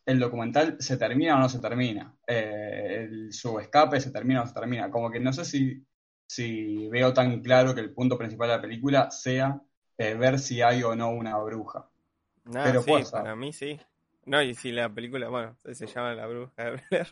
El 0.04 0.18
documental 0.18 0.76
se 0.80 0.96
termina 0.96 1.36
o 1.36 1.38
no 1.38 1.48
se 1.48 1.60
termina, 1.60 2.14
Eh, 2.26 3.04
el- 3.08 3.32
su 3.32 3.58
escape 3.60 4.00
se 4.00 4.10
termina 4.10 4.40
o 4.40 4.44
no 4.44 4.48
se 4.48 4.54
termina. 4.54 4.90
Como 4.90 5.10
que 5.10 5.20
no 5.20 5.32
sé 5.32 5.44
si, 5.44 5.84
si 6.26 6.88
veo 6.88 7.12
tan 7.12 7.40
claro 7.42 7.74
que 7.74 7.80
el 7.80 7.92
punto 7.92 8.18
principal 8.18 8.48
de 8.48 8.56
la 8.56 8.62
película 8.62 9.10
sea 9.10 9.60
eh, 9.98 10.14
ver 10.14 10.38
si 10.40 10.62
hay 10.62 10.82
o 10.82 10.96
no 10.96 11.10
una 11.10 11.38
bruja. 11.38 11.88
Nada, 12.44 12.66
Pero 12.66 12.82
sí, 12.82 12.90
puede 12.90 13.04
ser. 13.04 13.20
para 13.20 13.36
mí 13.36 13.52
sí. 13.52 13.78
No, 14.24 14.40
y 14.42 14.54
si 14.54 14.72
la 14.72 14.88
película, 14.88 15.28
bueno, 15.28 15.56
se 15.72 15.86
llama 15.86 16.14
La 16.14 16.26
Bruja 16.26 16.52
de 16.64 16.70
Blair. 16.90 17.06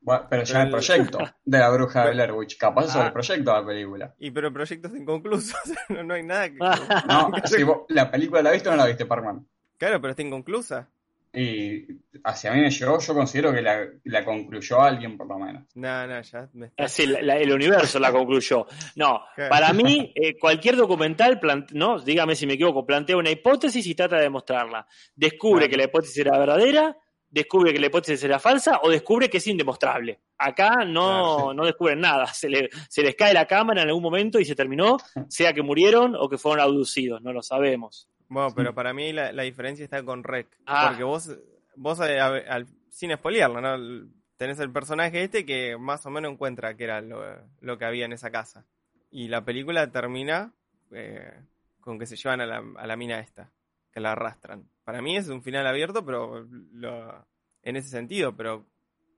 Bueno, 0.00 0.26
pero 0.30 0.42
ya 0.44 0.52
Pero 0.54 0.64
el 0.64 0.70
proyecto 0.70 1.18
de 1.44 1.58
la 1.58 1.70
bruja 1.70 2.04
de 2.04 2.10
Blair 2.12 2.32
Witch, 2.32 2.56
capaz 2.58 2.84
es 2.84 2.96
Ah. 2.96 3.06
el 3.06 3.12
proyecto 3.12 3.52
de 3.52 3.60
la 3.60 3.66
película. 3.66 4.14
Y 4.18 4.30
pero 4.30 4.48
el 4.48 4.52
proyecto 4.52 4.86
es 4.88 4.94
inconcluso, 4.94 5.56
o 5.64 5.66
sea, 5.66 5.76
no, 5.88 6.02
no 6.04 6.14
hay 6.14 6.22
nada 6.22 6.48
que... 6.50 6.58
No, 6.58 7.30
si 7.46 7.62
vos- 7.64 7.82
la 7.88 8.08
película 8.10 8.42
la 8.42 8.52
viste 8.52 8.68
o 8.68 8.72
no 8.72 8.76
la 8.78 8.86
viste, 8.86 9.06
Parman. 9.06 9.44
Claro, 9.76 10.00
pero 10.00 10.10
está 10.10 10.22
inconclusa. 10.22 10.88
Y 11.32 11.86
hacia 12.24 12.52
mí 12.52 12.60
me 12.62 12.70
llegó, 12.70 12.98
yo 12.98 13.14
considero 13.14 13.52
que 13.52 13.60
la, 13.62 13.86
la 14.04 14.24
concluyó 14.24 14.80
alguien 14.80 15.16
por 15.16 15.26
lo 15.28 15.38
menos. 15.38 15.64
No, 15.74 16.06
no, 16.06 16.20
ya 16.22 16.48
me 16.54 16.66
está... 16.66 16.84
Así, 16.84 17.06
la- 17.06 17.20
la- 17.22 17.36
el 17.38 17.52
universo 17.52 17.98
la 17.98 18.10
concluyó. 18.10 18.66
No, 18.96 19.20
Claro. 19.34 19.50
para 19.50 19.72
mí, 19.72 20.10
eh, 20.16 20.38
cualquier 20.38 20.76
documental, 20.76 21.38
no, 21.74 22.00
dígame 22.00 22.34
si 22.34 22.46
me 22.46 22.54
equivoco, 22.54 22.86
plantea 22.86 23.16
una 23.16 23.30
hipótesis 23.30 23.86
y 23.86 23.94
trata 23.94 24.16
de 24.16 24.22
demostrarla. 24.22 24.86
Descubre 25.14 25.60
Claro. 25.66 25.70
que 25.70 25.76
la 25.76 25.84
hipótesis 25.84 26.18
era 26.18 26.38
verdadera, 26.38 26.96
descubre 27.30 27.72
que 27.74 27.78
la 27.78 27.86
hipótesis 27.86 28.24
era 28.24 28.38
falsa 28.38 28.80
o 28.82 28.88
descubre 28.90 29.28
que 29.28 29.36
es 29.36 29.46
indemostrable. 29.46 30.18
Acá 30.38 30.84
no, 30.86 31.34
Claro, 31.36 31.50
sí. 31.50 31.56
no 31.56 31.66
descubren 31.66 32.00
nada. 32.00 32.26
Se, 32.28 32.48
le- 32.48 32.70
se 32.88 33.02
les 33.02 33.14
cae 33.14 33.34
la 33.34 33.44
cámara 33.46 33.82
en 33.82 33.88
algún 33.88 34.02
momento 34.02 34.40
y 34.40 34.46
se 34.46 34.54
terminó, 34.54 34.96
sea 35.28 35.52
que 35.52 35.62
murieron 35.62 36.16
o 36.16 36.26
que 36.28 36.38
fueron 36.38 36.60
abducidos, 36.64 37.20
no 37.20 37.32
lo 37.34 37.42
sabemos. 37.42 38.08
Bueno, 38.28 38.54
pero 38.54 38.74
para 38.74 38.92
mí 38.92 39.12
la, 39.12 39.32
la 39.32 39.42
diferencia 39.42 39.84
está 39.84 40.02
con 40.04 40.22
Rec. 40.24 40.46
Ah. 40.66 40.88
Porque 40.88 41.04
vos, 41.04 41.36
vos 41.76 42.00
eh, 42.00 42.20
a- 42.20 42.26
al- 42.28 42.66
sin 42.90 43.12
spoilearlo, 43.14 43.60
¿no? 43.60 44.08
Tenés 44.36 44.60
el 44.60 44.70
personaje 44.70 45.24
este 45.24 45.44
que 45.44 45.76
más 45.78 46.04
o 46.06 46.10
menos 46.10 46.32
encuentra 46.32 46.76
que 46.76 46.84
era 46.84 47.00
lo, 47.00 47.22
lo 47.60 47.78
que 47.78 47.84
había 47.84 48.04
en 48.04 48.12
esa 48.12 48.30
casa. 48.30 48.64
Y 49.10 49.28
la 49.28 49.44
película 49.44 49.90
termina 49.90 50.52
eh, 50.92 51.32
con 51.80 51.98
que 51.98 52.06
se 52.06 52.16
llevan 52.16 52.40
a 52.42 52.46
la, 52.46 52.62
a 52.76 52.86
la 52.86 52.96
mina 52.96 53.18
esta, 53.20 53.50
que 53.92 54.00
la 54.00 54.12
arrastran. 54.12 54.68
Para 54.84 55.00
mí 55.02 55.16
es 55.16 55.28
un 55.28 55.42
final 55.42 55.66
abierto, 55.66 56.04
pero 56.04 56.46
lo- 56.72 57.26
en 57.62 57.76
ese 57.76 57.88
sentido, 57.88 58.36
pero 58.36 58.66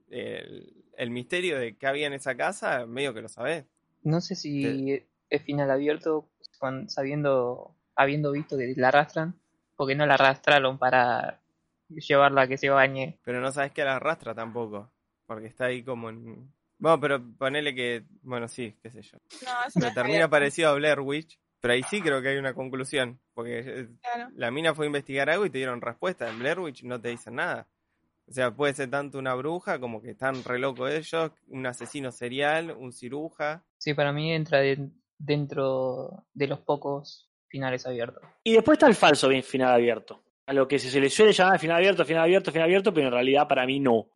el, 0.08 0.84
el 0.96 1.10
misterio 1.10 1.58
de 1.58 1.76
qué 1.76 1.86
había 1.86 2.06
en 2.06 2.12
esa 2.14 2.36
casa, 2.36 2.86
medio 2.86 3.12
que 3.14 3.22
lo 3.22 3.28
sabés. 3.28 3.64
No 4.02 4.20
sé 4.20 4.34
si 4.36 5.04
es 5.28 5.42
final 5.42 5.70
abierto 5.70 6.30
con, 6.58 6.88
sabiendo, 6.88 7.76
habiendo 8.02 8.32
visto 8.32 8.56
que 8.56 8.72
la 8.76 8.88
arrastran, 8.88 9.34
porque 9.76 9.94
no 9.94 10.06
la 10.06 10.14
arrastraron 10.14 10.78
para 10.78 11.40
llevarla 11.88 12.42
a 12.42 12.46
que 12.48 12.56
se 12.56 12.68
bañe. 12.70 13.18
Pero 13.24 13.40
no 13.40 13.50
sabes 13.52 13.72
que 13.72 13.84
la 13.84 13.96
arrastra 13.96 14.34
tampoco. 14.34 14.90
Porque 15.26 15.46
está 15.46 15.66
ahí 15.66 15.82
como 15.82 16.10
en. 16.10 16.52
Bueno, 16.78 16.98
pero 17.00 17.22
ponele 17.38 17.74
que. 17.74 18.04
Bueno, 18.22 18.48
sí, 18.48 18.76
qué 18.82 18.90
sé 18.90 19.02
yo. 19.02 19.18
No, 19.44 19.50
eso 19.68 19.86
es 19.86 19.94
termina 19.94 20.28
parecido 20.28 20.70
a 20.70 20.74
Blair 20.74 21.00
Witch. 21.00 21.38
Pero 21.60 21.74
ahí 21.74 21.82
sí 21.84 22.00
creo 22.00 22.22
que 22.22 22.28
hay 22.28 22.38
una 22.38 22.54
conclusión. 22.54 23.20
Porque 23.34 23.58
eh, 23.60 23.88
Claro. 24.02 24.30
la 24.34 24.50
mina 24.50 24.74
fue 24.74 24.86
a 24.86 24.88
investigar 24.88 25.28
algo 25.30 25.44
y 25.46 25.50
te 25.50 25.58
dieron 25.58 25.80
respuesta. 25.80 26.28
En 26.28 26.38
Blair 26.38 26.58
Witch 26.58 26.82
no 26.84 27.00
te 27.00 27.08
dicen 27.10 27.34
nada. 27.36 27.68
O 28.26 28.32
sea, 28.32 28.50
puede 28.54 28.72
ser 28.74 28.88
tanto 28.90 29.18
una 29.18 29.34
bruja 29.34 29.78
como 29.80 30.00
que 30.00 30.10
están 30.12 30.42
re 30.44 30.58
locos 30.58 30.90
ellos, 30.90 31.32
un 31.48 31.66
asesino 31.66 32.12
serial, 32.12 32.70
un 32.70 32.92
ciruja. 32.92 33.64
Sí, 33.78 33.92
para 33.94 34.12
mí 34.12 34.32
entra 34.32 34.58
de- 34.60 34.88
dentro 35.18 36.24
de 36.34 36.46
los 36.46 36.60
pocos 36.60 37.29
finales 37.50 37.84
abiertos. 37.86 38.22
Y 38.44 38.52
después 38.52 38.76
está 38.76 38.86
el 38.86 38.94
falso 38.94 39.28
bien 39.28 39.42
final 39.42 39.74
abierto. 39.74 40.22
A 40.46 40.52
lo 40.52 40.66
que 40.66 40.78
se 40.78 41.00
le 41.00 41.10
suele 41.10 41.32
llamar 41.32 41.58
final 41.58 41.76
abierto, 41.76 42.04
final 42.04 42.22
abierto, 42.22 42.50
final 42.50 42.64
abierto, 42.64 42.94
pero 42.94 43.08
en 43.08 43.12
realidad 43.12 43.46
para 43.46 43.66
mí 43.66 43.78
no. 43.78 44.08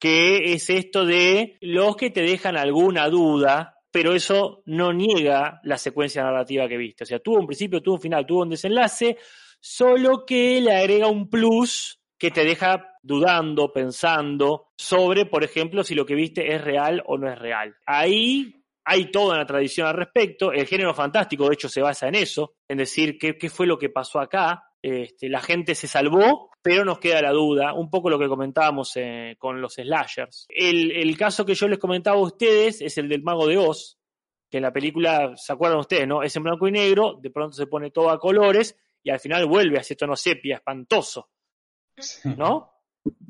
Que 0.00 0.54
es 0.54 0.70
esto 0.70 1.04
de 1.04 1.58
los 1.60 1.96
que 1.96 2.10
te 2.10 2.22
dejan 2.22 2.56
alguna 2.56 3.08
duda, 3.08 3.78
pero 3.90 4.14
eso 4.14 4.62
no 4.66 4.92
niega 4.92 5.60
la 5.64 5.76
secuencia 5.76 6.22
narrativa 6.22 6.68
que 6.68 6.76
viste. 6.76 7.04
O 7.04 7.06
sea, 7.06 7.18
tuvo 7.18 7.40
un 7.40 7.46
principio, 7.46 7.82
tuvo 7.82 7.96
un 7.96 8.00
final, 8.00 8.26
tuvo 8.26 8.42
un 8.42 8.50
desenlace, 8.50 9.18
solo 9.60 10.24
que 10.24 10.60
le 10.60 10.74
agrega 10.74 11.08
un 11.08 11.28
plus 11.28 12.00
que 12.18 12.30
te 12.30 12.44
deja 12.44 12.94
dudando, 13.02 13.72
pensando 13.72 14.68
sobre, 14.76 15.26
por 15.26 15.44
ejemplo, 15.44 15.84
si 15.84 15.94
lo 15.94 16.06
que 16.06 16.14
viste 16.14 16.54
es 16.54 16.60
real 16.60 17.02
o 17.06 17.18
no 17.18 17.30
es 17.30 17.38
real. 17.38 17.76
Ahí 17.86 18.55
hay 18.88 19.10
toda 19.10 19.34
una 19.34 19.44
tradición 19.46 19.88
al 19.88 19.94
respecto. 19.94 20.52
El 20.52 20.66
género 20.66 20.94
fantástico, 20.94 21.48
de 21.48 21.54
hecho, 21.54 21.68
se 21.68 21.82
basa 21.82 22.06
en 22.06 22.14
eso, 22.14 22.54
en 22.68 22.78
decir 22.78 23.18
qué, 23.18 23.36
qué 23.36 23.50
fue 23.50 23.66
lo 23.66 23.76
que 23.78 23.90
pasó 23.90 24.20
acá. 24.20 24.62
Este, 24.80 25.28
la 25.28 25.40
gente 25.42 25.74
se 25.74 25.88
salvó, 25.88 26.50
pero 26.62 26.84
nos 26.84 27.00
queda 27.00 27.20
la 27.20 27.32
duda, 27.32 27.74
un 27.74 27.90
poco 27.90 28.08
lo 28.08 28.18
que 28.18 28.28
comentábamos 28.28 28.92
eh, 28.94 29.34
con 29.38 29.60
los 29.60 29.74
slashers. 29.74 30.46
El, 30.48 30.92
el 30.92 31.18
caso 31.18 31.44
que 31.44 31.56
yo 31.56 31.66
les 31.66 31.80
comentaba 31.80 32.16
a 32.16 32.22
ustedes 32.22 32.80
es 32.80 32.96
el 32.96 33.08
del 33.08 33.24
mago 33.24 33.48
de 33.48 33.58
Oz, 33.58 33.98
que 34.48 34.58
en 34.58 34.62
la 34.62 34.72
película, 34.72 35.32
¿se 35.36 35.52
acuerdan 35.52 35.80
ustedes? 35.80 36.06
no? 36.06 36.22
Es 36.22 36.36
en 36.36 36.44
blanco 36.44 36.68
y 36.68 36.72
negro, 36.72 37.18
de 37.20 37.30
pronto 37.30 37.56
se 37.56 37.66
pone 37.66 37.90
todo 37.90 38.10
a 38.10 38.20
colores 38.20 38.76
y 39.02 39.10
al 39.10 39.18
final 39.18 39.46
vuelve 39.46 39.78
a 39.78 39.80
ese 39.80 39.96
tono 39.96 40.14
sepia, 40.14 40.56
espantoso, 40.56 41.30
Sí, 41.98 42.28
¿no? 42.36 42.70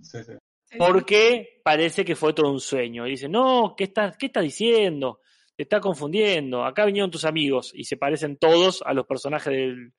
sí, 0.03 0.23
sí. 0.23 0.33
Sí. 0.69 0.79
Porque 0.79 1.61
parece 1.63 2.05
que 2.05 2.17
fue 2.17 2.35
todo 2.35 2.51
un 2.51 2.61
sueño. 2.61 3.07
Y 3.07 3.11
dice, 3.13 3.29
no, 3.29 3.75
¿qué 3.77 3.85
estás, 3.85 4.17
¿qué 4.19 4.27
estás 4.27 4.43
diciendo? 4.43 5.21
Te 5.57 5.63
está 5.63 5.81
confundiendo. 5.81 6.65
Acá 6.65 6.85
vinieron 6.85 7.11
tus 7.11 7.25
amigos 7.25 7.73
y 7.75 7.85
se 7.85 7.97
parecen 7.97 8.37
todos 8.37 8.83
a 8.85 8.93
los 8.93 9.07
personajes 9.07 9.53
del, 9.53 9.93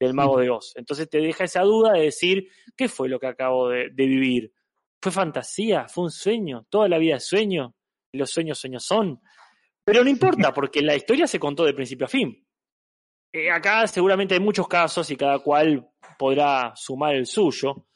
del 0.00 0.14
Mago 0.14 0.38
de 0.38 0.50
Oz. 0.50 0.72
Entonces 0.76 1.08
te 1.08 1.18
deja 1.18 1.44
esa 1.44 1.62
duda 1.62 1.92
de 1.92 2.02
decir, 2.02 2.48
¿qué 2.76 2.88
fue 2.88 3.08
lo 3.08 3.18
que 3.18 3.28
acabo 3.28 3.68
de, 3.68 3.90
de 3.90 4.06
vivir? 4.06 4.52
¿Fue 5.00 5.12
fantasía? 5.12 5.86
¿Fue 5.88 6.04
un 6.04 6.10
sueño? 6.10 6.66
¿Toda 6.68 6.88
la 6.88 6.98
vida 6.98 7.16
es 7.16 7.26
sueño? 7.26 7.74
¿Y 8.12 8.18
los 8.18 8.30
sueños 8.30 8.58
sueños 8.58 8.84
son? 8.84 9.20
Pero 9.84 10.02
no 10.02 10.10
importa, 10.10 10.52
porque 10.52 10.82
la 10.82 10.96
historia 10.96 11.28
se 11.28 11.38
contó 11.38 11.64
de 11.64 11.74
principio 11.74 12.06
a 12.06 12.08
fin. 12.08 12.44
Eh, 13.32 13.50
acá 13.50 13.86
seguramente 13.86 14.34
hay 14.34 14.40
muchos 14.40 14.66
casos 14.66 15.08
y 15.10 15.16
cada 15.16 15.38
cual 15.38 15.88
podrá 16.18 16.72
sumar 16.74 17.14
el 17.14 17.26
suyo. 17.26 17.86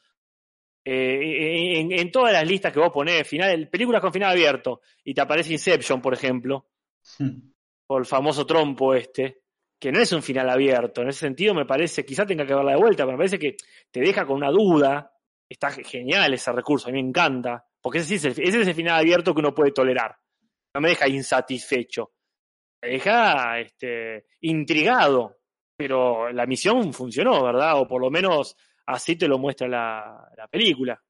Eh, 0.85 1.79
en, 1.79 1.91
en 1.91 2.11
todas 2.11 2.31
las 2.31 2.47
listas 2.47 2.71
que 2.71 2.79
vos 2.79 2.91
ponés, 2.91 3.27
final, 3.27 3.67
películas 3.69 4.01
con 4.01 4.13
final 4.13 4.31
abierto, 4.31 4.81
y 5.03 5.13
te 5.13 5.21
aparece 5.21 5.51
Inception, 5.51 6.01
por 6.01 6.13
ejemplo, 6.13 6.70
O 7.87 7.97
el 7.97 8.05
famoso 8.05 8.45
trompo 8.45 8.93
este, 8.93 9.41
que 9.79 9.91
no 9.91 9.99
es 9.99 10.11
un 10.11 10.21
final 10.21 10.49
abierto. 10.49 11.01
En 11.01 11.09
ese 11.09 11.21
sentido, 11.21 11.53
me 11.53 11.65
parece, 11.65 12.05
quizá 12.05 12.25
tenga 12.25 12.45
que 12.45 12.53
verla 12.53 12.71
de 12.71 12.77
vuelta, 12.77 13.03
pero 13.03 13.13
me 13.13 13.17
parece 13.17 13.39
que 13.39 13.57
te 13.89 13.99
deja 13.99 14.25
con 14.25 14.37
una 14.37 14.51
duda. 14.51 15.11
Está 15.49 15.71
genial 15.71 16.33
ese 16.33 16.51
recurso, 16.51 16.87
a 16.87 16.91
mí 16.91 17.01
me 17.01 17.09
encanta. 17.09 17.65
Porque 17.81 17.99
ese, 17.99 18.15
es 18.15 18.25
el, 18.25 18.31
ese 18.31 18.61
es 18.61 18.67
el 18.67 18.75
final 18.75 18.99
abierto 18.99 19.33
que 19.33 19.39
uno 19.39 19.53
puede 19.53 19.71
tolerar. 19.71 20.15
No 20.73 20.81
me 20.81 20.89
deja 20.89 21.07
insatisfecho. 21.07 22.13
Me 22.81 22.89
deja 22.89 23.59
este, 23.59 24.27
intrigado. 24.41 25.39
Pero 25.75 26.31
la 26.31 26.45
misión 26.45 26.93
funcionó, 26.93 27.43
¿verdad? 27.43 27.81
O 27.81 27.87
por 27.87 28.01
lo 28.01 28.11
menos 28.11 28.55
así 28.85 29.15
te 29.15 29.27
lo 29.27 29.39
muestra 29.39 29.67
la, 29.67 30.31
la 30.37 30.47
película. 30.47 31.01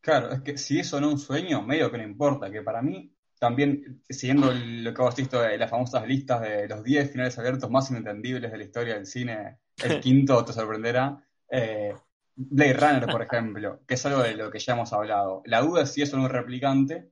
Claro, 0.00 0.32
es 0.32 0.40
que 0.40 0.58
si 0.58 0.78
eso 0.78 1.00
no 1.00 1.08
es 1.08 1.12
un 1.14 1.18
sueño, 1.18 1.62
medio 1.62 1.90
que 1.90 1.98
no 1.98 2.04
importa, 2.04 2.50
que 2.50 2.62
para 2.62 2.82
mí 2.82 3.13
también, 3.38 4.02
siguiendo 4.08 4.52
lo 4.52 4.94
que 4.94 5.02
vos 5.02 5.16
visto 5.16 5.40
de 5.40 5.58
las 5.58 5.70
famosas 5.70 6.06
listas 6.06 6.40
de 6.40 6.68
los 6.68 6.82
10 6.82 7.10
finales 7.10 7.38
abiertos 7.38 7.70
más 7.70 7.90
inentendibles 7.90 8.50
de 8.50 8.58
la 8.58 8.64
historia 8.64 8.94
del 8.94 9.06
cine, 9.06 9.58
el 9.82 10.00
quinto 10.00 10.44
te 10.44 10.52
sorprenderá. 10.52 11.22
Eh, 11.50 11.94
Blade 12.36 12.74
Runner, 12.74 13.06
por 13.06 13.22
ejemplo, 13.22 13.80
que 13.86 13.94
es 13.94 14.06
algo 14.06 14.22
de 14.22 14.34
lo 14.34 14.50
que 14.50 14.58
ya 14.58 14.72
hemos 14.72 14.92
hablado. 14.92 15.42
La 15.46 15.60
duda 15.60 15.82
es 15.82 15.92
si 15.92 16.02
es 16.02 16.12
un 16.12 16.28
replicante, 16.28 17.10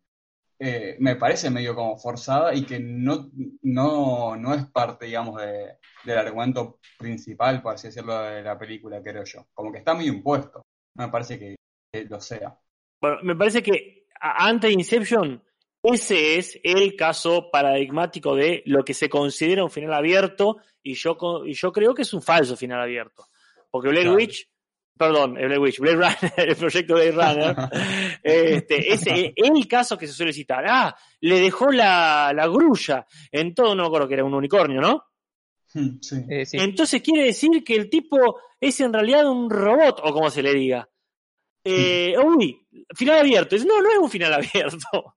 eh, 0.58 0.96
me 1.00 1.16
parece 1.16 1.50
medio 1.50 1.74
como 1.74 1.98
forzada 1.98 2.54
y 2.54 2.64
que 2.64 2.78
no, 2.78 3.30
no, 3.62 4.36
no 4.36 4.54
es 4.54 4.64
parte, 4.66 5.06
digamos, 5.06 5.40
de, 5.40 5.78
del 6.04 6.18
argumento 6.18 6.78
principal, 6.98 7.62
por 7.62 7.74
así 7.74 7.88
decirlo, 7.88 8.20
de 8.22 8.42
la 8.42 8.58
película, 8.58 9.02
creo 9.02 9.24
yo. 9.24 9.46
Como 9.54 9.72
que 9.72 9.78
está 9.78 9.94
muy 9.94 10.06
impuesto. 10.06 10.62
No 10.96 11.06
me 11.06 11.12
parece 11.12 11.38
que, 11.38 11.56
que 11.92 12.04
lo 12.04 12.20
sea. 12.20 12.56
Bueno, 13.00 13.18
me 13.22 13.34
parece 13.34 13.62
que 13.62 14.06
antes 14.20 14.68
de 14.68 14.74
Inception 14.74 15.42
ese 15.82 16.38
es 16.38 16.60
el 16.62 16.94
caso 16.94 17.50
paradigmático 17.50 18.36
de 18.36 18.62
lo 18.66 18.84
que 18.84 18.94
se 18.94 19.08
considera 19.08 19.64
un 19.64 19.70
final 19.70 19.92
abierto 19.94 20.58
y 20.82 20.94
yo, 20.94 21.16
y 21.44 21.54
yo 21.54 21.72
creo 21.72 21.94
que 21.94 22.02
es 22.02 22.14
un 22.14 22.22
falso 22.22 22.56
final 22.56 22.80
abierto. 22.80 23.26
Porque 23.70 23.88
Blair 23.88 24.04
claro. 24.04 24.16
Witch, 24.16 24.48
perdón, 24.96 25.34
Blair 25.34 25.58
Witch, 25.58 25.80
Blade 25.80 25.96
Runner, 25.96 26.32
el 26.48 26.56
proyecto 26.56 26.94
Blade 26.94 27.10
Runner, 27.10 27.56
este, 28.22 28.92
es 28.92 29.06
el 29.06 29.68
caso 29.68 29.98
que 29.98 30.06
se 30.06 30.12
suele 30.12 30.32
citar. 30.32 30.64
Ah, 30.66 30.96
le 31.20 31.40
dejó 31.40 31.72
la, 31.72 32.32
la 32.34 32.46
grulla 32.46 33.06
en 33.30 33.54
todo, 33.54 33.74
no 33.74 33.82
me 33.82 33.88
acuerdo 33.88 34.08
que 34.08 34.14
era 34.14 34.24
un 34.24 34.34
unicornio, 34.34 34.80
¿no? 34.80 35.04
Sí. 35.66 36.16
Eh, 36.28 36.44
sí. 36.44 36.58
Entonces 36.58 37.00
quiere 37.02 37.24
decir 37.24 37.64
que 37.64 37.74
el 37.74 37.88
tipo 37.88 38.38
es 38.60 38.78
en 38.80 38.92
realidad 38.92 39.28
un 39.28 39.50
robot, 39.50 40.00
o 40.04 40.12
como 40.12 40.30
se 40.30 40.42
le 40.42 40.52
diga. 40.52 40.88
Eh, 41.64 42.14
uy, 42.22 42.60
final 42.94 43.20
abierto. 43.20 43.56
No, 43.58 43.80
no 43.80 43.90
es 43.90 43.98
un 43.98 44.10
final 44.10 44.34
abierto. 44.34 45.16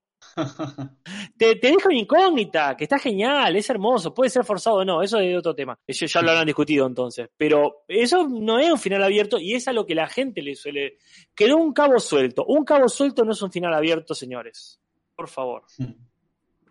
Te, 1.38 1.56
te 1.56 1.68
dejo 1.68 1.92
incógnita, 1.92 2.76
que 2.76 2.84
está 2.86 3.00
genial, 3.00 3.56
es 3.56 3.70
hermoso, 3.70 4.14
puede 4.14 4.30
ser 4.30 4.44
forzado 4.44 4.78
o 4.78 4.86
no, 4.86 5.02
eso 5.02 5.20
es 5.20 5.38
otro 5.38 5.56
tema. 5.56 5.78
Eso 5.88 6.06
ya 6.06 6.22
lo 6.22 6.32
habrán 6.32 6.46
discutido 6.46 6.86
entonces. 6.88 7.30
Pero 7.38 7.84
eso 7.88 8.28
no 8.28 8.60
es 8.60 8.72
un 8.72 8.80
final 8.80 9.04
abierto 9.04 9.40
y 9.40 9.54
es 9.54 9.68
a 9.68 9.74
lo 9.74 9.86
que 9.86 9.96
la 9.96 10.08
gente 10.08 10.42
le 10.42 10.56
suele. 10.56 10.98
Quedó 11.36 11.58
un 11.58 11.74
cabo 11.74 12.00
suelto. 12.00 12.46
Un 12.46 12.64
cabo 12.66 12.88
suelto 12.90 13.24
no 13.24 13.32
es 13.32 13.42
un 13.42 13.52
final 13.52 13.74
abierto, 13.74 14.14
señores. 14.16 14.80
Por 15.16 15.28
favor. 15.28 15.64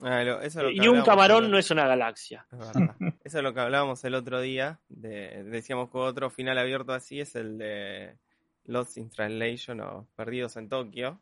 Ah, 0.07 0.23
lo- 0.23 0.41
eso 0.43 0.59
es 0.59 0.65
lo 0.65 0.69
que 0.71 0.85
Y 0.85 0.89
un 0.89 1.01
camarón 1.03 1.51
no 1.51 1.57
es 1.57 1.71
una 1.71 1.87
galaxia. 1.87 2.47
Es. 2.53 2.59
Eso 3.25 3.39
es 3.39 3.43
lo 3.45 3.55
que 3.55 3.61
hablábamos 3.61 4.05
el 4.05 4.15
otro 4.17 4.41
día. 4.43 4.79
De, 4.89 5.45
decíamos 5.45 5.89
que 5.89 5.97
otro 5.97 6.29
final 6.29 6.59
abierto 6.59 6.93
así 6.93 7.21
es 7.21 7.35
el 7.37 7.57
de 7.57 8.19
Lost 8.65 8.99
in 8.99 9.09
Translation 9.09 9.81
o 9.81 10.07
Perdidos 10.15 10.57
en 10.57 10.69
Tokio. 10.69 11.21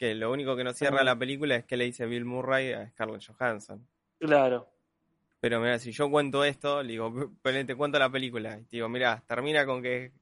Que 0.00 0.14
lo 0.14 0.32
único 0.32 0.56
que 0.56 0.64
nos 0.64 0.78
cierra 0.78 1.04
la 1.04 1.14
película 1.14 1.56
es 1.56 1.66
que 1.66 1.76
le 1.76 1.84
dice 1.84 2.06
Bill 2.06 2.24
Murray 2.24 2.72
a 2.72 2.88
Scarlett 2.88 3.22
Johansson. 3.22 3.86
Claro. 4.18 4.66
Pero 5.40 5.60
mira, 5.60 5.78
si 5.78 5.92
yo 5.92 6.10
cuento 6.10 6.42
esto, 6.42 6.82
le 6.82 6.92
digo, 6.92 7.30
te 7.42 7.76
cuento 7.76 7.98
la 7.98 8.10
película. 8.10 8.58
Y 8.58 8.62
te 8.62 8.76
digo, 8.76 8.88
mira, 8.88 9.22
termina 9.26 9.66
con 9.66 9.82
que 9.82 10.12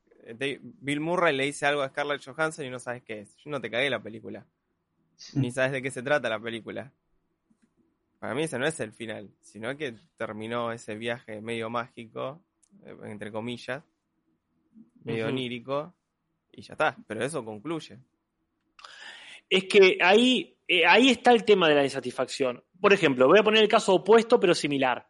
Bill 0.81 0.99
Murray 0.99 1.37
le 1.37 1.45
dice 1.45 1.65
algo 1.67 1.83
a 1.83 1.91
Scarlett 1.91 2.25
Johansson 2.25 2.65
y 2.65 2.71
no 2.71 2.81
sabes 2.81 3.05
qué 3.05 3.21
es. 3.21 3.37
Yo 3.37 3.53
no 3.53 3.61
te 3.61 3.71
cagué 3.71 3.89
la 3.89 4.03
película. 4.03 4.45
Ni 5.35 5.53
sabes 5.53 5.71
de 5.71 5.81
qué 5.81 5.93
se 5.93 6.03
trata 6.03 6.29
la 6.29 6.41
película. 6.41 6.93
Para 8.19 8.35
mí 8.35 8.43
ese 8.43 8.59
no 8.59 8.67
es 8.67 8.81
el 8.81 8.91
final, 8.91 9.31
sino 9.41 9.77
que 9.77 9.95
terminó 10.17 10.73
ese 10.73 10.97
viaje 10.97 11.41
medio 11.41 11.71
mágico, 11.71 12.43
eh, 12.85 12.97
entre 13.05 13.31
comillas, 13.31 13.85
medio 15.05 15.27
Ujú. 15.27 15.33
onírico, 15.35 15.95
y 16.51 16.63
ya 16.63 16.73
está. 16.73 16.97
Pero 17.07 17.23
eso 17.23 17.45
concluye. 17.45 18.01
Es 19.51 19.65
que 19.65 19.99
ahí, 20.01 20.57
eh, 20.67 20.85
ahí 20.87 21.11
está 21.11 21.33
el 21.33 21.45
tema 21.45 21.69
de 21.69 21.75
la 21.75 21.85
insatisfacción. 21.85 22.63
Por 22.81 22.93
ejemplo, 22.93 23.27
voy 23.27 23.39
a 23.39 23.43
poner 23.43 23.63
el 23.63 23.69
caso 23.69 23.95
opuesto 23.95 24.39
pero 24.39 24.55
similar. 24.55 25.07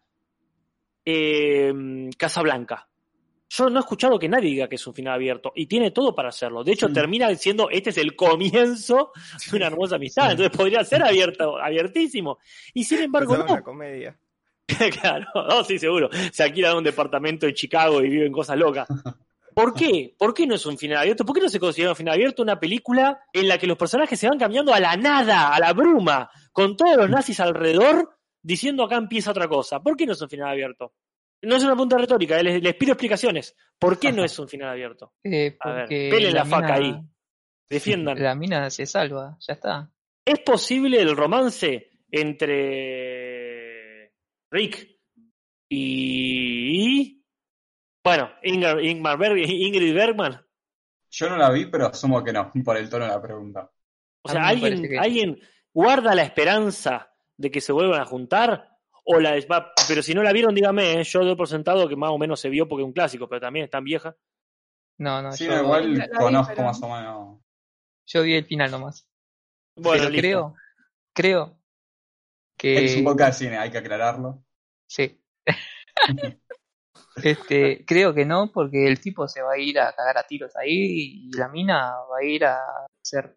Eh, 1.04 1.72
Casablanca. 2.16 2.88
Yo 3.50 3.70
no 3.70 3.78
he 3.78 3.80
escuchado 3.80 4.18
que 4.18 4.28
nadie 4.28 4.50
diga 4.50 4.68
que 4.68 4.74
es 4.74 4.86
un 4.86 4.92
final 4.92 5.14
abierto 5.14 5.52
y 5.54 5.66
tiene 5.66 5.90
todo 5.90 6.14
para 6.14 6.28
hacerlo. 6.28 6.62
De 6.62 6.72
hecho, 6.72 6.88
Mm. 6.88 6.92
termina 6.92 7.34
siendo 7.34 7.70
este 7.70 7.90
es 7.90 7.96
el 7.96 8.14
comienzo 8.14 9.10
de 9.50 9.56
una 9.56 9.68
hermosa 9.68 9.96
amistad. 9.96 10.26
Sí. 10.26 10.30
Entonces 10.32 10.56
podría 10.56 10.84
ser 10.84 11.02
abierto, 11.02 11.56
abiertísimo. 11.58 12.38
Y 12.74 12.84
sin 12.84 12.98
embargo, 13.00 13.30
Pensaba 13.32 13.44
en 13.44 13.48
no. 13.48 13.54
una 13.54 13.62
comedia. 13.64 14.18
claro, 15.00 15.26
no, 15.48 15.64
sí, 15.64 15.78
seguro. 15.78 16.10
Se 16.30 16.42
alquila 16.42 16.76
un 16.76 16.84
departamento 16.84 17.46
en 17.46 17.54
Chicago 17.54 18.02
y 18.02 18.10
viven 18.10 18.30
cosas 18.32 18.58
locas. 18.58 18.86
¿Por 19.58 19.74
qué? 19.74 20.14
¿Por 20.16 20.32
qué 20.34 20.46
no 20.46 20.54
es 20.54 20.64
un 20.66 20.78
final 20.78 20.98
abierto? 20.98 21.24
¿Por 21.24 21.34
qué 21.34 21.42
no 21.42 21.48
se 21.48 21.58
considera 21.58 21.90
un 21.90 21.96
final 21.96 22.14
abierto 22.14 22.42
una 22.44 22.60
película 22.60 23.20
en 23.32 23.48
la 23.48 23.58
que 23.58 23.66
los 23.66 23.76
personajes 23.76 24.18
se 24.18 24.28
van 24.28 24.38
cambiando 24.38 24.72
a 24.72 24.78
la 24.78 24.96
nada, 24.96 25.52
a 25.54 25.58
la 25.58 25.72
bruma, 25.72 26.30
con 26.52 26.76
todos 26.76 26.96
los 26.96 27.10
nazis 27.10 27.40
alrededor, 27.40 28.16
diciendo 28.42 28.84
acá 28.84 28.96
empieza 28.96 29.32
otra 29.32 29.48
cosa? 29.48 29.80
¿Por 29.80 29.96
qué 29.96 30.06
no 30.06 30.12
es 30.12 30.22
un 30.22 30.28
final 30.28 30.48
abierto? 30.50 30.94
No 31.42 31.56
es 31.56 31.64
una 31.64 31.74
punta 31.76 31.98
retórica, 31.98 32.38
eh, 32.38 32.42
les, 32.44 32.62
les 32.62 32.74
pido 32.76 32.92
explicaciones. 32.92 33.56
¿Por 33.78 33.98
qué 33.98 34.12
no 34.12 34.22
es 34.24 34.38
un 34.38 34.46
final 34.48 34.68
abierto? 34.70 35.14
Eh, 35.24 35.56
A 35.60 35.70
ver, 35.72 35.80
porque 35.82 36.08
pelen 36.10 36.34
la 36.34 36.44
faca 36.44 36.78
mina- 36.78 36.96
ahí. 36.96 37.02
Defiendan. 37.68 38.16
La 38.22 38.34
mina 38.36 38.70
se 38.70 38.86
salva, 38.86 39.36
ya 39.40 39.54
está. 39.54 39.90
¿Es 40.24 40.38
posible 40.40 41.00
el 41.00 41.16
romance 41.16 41.90
entre 43.20 44.12
Rick 44.52 44.98
y. 45.68 47.17
Bueno, 48.08 48.30
Ingrid, 48.42 48.78
Ingmar 48.90 49.18
Berg- 49.18 49.46
Ingrid 49.48 49.94
Bergman? 49.94 50.40
Yo 51.10 51.28
no 51.30 51.36
la 51.36 51.50
vi, 51.50 51.66
pero 51.66 51.86
asumo 51.86 52.22
que 52.22 52.32
no, 52.32 52.52
por 52.64 52.76
el 52.76 52.88
tono 52.90 53.04
de 53.04 53.10
la 53.10 53.22
pregunta. 53.22 53.70
O 54.22 54.28
sea, 54.28 54.46
¿alguien, 54.48 54.82
que- 54.82 54.98
¿alguien 54.98 55.40
guarda 55.72 56.14
la 56.14 56.22
esperanza 56.22 57.14
de 57.36 57.50
que 57.50 57.60
se 57.60 57.72
vuelvan 57.72 58.00
a 58.00 58.04
juntar? 58.04 58.68
O 59.04 59.18
la 59.20 59.32
va- 59.50 59.72
pero 59.88 60.02
si 60.02 60.12
no 60.14 60.22
la 60.22 60.32
vieron, 60.32 60.54
dígame, 60.54 61.00
¿eh? 61.00 61.04
yo 61.04 61.24
doy 61.24 61.34
por 61.36 61.48
sentado 61.48 61.88
que 61.88 61.96
más 61.96 62.10
o 62.10 62.18
menos 62.18 62.40
se 62.40 62.50
vio 62.50 62.68
porque 62.68 62.82
es 62.82 62.86
un 62.86 62.92
clásico, 62.92 63.26
pero 63.28 63.40
también 63.40 63.64
es 63.64 63.70
tan 63.70 63.84
vieja. 63.84 64.14
No, 64.98 65.22
no, 65.22 65.32
Sí, 65.32 65.46
yo, 65.46 65.62
igual 65.62 65.94
La- 65.94 66.06
la 66.06 66.18
vi, 66.18 66.24
conozco 66.24 66.52
pero- 66.54 66.66
más 66.68 66.82
o 66.82 66.88
menos. 66.94 67.40
yo 68.06 68.22
vi 68.22 68.34
el 68.34 68.44
final 68.44 68.70
nomás. 68.70 69.08
Bueno, 69.76 69.98
Pero 70.04 70.10
listo. 70.10 70.20
creo, 70.20 70.54
creo 71.14 71.58
que... 72.56 72.84
Es 72.84 72.96
un 72.96 73.04
podcast 73.04 73.38
de 73.40 73.46
cine, 73.46 73.58
hay 73.58 73.70
que 73.70 73.78
aclararlo. 73.78 74.44
Sí. 74.88 75.22
este, 77.22 77.84
creo 77.84 78.14
que 78.14 78.24
no, 78.24 78.50
porque 78.52 78.86
el 78.86 79.00
tipo 79.00 79.28
se 79.28 79.42
va 79.42 79.52
a 79.52 79.58
ir 79.58 79.78
a 79.78 79.92
cagar 79.92 80.18
a 80.18 80.26
tiros 80.26 80.54
ahí 80.56 81.30
y 81.30 81.36
la 81.36 81.48
mina 81.48 81.92
va 82.10 82.18
a 82.20 82.24
ir 82.24 82.44
a 82.44 82.58
hacer 83.02 83.36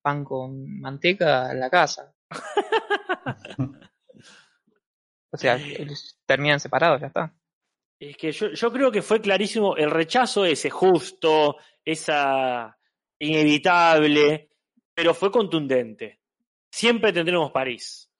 pan 0.00 0.24
con 0.24 0.80
manteca 0.80 1.50
en 1.50 1.60
la 1.60 1.70
casa. 1.70 2.12
O 5.34 5.38
sea, 5.38 5.58
terminan 6.26 6.60
separados, 6.60 7.00
ya 7.00 7.06
está. 7.06 7.34
Es 7.98 8.16
que 8.16 8.32
yo, 8.32 8.48
yo 8.50 8.70
creo 8.70 8.92
que 8.92 9.00
fue 9.00 9.20
clarísimo 9.20 9.76
el 9.76 9.90
rechazo 9.90 10.44
ese 10.44 10.68
justo, 10.68 11.56
esa 11.82 12.76
inevitable, 13.18 14.50
pero 14.94 15.14
fue 15.14 15.30
contundente. 15.30 16.20
Siempre 16.70 17.12
tendremos 17.12 17.50
París. 17.50 18.10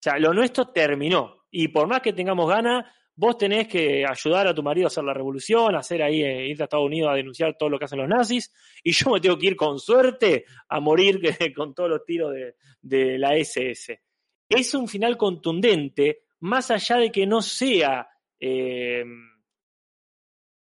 O 0.00 0.02
sea, 0.02 0.18
lo 0.18 0.32
nuestro 0.32 0.68
terminó. 0.72 1.44
Y 1.50 1.68
por 1.68 1.86
más 1.86 2.00
que 2.00 2.12
tengamos 2.12 2.48
ganas, 2.48 2.84
vos 3.14 3.36
tenés 3.36 3.68
que 3.68 4.04
ayudar 4.06 4.46
a 4.46 4.54
tu 4.54 4.62
marido 4.62 4.86
a 4.86 4.88
hacer 4.88 5.04
la 5.04 5.14
revolución, 5.14 5.74
hacer 5.76 6.02
ahí, 6.02 6.22
eh, 6.22 6.48
irte 6.48 6.62
a 6.62 6.64
Estados 6.64 6.86
Unidos 6.86 7.10
a 7.10 7.16
denunciar 7.16 7.56
todo 7.56 7.68
lo 7.68 7.78
que 7.78 7.84
hacen 7.84 7.98
los 7.98 8.08
nazis, 8.08 8.52
y 8.82 8.92
yo 8.92 9.10
me 9.10 9.20
tengo 9.20 9.38
que 9.38 9.46
ir 9.46 9.56
con 9.56 9.78
suerte 9.78 10.44
a 10.68 10.80
morir 10.80 11.20
con 11.56 11.74
todos 11.74 11.90
los 11.90 12.04
tiros 12.04 12.32
de, 12.80 13.18
la 13.18 13.36
SS. 13.36 14.00
Es 14.48 14.74
un 14.74 14.88
final 14.88 15.16
contundente, 15.16 16.24
más 16.40 16.70
allá 16.70 16.96
de 16.96 17.10
que 17.10 17.26
no 17.26 17.40
sea 17.40 18.08
eh, 18.38 19.04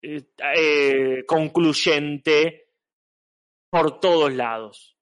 eh, 0.03 0.23
eh, 0.39 1.25
concluyente 1.27 2.71
por 3.69 3.99
todos 3.99 4.33
lados. 4.33 4.97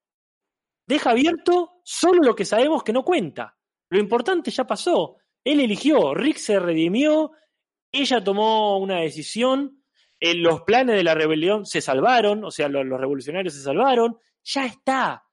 Deja 0.86 1.10
abierto 1.10 1.80
solo 1.84 2.22
lo 2.22 2.34
que 2.34 2.44
sabemos 2.44 2.82
que 2.82 2.92
no 2.92 3.04
cuenta. 3.04 3.56
Lo 3.90 3.98
importante 3.98 4.50
ya 4.50 4.64
pasó. 4.66 5.18
Él 5.44 5.60
eligió, 5.60 6.14
Rick 6.14 6.38
se 6.38 6.58
redimió, 6.58 7.32
ella 7.92 8.22
tomó 8.24 8.78
una 8.78 9.00
decisión, 9.00 9.82
eh, 10.18 10.34
los 10.34 10.62
planes 10.62 10.96
de 10.96 11.04
la 11.04 11.14
rebelión 11.14 11.66
se 11.66 11.80
salvaron, 11.80 12.44
o 12.44 12.50
sea, 12.50 12.68
lo- 12.68 12.82
los 12.84 12.98
revolucionarios 12.98 13.54
se 13.54 13.62
salvaron, 13.62 14.18
ya 14.42 14.64
está. 14.66 15.24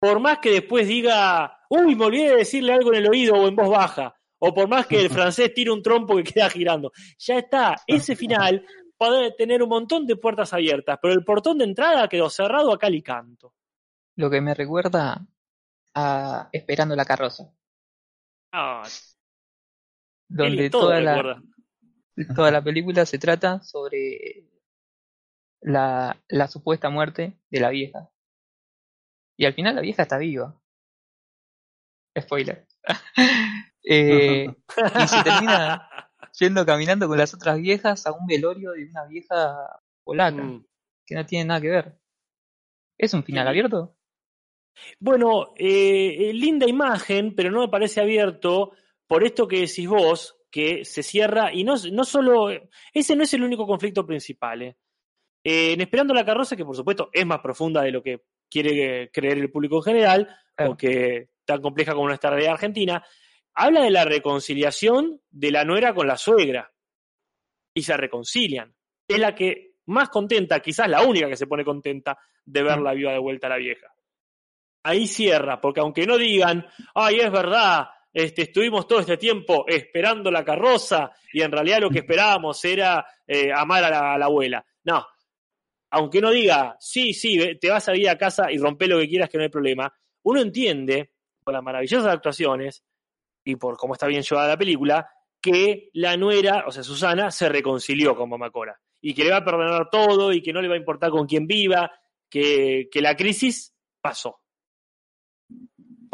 Por 0.00 0.20
más 0.20 0.38
que 0.38 0.50
después 0.50 0.86
diga, 0.88 1.60
uy, 1.68 1.94
me 1.94 2.04
olvidé 2.06 2.30
de 2.30 2.36
decirle 2.36 2.72
algo 2.72 2.92
en 2.92 3.00
el 3.00 3.08
oído 3.08 3.34
o 3.34 3.46
en 3.48 3.56
voz 3.56 3.68
baja, 3.70 4.14
o 4.38 4.52
por 4.54 4.68
más 4.68 4.86
que 4.86 5.00
el 5.00 5.08
francés 5.32 5.52
tire 5.54 5.70
un 5.70 5.82
trompo 5.82 6.16
que 6.16 6.24
queda 6.24 6.48
girando. 6.50 6.92
Ya 7.18 7.38
está, 7.38 7.76
ese 7.86 8.16
final 8.16 8.66
puede 8.96 9.32
tener 9.32 9.62
un 9.62 9.68
montón 9.68 10.06
de 10.06 10.16
puertas 10.16 10.52
abiertas, 10.52 10.98
pero 11.02 11.12
el 11.14 11.24
portón 11.24 11.58
de 11.58 11.64
entrada 11.64 12.08
quedó 12.08 12.30
cerrado 12.30 12.72
a 12.72 12.78
cal 12.78 12.94
y 12.94 13.02
canto. 13.02 13.54
Lo 14.16 14.30
que 14.30 14.40
me 14.40 14.54
recuerda 14.54 15.26
a 15.94 16.48
Esperando 16.52 16.94
la 16.96 17.04
carroza, 17.04 17.44
Ah, 18.52 18.82
donde 20.34 20.70
toda 20.70 21.00
la, 21.00 21.42
toda 22.34 22.50
la 22.50 22.62
película 22.62 23.06
se 23.06 23.18
trata 23.18 23.62
sobre 23.62 24.46
la, 25.60 26.20
la 26.28 26.48
supuesta 26.48 26.90
muerte 26.90 27.38
de 27.50 27.60
la 27.60 27.70
vieja. 27.70 28.10
Y 29.36 29.46
al 29.46 29.54
final 29.54 29.74
la 29.76 29.80
vieja 29.80 30.02
está 30.02 30.18
viva. 30.18 30.60
Spoiler. 32.18 32.66
Eh, 33.86 34.46
y 34.46 35.06
se 35.08 35.22
termina 35.22 35.90
yendo 36.40 36.64
caminando 36.64 37.06
con 37.06 37.18
las 37.18 37.34
otras 37.34 37.58
viejas 37.60 38.06
a 38.06 38.12
un 38.12 38.26
velorio 38.26 38.70
de 38.72 38.86
una 38.88 39.04
vieja 39.04 39.78
polaca, 40.02 40.42
Mm. 40.42 40.64
que 41.04 41.14
no 41.14 41.26
tiene 41.26 41.44
nada 41.44 41.60
que 41.60 41.68
ver. 41.68 41.98
¿Es 42.96 43.12
un 43.12 43.24
final 43.24 43.44
Sí. 43.44 43.48
abierto? 43.50 43.94
Bueno, 44.98 45.52
eh, 45.58 46.30
eh, 46.30 46.32
linda 46.32 46.66
imagen, 46.66 47.34
pero 47.34 47.50
no 47.50 47.60
me 47.60 47.68
parece 47.68 48.00
abierto 48.00 48.72
por 49.06 49.24
esto 49.24 49.46
que 49.48 49.60
decís 49.60 49.88
vos, 49.88 50.36
que 50.50 50.84
se 50.84 51.02
cierra 51.02 51.52
y 51.52 51.64
no, 51.64 51.74
no 51.92 52.04
solo, 52.04 52.48
ese 52.92 53.16
no 53.16 53.22
es 53.24 53.34
el 53.34 53.42
único 53.42 53.66
conflicto 53.66 54.06
principal. 54.06 54.62
eh. 54.62 54.76
Eh, 55.44 55.72
en 55.72 55.80
Esperando 55.80 56.14
la 56.14 56.24
carroza, 56.24 56.56
que 56.56 56.64
por 56.64 56.76
supuesto 56.76 57.10
es 57.12 57.26
más 57.26 57.40
profunda 57.40 57.82
de 57.82 57.90
lo 57.90 58.02
que 58.02 58.22
quiere 58.50 59.10
creer 59.12 59.38
el 59.38 59.50
público 59.50 59.76
en 59.78 59.82
general, 59.82 60.36
Claro. 60.56 60.70
porque 60.70 61.28
tan 61.44 61.60
compleja 61.60 61.92
como 61.92 62.06
nuestra 62.06 62.30
realidad 62.30 62.52
argentina, 62.54 63.04
habla 63.54 63.82
de 63.82 63.90
la 63.90 64.04
reconciliación 64.04 65.20
de 65.30 65.50
la 65.50 65.64
nuera 65.64 65.92
con 65.94 66.06
la 66.06 66.16
suegra. 66.16 66.72
Y 67.74 67.82
se 67.82 67.96
reconcilian. 67.96 68.72
Es 69.08 69.18
la 69.18 69.34
que 69.34 69.72
más 69.86 70.08
contenta, 70.08 70.60
quizás 70.60 70.88
la 70.88 71.02
única 71.02 71.28
que 71.28 71.36
se 71.36 71.46
pone 71.48 71.64
contenta 71.64 72.16
de 72.44 72.62
ver 72.62 72.78
la 72.78 72.94
viva 72.94 73.12
de 73.12 73.18
vuelta 73.18 73.48
a 73.48 73.50
la 73.50 73.56
vieja. 73.56 73.92
Ahí 74.84 75.06
cierra, 75.06 75.60
porque 75.60 75.80
aunque 75.80 76.06
no 76.06 76.16
digan, 76.16 76.66
ay, 76.94 77.16
es 77.20 77.32
verdad, 77.32 77.88
este, 78.14 78.42
estuvimos 78.42 78.86
todo 78.86 79.00
este 79.00 79.16
tiempo 79.16 79.64
esperando 79.66 80.30
la 80.30 80.44
carroza 80.44 81.10
y 81.32 81.42
en 81.42 81.50
realidad 81.50 81.80
lo 81.80 81.90
que 81.90 81.98
esperábamos 81.98 82.64
era 82.64 83.04
eh, 83.26 83.52
amar 83.52 83.82
a 83.82 84.16
la, 84.16 84.24
abuela. 84.24 84.64
No, 84.84 85.04
aunque 85.90 86.20
no 86.20 86.30
diga, 86.30 86.76
sí, 86.78 87.12
sí, 87.12 87.58
te 87.60 87.70
vas 87.70 87.88
a 87.88 87.96
ir 87.96 88.08
a 88.08 88.16
casa 88.16 88.52
y 88.52 88.58
rompe 88.58 88.86
lo 88.86 89.00
que 89.00 89.08
quieras, 89.08 89.28
que 89.28 89.36
no 89.36 89.42
hay 89.42 89.50
problema, 89.50 89.92
uno 90.22 90.40
entiende, 90.40 91.10
por 91.42 91.52
las 91.52 91.62
maravillosas 91.62 92.06
actuaciones 92.06 92.84
y 93.44 93.56
por 93.56 93.76
cómo 93.76 93.94
está 93.94 94.06
bien 94.06 94.22
llevada 94.22 94.48
la 94.48 94.56
película, 94.56 95.10
que 95.40 95.90
la 95.92 96.16
nuera, 96.16 96.64
o 96.66 96.70
sea, 96.70 96.84
Susana, 96.84 97.32
se 97.32 97.48
reconcilió 97.48 98.16
con 98.16 98.30
Mamá 98.30 98.50
Cora 98.50 98.80
y 99.00 99.12
que 99.12 99.24
le 99.24 99.30
va 99.30 99.38
a 99.38 99.44
perdonar 99.44 99.90
todo 99.90 100.32
y 100.32 100.40
que 100.40 100.52
no 100.52 100.62
le 100.62 100.68
va 100.68 100.74
a 100.74 100.78
importar 100.78 101.10
con 101.10 101.26
quién 101.26 101.46
viva, 101.46 101.90
que, 102.30 102.88
que 102.90 103.02
la 103.02 103.16
crisis 103.16 103.74
pasó. 104.00 104.43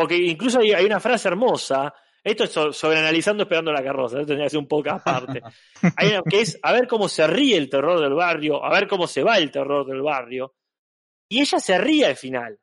Porque 0.00 0.16
incluso 0.16 0.60
hay, 0.60 0.72
hay 0.72 0.84
una 0.86 0.98
frase 1.00 1.28
hermosa, 1.28 1.92
esto 2.24 2.44
es 2.44 2.50
so- 2.52 2.72
sobreanalizando 2.72 3.42
esperando 3.44 3.72
la 3.72 3.82
carroza, 3.82 4.16
esto 4.16 4.28
tendría 4.28 4.46
que 4.46 4.50
ser 4.50 4.58
un 4.58 4.66
poco 4.68 4.90
aparte, 4.90 5.42
hay 5.96 6.08
una 6.08 6.22
que 6.22 6.40
es 6.40 6.58
a 6.62 6.72
ver 6.72 6.86
cómo 6.88 7.08
se 7.08 7.26
ríe 7.26 7.56
el 7.56 7.68
terror 7.68 8.00
del 8.00 8.14
barrio, 8.14 8.64
a 8.64 8.70
ver 8.70 8.86
cómo 8.88 9.06
se 9.06 9.22
va 9.22 9.38
el 9.38 9.50
terror 9.50 9.86
del 9.86 10.02
barrio, 10.02 10.54
y 11.28 11.40
ella 11.40 11.58
se 11.60 11.78
ríe 11.78 12.06
al 12.06 12.16
final, 12.16 12.58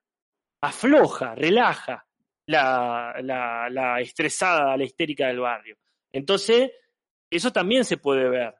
afloja, 0.61 1.35
relaja 1.35 2.05
la, 2.47 3.15
la, 3.21 3.69
la 3.69 3.99
estresada, 4.01 4.75
la 4.77 4.83
histérica 4.83 5.27
del 5.27 5.39
barrio. 5.39 5.77
Entonces, 6.11 6.71
eso 7.29 7.51
también 7.51 7.83
se 7.83 7.97
puede 7.97 8.29
ver. 8.29 8.55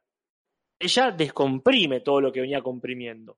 Ella 0.80 1.12
descomprime 1.12 2.02
todo 2.02 2.20
lo 2.22 2.32
que 2.32 2.42
venía 2.42 2.62
comprimiendo. 2.62 3.38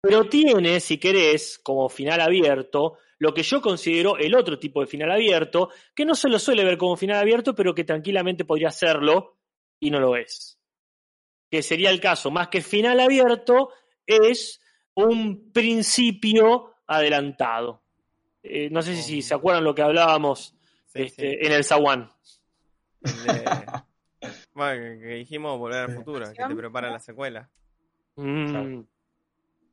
Pero 0.00 0.28
tiene, 0.28 0.80
si 0.80 0.98
querés, 0.98 1.58
como 1.58 1.88
final 1.88 2.20
abierto, 2.20 2.98
lo 3.18 3.34
que 3.34 3.42
yo 3.42 3.60
considero 3.60 4.16
el 4.16 4.34
otro 4.34 4.58
tipo 4.58 4.80
de 4.80 4.86
final 4.86 5.10
abierto, 5.10 5.70
que 5.94 6.04
no 6.04 6.14
se 6.14 6.28
lo 6.28 6.38
suele 6.38 6.64
ver 6.64 6.78
como 6.78 6.96
final 6.96 7.16
abierto, 7.18 7.54
pero 7.54 7.74
que 7.74 7.84
tranquilamente 7.84 8.44
podría 8.44 8.70
serlo 8.70 9.36
y 9.80 9.90
no 9.90 9.98
lo 9.98 10.16
es. 10.16 10.58
Que 11.50 11.62
sería 11.62 11.90
el 11.90 12.00
caso, 12.00 12.30
más 12.30 12.48
que 12.48 12.60
final 12.60 13.00
abierto, 13.00 13.70
es 14.06 14.60
un 14.94 15.50
principio 15.52 16.74
adelantado. 16.86 17.82
Eh, 18.42 18.68
no 18.70 18.82
sé 18.82 18.94
si, 18.94 19.02
si 19.02 19.22
se 19.22 19.34
acuerdan 19.34 19.64
lo 19.64 19.74
que 19.74 19.82
hablábamos 19.82 20.54
Sí, 20.86 21.02
este, 21.02 21.30
sí. 21.32 21.38
en 21.46 21.52
el 21.52 21.64
Zaguán. 21.64 22.10
De- 23.00 23.04
Bueno, 24.52 25.00
que, 25.00 25.06
dijimos 25.14 25.56
volver 25.58 25.78
al 25.90 25.94
futuro, 25.94 26.26
que 26.32 26.42
te 26.44 26.54
prepara 26.56 26.90
la 26.90 26.98
secuela. 26.98 27.48
Mm. 28.16 28.80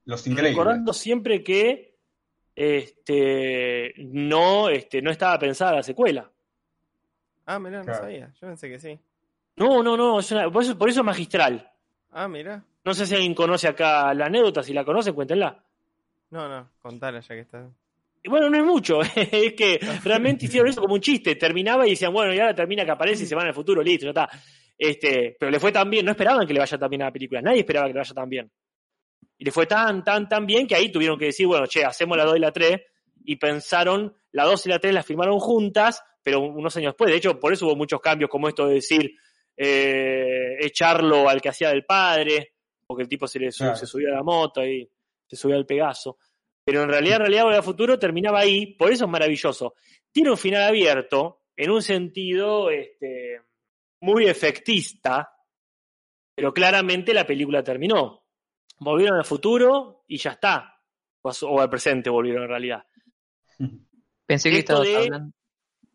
Los 0.05 0.25
increíbles. 0.27 0.53
recordando 0.53 0.93
siempre 0.93 1.43
que 1.43 1.95
este, 2.55 3.93
no, 3.97 4.69
este, 4.69 5.01
no 5.01 5.11
estaba 5.11 5.37
pensada 5.39 5.73
la 5.75 5.83
secuela. 5.83 6.29
Ah, 7.45 7.59
mirá, 7.59 7.79
no 7.79 7.85
Claro. 7.85 8.01
sabía. 8.01 8.31
Yo 8.41 8.47
pensé 8.47 8.69
que 8.69 8.79
sí. 8.79 8.99
No, 9.57 9.83
no, 9.83 9.95
no, 9.95 10.19
es 10.19 10.31
una- 10.31 10.49
por, 10.49 10.63
eso, 10.63 10.77
por 10.77 10.89
eso 10.89 11.01
es 11.01 11.05
magistral. 11.05 11.71
Ah, 12.11 12.27
mirá. 12.27 12.63
No 12.83 12.93
sé 12.93 13.05
si 13.05 13.15
alguien 13.15 13.33
conoce 13.33 13.67
acá 13.67 14.13
la 14.13 14.27
anécdota, 14.27 14.63
si 14.63 14.73
la 14.73 14.85
conocen, 14.85 15.13
cuéntenla. 15.13 15.63
No, 16.31 16.47
no, 16.49 16.69
contala 16.81 17.19
ya 17.19 17.35
que 17.35 17.41
está. 17.41 17.67
Y 18.23 18.29
bueno, 18.29 18.49
no 18.49 18.57
es 18.57 18.63
mucho, 18.63 19.01
es 19.15 19.53
que 19.53 19.79
realmente 20.03 20.45
hicieron 20.45 20.69
eso 20.69 20.81
como 20.81 20.95
un 20.95 21.01
chiste, 21.01 21.35
terminaba 21.35 21.85
y 21.85 21.91
decían, 21.91 22.11
bueno, 22.11 22.33
y 22.33 22.39
ahora 22.39 22.55
termina 22.55 22.83
que 22.83 22.91
aparece 22.91 23.23
y 23.23 23.27
se 23.27 23.35
van 23.35 23.47
al 23.47 23.53
futuro, 23.53 23.83
listo, 23.83 24.05
ya 24.05 24.09
está. 24.09 24.29
Este, 24.77 25.35
pero 25.39 25.51
le 25.51 25.59
fue 25.59 25.71
tan 25.71 25.89
bien, 25.89 26.05
no 26.05 26.11
esperaban 26.11 26.45
que 26.47 26.53
le 26.53 26.59
vaya 26.59 26.77
tan 26.77 26.89
bien 26.89 27.03
a 27.03 27.05
la 27.05 27.11
película, 27.13 27.41
nadie 27.41 27.59
esperaba 27.59 27.87
que 27.87 27.93
le 27.93 27.99
vaya 27.99 28.13
tan 28.13 28.29
bien. 28.29 28.51
Y 29.37 29.45
le 29.45 29.51
fue 29.51 29.65
tan, 29.65 30.03
tan, 30.03 30.29
tan 30.29 30.45
bien 30.45 30.67
que 30.67 30.75
ahí 30.75 30.91
tuvieron 30.91 31.17
que 31.19 31.25
decir, 31.25 31.47
bueno, 31.47 31.67
che, 31.67 31.83
hacemos 31.83 32.17
la 32.17 32.25
2 32.25 32.37
y 32.37 32.39
la 32.39 32.51
3, 32.51 32.81
y 33.25 33.35
pensaron, 33.35 34.15
la 34.31 34.45
2 34.45 34.65
y 34.65 34.69
la 34.69 34.79
3 34.79 34.93
las 34.93 35.05
firmaron 35.05 35.39
juntas, 35.39 36.03
pero 36.23 36.39
unos 36.39 36.75
años 36.77 36.93
después, 36.93 37.11
de 37.11 37.17
hecho, 37.17 37.39
por 37.39 37.53
eso 37.53 37.65
hubo 37.65 37.75
muchos 37.75 37.99
cambios, 38.01 38.29
como 38.29 38.47
esto 38.47 38.67
de 38.67 38.75
decir, 38.75 39.15
eh, 39.57 40.57
echarlo 40.59 41.29
al 41.29 41.41
que 41.41 41.49
hacía 41.49 41.69
del 41.69 41.85
padre, 41.85 42.53
porque 42.87 43.03
el 43.03 43.09
tipo 43.09 43.27
se 43.27 43.39
le 43.39 43.49
Claro. 43.49 43.75
se 43.75 43.85
subió 43.85 44.09
a 44.11 44.17
la 44.17 44.23
moto 44.23 44.65
y 44.65 44.89
se 45.27 45.35
subió 45.35 45.55
al 45.55 45.65
Pegaso. 45.65 46.17
Pero 46.63 46.83
en 46.83 46.89
realidad, 46.89 47.17
en 47.17 47.21
realidad, 47.21 47.53
al 47.53 47.63
Futuro 47.63 47.99
terminaba 47.99 48.39
ahí, 48.39 48.73
por 48.75 48.91
eso 48.91 49.05
es 49.05 49.11
maravilloso. 49.11 49.75
Tiene 50.11 50.31
un 50.31 50.37
final 50.37 50.63
abierto, 50.63 51.43
en 51.55 51.69
un 51.71 51.81
sentido 51.81 52.69
este, 52.69 53.41
muy 54.01 54.25
efectista, 54.27 55.31
pero 56.35 56.53
claramente 56.53 57.13
la 57.13 57.25
película 57.25 57.63
terminó. 57.63 58.24
Volvieron 58.79 59.17
al 59.17 59.25
futuro 59.25 60.03
y 60.07 60.17
ya 60.17 60.31
está. 60.31 60.79
O, 61.21 61.59
al 61.61 61.69
presente 61.69 62.09
volvieron 62.09 62.43
en 62.43 62.49
realidad. 62.49 62.85
Pensé 64.25 64.49
que 64.49 64.59
Esto 64.59 64.81
estabas 64.83 64.87
de- 64.87 65.05
hablando, 65.05 65.33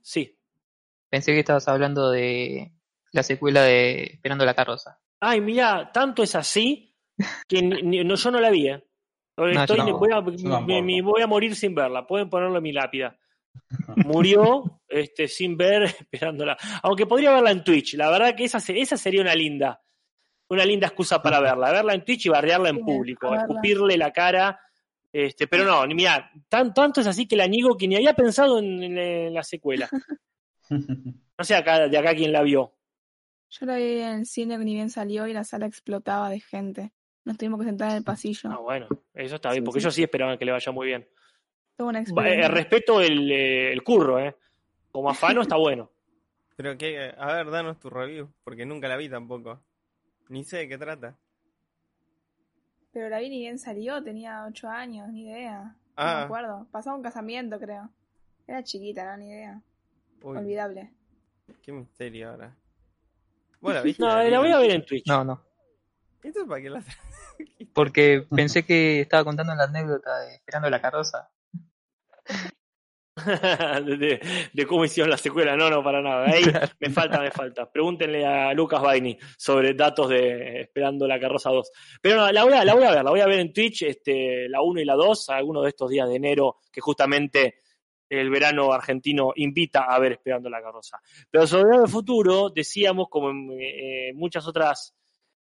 Sí. 0.03 0.39
pensé 1.11 1.33
que 1.33 1.41
estabas 1.41 1.67
hablando 1.69 2.11
de 2.11 2.73
la 3.13 3.23
secuela 3.23 3.63
de 3.63 4.05
Esperando 4.05 4.45
la 4.45 4.55
carroza. 4.55 4.99
Ay, 5.21 5.41
mira, 5.41 5.91
tanto 5.93 6.23
es 6.23 6.35
así 6.37 6.97
que 7.49 7.61
ni- 7.61 7.83
ni- 7.83 8.05
no, 8.05 8.15
yo 8.15 8.31
no 8.31 8.41
la 8.41 8.51
vi, 8.51 8.69
¿eh? 8.69 8.83
Estoy- 9.37 9.79
yo 9.79 9.85
no, 9.85 9.99
voy, 9.99 10.13
a, 10.13 10.21
me- 10.81 11.03
voy 11.03 11.23
a 11.23 11.27
morir 11.27 11.55
sin 11.57 11.75
verla. 11.75 12.07
Pueden 12.07 12.31
ponerlo 12.31 12.57
en 12.59 12.63
mi 12.63 12.73
lápida. 12.73 13.19
Murió 13.97 14.81
este, 14.89 15.27
sin 15.29 15.57
ver, 15.57 15.83
esperándola. 16.01 16.57
Aunque 16.83 17.07
podría 17.07 17.33
verla 17.33 17.51
en 17.51 17.65
Twitch. 17.65 17.95
La 17.95 18.11
verdad 18.11 18.35
que 18.37 18.45
esa, 18.45 18.59
esa 18.73 18.97
sería 18.97 19.21
una 19.23 19.35
linda, 19.35 19.83
una 20.51 20.65
linda 20.65 20.87
excusa 20.89 21.23
para 21.23 21.41
verla. 21.41 21.71
Verla 21.73 21.95
en 21.95 22.05
Twitch 22.05 22.27
y 22.27 22.29
barrearla 22.29 22.69
en 22.71 22.77
Sí, 22.77 22.83
público. 22.83 23.35
Escupirle 23.35 23.97
la 23.97 24.13
cara. 24.13 24.61
Este, 25.13 25.47
pero 25.49 25.65
no, 25.65 25.85
ni 25.87 25.95
mira, 25.95 26.31
tan, 26.49 26.73
tanto 26.73 27.01
es 27.01 27.07
así 27.07 27.27
que 27.27 27.35
la 27.37 27.47
niego 27.49 27.77
que 27.77 27.89
ni 27.89 27.97
había 27.97 28.15
pensado 28.15 28.59
en, 28.61 28.83
en- 28.83 28.99
en 28.99 29.35
la 29.35 29.43
secuela. 29.43 29.89
No 30.71 31.45
sé 31.45 31.55
acá, 31.57 31.89
de 31.89 31.97
acá 31.99 32.15
quién 32.15 32.33
la 32.33 32.43
vio. 32.43 32.75
Yo 33.49 33.67
la 33.67 33.77
vi 33.77 33.99
en 34.01 34.21
el 34.21 34.27
cine 34.27 34.59
que 34.59 34.65
ni 34.65 34.75
bien 34.75 34.91
salió 34.91 35.27
y 35.27 35.33
la 35.33 35.43
sala 35.43 35.67
explotaba 35.67 36.29
de 36.31 36.39
gente. 36.39 36.93
Nos 37.25 37.39
tuvimos 37.39 37.59
que 37.61 37.67
sentar 37.67 37.91
en 37.91 37.97
el 37.97 38.05
pasillo. 38.05 38.51
Ah, 38.53 38.59
bueno, 38.59 38.87
eso 39.15 39.37
está 39.37 39.51
bien, 39.51 39.63
Sí, 39.63 39.65
porque 39.65 39.81
sí. 39.81 39.85
ellos 39.87 39.95
sí 39.95 40.03
esperaban 40.03 40.39
que 40.39 40.45
le 40.45 40.53
vaya 40.53 40.71
muy 40.71 40.87
bien. 40.87 41.09
Una 41.79 42.01
eh, 42.03 42.49
respeto 42.49 43.01
el, 43.01 43.33
eh, 43.33 43.73
el 43.73 43.83
curro, 43.83 44.19
¿eh? 44.21 44.37
Como 44.93 45.11
afano 45.11 45.41
está 45.43 45.57
bueno. 45.57 45.91
Pero 46.57 46.77
que, 46.77 47.13
a 47.17 47.33
ver, 47.33 47.51
danos 47.51 47.81
tu 47.81 47.89
review, 47.91 48.31
porque 48.45 48.67
nunca 48.67 48.87
la 48.87 48.97
vi 48.97 49.09
tampoco. 49.09 49.65
Ni 50.31 50.45
sé 50.45 50.59
de 50.59 50.69
qué 50.69 50.79
trata. 50.79 51.17
Pero 52.93 53.09
la 53.09 53.19
vi 53.19 53.29
ni 53.29 53.41
bien 53.41 53.59
salió, 53.59 54.03
tenía 54.03 54.45
8 54.47 54.69
años, 54.69 55.09
ni 55.13 55.23
idea. 55.29 55.63
No 55.65 55.75
Ah. 55.97 56.17
me 56.19 56.23
acuerdo. 56.23 56.67
Pasaba 56.71 56.97
un 56.97 57.03
casamiento, 57.03 57.59
creo. 57.61 57.91
Era 58.47 58.63
chiquita, 58.65 59.05
no, 59.05 59.17
ni 59.19 59.29
idea. 59.29 59.61
Uy, 60.23 60.37
Olvidable. 60.39 60.93
qué 61.63 61.73
misterio 61.73 62.31
ahora. 62.31 62.57
¿Vos 63.61 63.75
la 63.75 63.83
viste? 63.83 64.03
No, 64.03 64.23
la 64.23 64.39
voy 64.39 64.53
a 64.53 64.59
ver 64.59 64.71
en 64.71 64.87
Twitch. 64.87 65.07
No, 65.07 65.25
no. 65.25 65.45
¿Esto 66.23 66.47
para 66.47 66.63
qué 66.63 66.71
la 66.71 66.83
Porque 67.75 68.27
pensé 68.35 68.65
que 68.65 69.01
estaba 69.01 69.25
contando 69.25 69.55
la 69.55 69.65
anécdota 69.65 70.21
de 70.21 70.35
Esperando 70.37 70.71
la 70.71 70.81
carroza. 70.81 71.29
de, 74.53 74.67
cómo 74.67 74.85
hicieron 74.85 75.11
la 75.11 75.17
secuela. 75.17 75.57
No, 75.57 75.71
no, 75.71 75.83
para 75.83 76.01
nada. 76.01 76.27
Ahí 76.27 76.43
me 76.81 76.91
falta, 76.91 77.21
me 77.21 77.31
falta. 77.31 77.71
Pregúntenle 77.71 78.25
a 78.25 78.53
Lucas 78.55 78.83
Baini 78.83 79.19
sobre 79.37 79.75
datos 79.75 80.09
de 80.09 80.63
Esperando 80.63 81.07
la 81.07 81.21
Carroza 81.21 81.51
2. 81.51 81.71
Pero 82.01 82.17
no, 82.17 82.33
la 82.33 82.45
voy 82.45 82.55
a, 82.55 82.65
la 82.65 82.75
voy 82.75 82.85
a 82.85 82.91
ver, 82.91 83.05
la 83.05 83.11
voy 83.11 83.21
a 83.21 83.27
ver 83.27 83.41
en 83.41 83.53
Twitch, 83.53 83.83
este, 83.83 84.49
la 84.49 84.63
1 84.63 84.81
y 84.81 84.85
la 84.85 84.95
2, 84.95 85.31
algunos 85.31 85.63
de 85.65 85.69
estos 85.71 85.91
días 85.91 86.09
de 86.09 86.17
enero, 86.17 86.57
que 86.73 86.81
justamente 86.81 87.61
el 88.09 88.29
verano 88.29 88.73
argentino 88.73 89.33
invita 89.37 89.85
a 89.85 89.99
ver 89.99 90.13
Esperando 90.13 90.51
la 90.51 90.61
Carroza. 90.61 91.01
Pero 91.31 91.47
sobre 91.47 91.77
el 91.77 91.89
futuro, 91.89 92.51
decíamos, 92.51 93.09
como 93.09 93.31
en 93.31 93.51
eh, 93.61 94.13
muchas 94.15 94.47
otras 94.47 94.97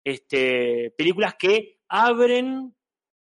este, 0.05 0.93
películas 0.97 1.35
que 1.39 1.81
abren 1.89 2.75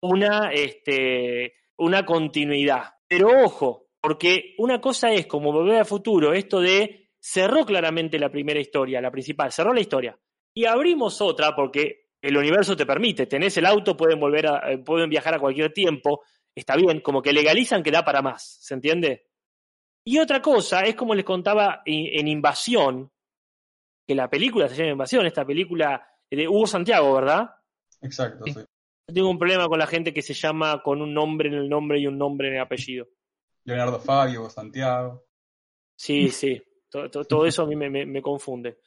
una, 0.03 0.53
este, 0.53 1.55
una 1.77 2.05
continuidad. 2.05 2.85
Pero 3.07 3.45
ojo, 3.45 3.90
porque 4.01 4.55
una 4.59 4.81
cosa 4.81 5.13
es 5.13 5.27
como 5.27 5.53
volver 5.53 5.79
al 5.79 5.87
futuro, 5.87 6.33
esto 6.33 6.61
de 6.61 7.11
cerró 7.21 7.67
claramente 7.67 8.19
la 8.19 8.31
primera 8.31 8.61
historia, 8.61 9.01
la 9.01 9.11
principal, 9.11 9.53
cerró 9.53 9.75
la 9.75 9.81
historia. 9.81 10.19
Y 10.55 10.65
abrimos 10.65 11.21
otra 11.21 11.55
porque 11.55 12.09
el 12.23 12.37
universo 12.37 12.77
te 12.77 12.87
permite, 12.87 13.27
tenés 13.27 13.57
el 13.57 13.67
auto, 13.67 13.97
pueden 13.97 14.19
volver 14.19 14.47
a, 14.47 14.73
eh, 14.73 14.79
pueden 14.79 15.11
viajar 15.11 15.35
a 15.35 15.39
cualquier 15.39 15.73
tiempo, 15.73 16.23
está 16.55 16.77
bien, 16.77 17.01
como 17.01 17.23
que 17.23 17.33
legalizan 17.33 17.83
que 17.83 17.91
da 17.91 18.05
para 18.05 18.23
más, 18.23 18.59
¿se 18.61 18.75
entiende? 18.75 19.27
Y 20.05 20.19
otra 20.19 20.41
cosa 20.41 20.83
es 20.83 20.95
como 20.95 21.15
les 21.15 21.25
contaba 21.25 21.83
en, 21.85 22.27
Invasión, 22.27 23.13
que 24.07 24.15
la 24.15 24.29
película 24.29 24.69
se 24.69 24.77
llama 24.77 24.93
Invasión, 24.93 25.27
esta 25.27 25.45
película 25.45 26.07
de 26.31 26.49
Hugo 26.49 26.67
Santiago, 26.67 27.15
¿verdad? 27.15 27.51
Exacto, 28.01 28.45
Sí. 28.47 28.53
sí. 28.55 28.61
Yo 29.09 29.15
tengo 29.15 29.31
un 29.31 29.39
problema 29.39 29.67
con 29.67 29.79
la 29.79 29.89
gente 29.89 30.15
que 30.15 30.23
se 30.23 30.35
llama 30.35 30.83
con 30.85 31.03
un 31.03 31.13
nombre 31.13 31.49
en 31.49 31.55
el 31.55 31.69
nombre 31.69 31.99
y 31.99 32.07
un 32.07 32.17
nombre 32.17 32.49
en 32.49 32.55
el 32.55 32.61
apellido. 32.61 33.09
Leonardo 33.71 34.01
Fabio, 34.01 34.49
Santiago. 34.51 35.25
Sí, 35.97 36.29
sí. 36.31 36.61
Todo, 36.89 37.47
eso 37.47 37.63
a 37.63 37.67
mí 37.67 37.77
me, 37.77 37.89
me- 37.91 38.07
me 38.07 38.21
confunde. 38.23 38.79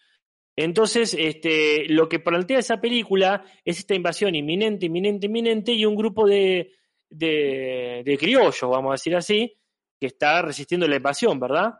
Entonces, 0.55 1.15
este, 1.17 1.85
lo 1.89 2.07
que 2.09 2.19
plantea 2.19 2.59
esa 2.59 2.79
película 2.79 3.43
es 3.65 3.79
esta 3.79 3.95
invasión 3.95 4.35
inminente, 4.35 4.85
inminente, 4.85 5.25
inminente 5.27 5.71
y 5.73 5.85
un 5.85 5.95
grupo 5.95 6.27
de, 6.27 6.73
de, 7.09 8.03
de 8.05 8.17
criollos, 8.17 8.61
vamos 8.69 8.89
a 8.91 8.93
decir 8.93 9.15
así, 9.15 9.55
que 9.99 10.07
está 10.07 10.41
resistiendo 10.41 10.87
la 10.87 10.97
invasión, 10.97 11.39
¿verdad? 11.39 11.73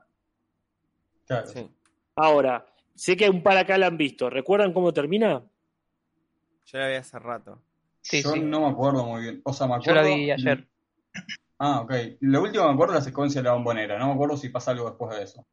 Claro. 1.28 1.48
Sí. 1.48 1.70
Ahora, 2.16 2.66
sé 2.96 3.16
que 3.18 3.30
un 3.30 3.44
par 3.44 3.58
acá 3.58 3.78
la 3.78 3.88
han 3.88 3.98
visto. 3.98 4.30
¿Recuerdan 4.30 4.74
cómo 4.74 4.92
termina? 4.94 5.44
Yo 6.66 6.78
la 6.80 6.88
vi 6.88 6.96
hace 6.96 7.20
rato. 7.20 7.62
Sí, 8.02 8.24
Yo 8.24 8.32
sí. 8.32 8.40
no 8.40 8.62
me 8.62 8.68
acuerdo 8.68 9.06
muy 9.06 9.22
bien. 9.22 9.42
O 9.44 9.54
sea, 9.54 9.68
me 9.68 9.74
Yo 9.74 9.92
acuerdo. 9.92 10.02
la 10.02 10.16
vi 10.16 10.32
ayer. 10.32 10.68
Ah, 11.66 11.80
ok. 11.80 11.92
Lo 12.20 12.42
último 12.42 12.64
que 12.64 12.68
me 12.68 12.74
acuerdo 12.74 12.94
es 12.96 13.00
la 13.00 13.06
secuencia 13.06 13.42
de 13.42 13.48
la 13.48 13.54
bombonera. 13.54 13.98
No 13.98 14.08
me 14.08 14.14
acuerdo 14.16 14.36
si 14.36 14.50
pasa 14.50 14.72
algo 14.72 14.90
después 14.90 15.16
de 15.18 15.24
eso. 15.24 15.48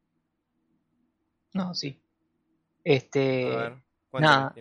No, 1.54 1.72
sí. 1.72 2.02
A 2.02 2.80
Este, 2.82 3.44
ver, 3.48 3.74
¿cuánto 4.10 4.28
nada. 4.28 4.54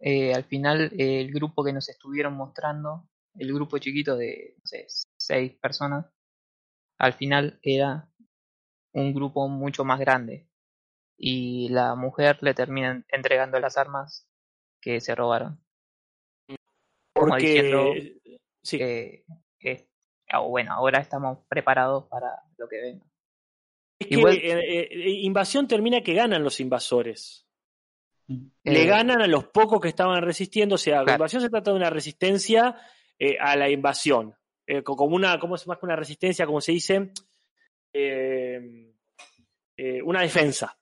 eh, 0.00 0.34
al 0.34 0.44
final 0.44 0.92
eh, 0.98 1.20
el 1.20 1.32
grupo 1.32 1.64
que 1.64 1.72
nos 1.72 1.88
estuvieron 1.88 2.34
mostrando, 2.34 3.08
el 3.36 3.54
grupo 3.54 3.78
chiquito 3.78 4.16
de, 4.16 4.54
no 4.58 4.66
sé, 4.66 4.84
seis 5.16 5.54
personas, 5.54 6.04
al 6.98 7.14
final 7.14 7.58
era 7.62 8.06
un 8.92 9.14
grupo 9.14 9.48
mucho 9.48 9.84
más 9.84 9.98
grande. 9.98 10.46
Y 11.16 11.70
la 11.70 11.94
mujer 11.94 12.36
le 12.42 12.52
termina 12.52 13.02
entregando 13.08 13.58
las 13.60 13.78
armas 13.78 14.28
que 14.80 15.00
se 15.00 15.14
robaron. 15.14 15.58
Como 17.14 17.28
Porque. 17.30 17.46
diciendo 17.46 17.92
Sí. 18.64 18.78
que, 18.78 19.24
que, 19.58 19.88
ah, 20.32 20.40
bueno, 20.40 20.72
ahora 20.72 21.00
estamos 21.00 21.38
preparados 21.48 22.04
para 22.08 22.28
lo 22.58 22.68
que 22.68 22.80
venga. 22.80 23.04
Es 23.98 24.06
que 24.08 24.14
igual- 24.14 24.36
eh, 24.36 24.88
eh, 24.90 25.10
invasión 25.22 25.68
termina 25.68 26.00
que 26.02 26.14
ganan 26.14 26.42
los 26.42 26.58
invasores. 26.60 27.46
Le 28.28 28.82
Eh, 28.82 28.86
ganan 28.86 29.20
a 29.20 29.26
los 29.26 29.44
pocos 29.46 29.80
que 29.80 29.88
estaban 29.88 30.22
resistiendo. 30.22 30.74
O 30.76 30.78
sea, 30.78 30.98
la 30.98 31.04
Claro. 31.04 31.16
invasión 31.18 31.42
se 31.42 31.50
trata 31.50 31.70
de 31.70 31.76
una 31.76 31.90
resistencia 31.90 32.76
eh, 33.18 33.36
a 33.38 33.54
la 33.56 33.68
invasión. 33.70 34.34
Eh, 34.66 34.82
co- 34.82 34.96
como 34.96 35.14
una, 35.14 35.38
¿cómo 35.38 35.54
es 35.54 35.66
más 35.68 35.78
que 35.78 35.86
una 35.86 35.94
resistencia? 35.96 36.46
Como 36.46 36.60
se 36.60 36.72
dice, 36.72 37.12
Eh, 37.94 38.90
eh, 39.76 40.02
una 40.02 40.22
defensa. 40.22 40.76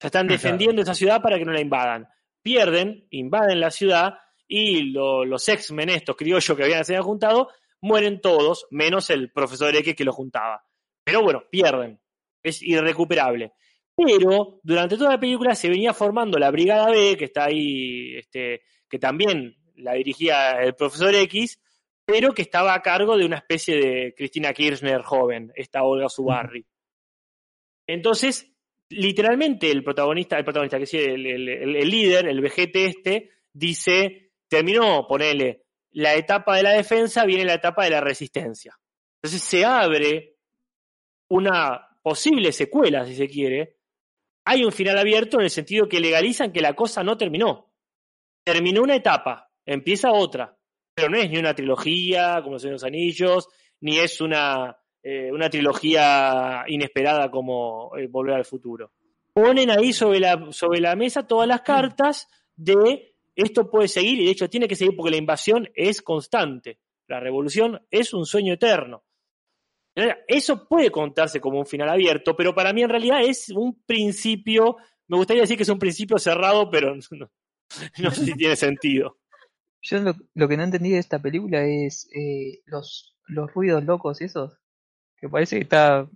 Se 0.00 0.08
están 0.08 0.26
Claro. 0.26 0.42
defendiendo 0.42 0.82
esa 0.82 0.94
ciudad 0.94 1.22
para 1.22 1.38
que 1.38 1.44
no 1.44 1.52
la 1.52 1.60
invadan. 1.60 2.08
Pierden, 2.42 3.06
invaden 3.10 3.60
la 3.60 3.70
ciudad 3.70 4.18
y 4.48 4.90
lo- 4.90 5.24
los 5.24 5.48
X-Men, 5.48 5.90
estos 5.90 6.16
criollos 6.16 6.56
que 6.56 6.64
habían 6.64 6.84
sido 6.84 7.02
juntados, 7.02 7.48
mueren 7.80 8.20
todos, 8.20 8.66
menos 8.70 9.10
el 9.10 9.30
profesor 9.32 9.74
X 9.76 9.94
que 9.94 10.04
lo 10.04 10.12
juntaba. 10.12 10.64
Pero 11.04 11.22
bueno, 11.22 11.44
pierden. 11.50 12.00
Es 12.42 12.62
irrecuperable. 12.62 13.52
Pero 13.96 14.60
durante 14.62 14.96
toda 14.96 15.10
la 15.12 15.20
película 15.20 15.54
se 15.54 15.68
venía 15.68 15.94
formando 15.94 16.38
la 16.38 16.50
Brigada 16.50 16.90
B, 16.90 17.16
que 17.16 17.24
está 17.26 17.44
ahí, 17.46 18.14
este, 18.16 18.62
que 18.88 18.98
también 18.98 19.56
la 19.76 19.94
dirigía 19.94 20.60
el 20.62 20.74
profesor 20.74 21.14
X, 21.14 21.60
pero 22.04 22.32
que 22.32 22.42
estaba 22.42 22.74
a 22.74 22.82
cargo 22.82 23.16
de 23.16 23.24
una 23.24 23.38
especie 23.38 23.76
de 23.76 24.14
Cristina 24.14 24.52
Kirchner 24.52 25.02
joven, 25.02 25.52
esta 25.56 25.82
Olga 25.82 26.08
Zubarri. 26.08 26.64
Entonces, 27.86 28.50
literalmente 28.88 29.70
el 29.70 29.82
protagonista, 29.84 30.36
el 30.38 30.44
protagonista, 30.44 30.78
que 30.78 30.86
sí, 30.86 30.98
el, 30.98 31.26
el- 31.26 31.48
el- 31.48 31.88
líder, 31.90 32.26
el 32.28 32.40
vejete 32.40 32.86
este, 32.86 33.30
dice, 33.52 34.32
terminó, 34.48 35.06
ponele, 35.06 35.65
la 35.96 36.14
etapa 36.14 36.56
de 36.56 36.62
la 36.62 36.72
defensa, 36.72 37.24
viene 37.24 37.46
la 37.46 37.54
etapa 37.54 37.84
de 37.84 37.90
la 37.90 38.02
resistencia. 38.02 38.78
Entonces 39.16 39.40
se 39.42 39.64
abre 39.64 40.36
una 41.30 41.88
posible 42.02 42.52
secuela, 42.52 43.06
si 43.06 43.16
se 43.16 43.26
quiere. 43.26 43.78
Hay 44.44 44.62
un 44.62 44.72
final 44.72 44.98
abierto 44.98 45.38
en 45.38 45.44
el 45.44 45.50
sentido 45.50 45.88
que 45.88 45.98
legalizan 45.98 46.52
que 46.52 46.60
la 46.60 46.74
cosa 46.74 47.02
no 47.02 47.16
terminó. 47.16 47.72
Terminó 48.44 48.82
una 48.82 48.94
etapa, 48.94 49.50
empieza 49.64 50.12
otra. 50.12 50.54
Pero 50.94 51.08
no 51.08 51.16
es 51.16 51.30
ni 51.30 51.38
una 51.38 51.54
trilogía, 51.54 52.42
como 52.42 52.58
son 52.58 52.72
los 52.72 52.84
anillos, 52.84 53.48
ni 53.80 53.98
es 53.98 54.20
una, 54.20 54.76
eh, 55.02 55.32
una 55.32 55.48
trilogía 55.48 56.64
inesperada 56.66 57.30
como 57.30 57.96
eh, 57.96 58.06
Volver 58.06 58.34
al 58.34 58.44
Futuro. 58.44 58.92
Ponen 59.32 59.70
ahí 59.70 59.94
sobre 59.94 60.20
la, 60.20 60.52
sobre 60.52 60.80
la 60.80 60.94
mesa 60.94 61.26
todas 61.26 61.48
las 61.48 61.62
cartas 61.62 62.28
de 62.54 63.15
esto 63.36 63.70
puede 63.70 63.86
seguir 63.88 64.18
y 64.20 64.24
de 64.24 64.30
hecho 64.32 64.50
tiene 64.50 64.66
que 64.66 64.74
seguir 64.76 64.96
porque 64.96 65.10
la 65.12 65.16
invasión 65.18 65.68
es 65.74 66.02
constante. 66.02 66.80
La 67.06 67.20
revolución 67.20 67.80
es 67.90 68.12
un 68.12 68.26
sueño 68.26 68.54
eterno. 68.54 69.04
Eso 70.28 70.66
puede 70.68 70.90
contarse 70.90 71.40
como 71.40 71.58
un 71.58 71.66
final 71.66 71.88
abierto, 71.88 72.36
pero 72.36 72.54
para 72.54 72.72
mí 72.72 72.82
en 72.82 72.90
realidad 72.90 73.22
es 73.22 73.48
un 73.50 73.82
principio, 73.86 74.76
me 75.08 75.16
gustaría 75.16 75.42
decir 75.42 75.56
que 75.56 75.62
es 75.62 75.68
un 75.70 75.78
principio 75.78 76.18
cerrado, 76.18 76.68
pero 76.70 76.94
no, 77.12 77.30
no 77.98 78.10
sé 78.10 78.24
si 78.24 78.34
tiene 78.34 78.56
sentido. 78.56 79.18
Yo 79.80 79.98
lo, 80.00 80.14
lo 80.34 80.48
que 80.48 80.56
no 80.56 80.64
entendí 80.64 80.90
de 80.90 80.98
esta 80.98 81.18
película 81.20 81.64
es 81.64 82.10
eh, 82.14 82.60
los, 82.66 83.16
los 83.26 83.52
ruidos 83.54 83.84
locos 83.84 84.20
esos. 84.20 84.58
Que 85.18 85.28
parece 85.30 85.56
que 85.56 85.62
está 85.62 86.06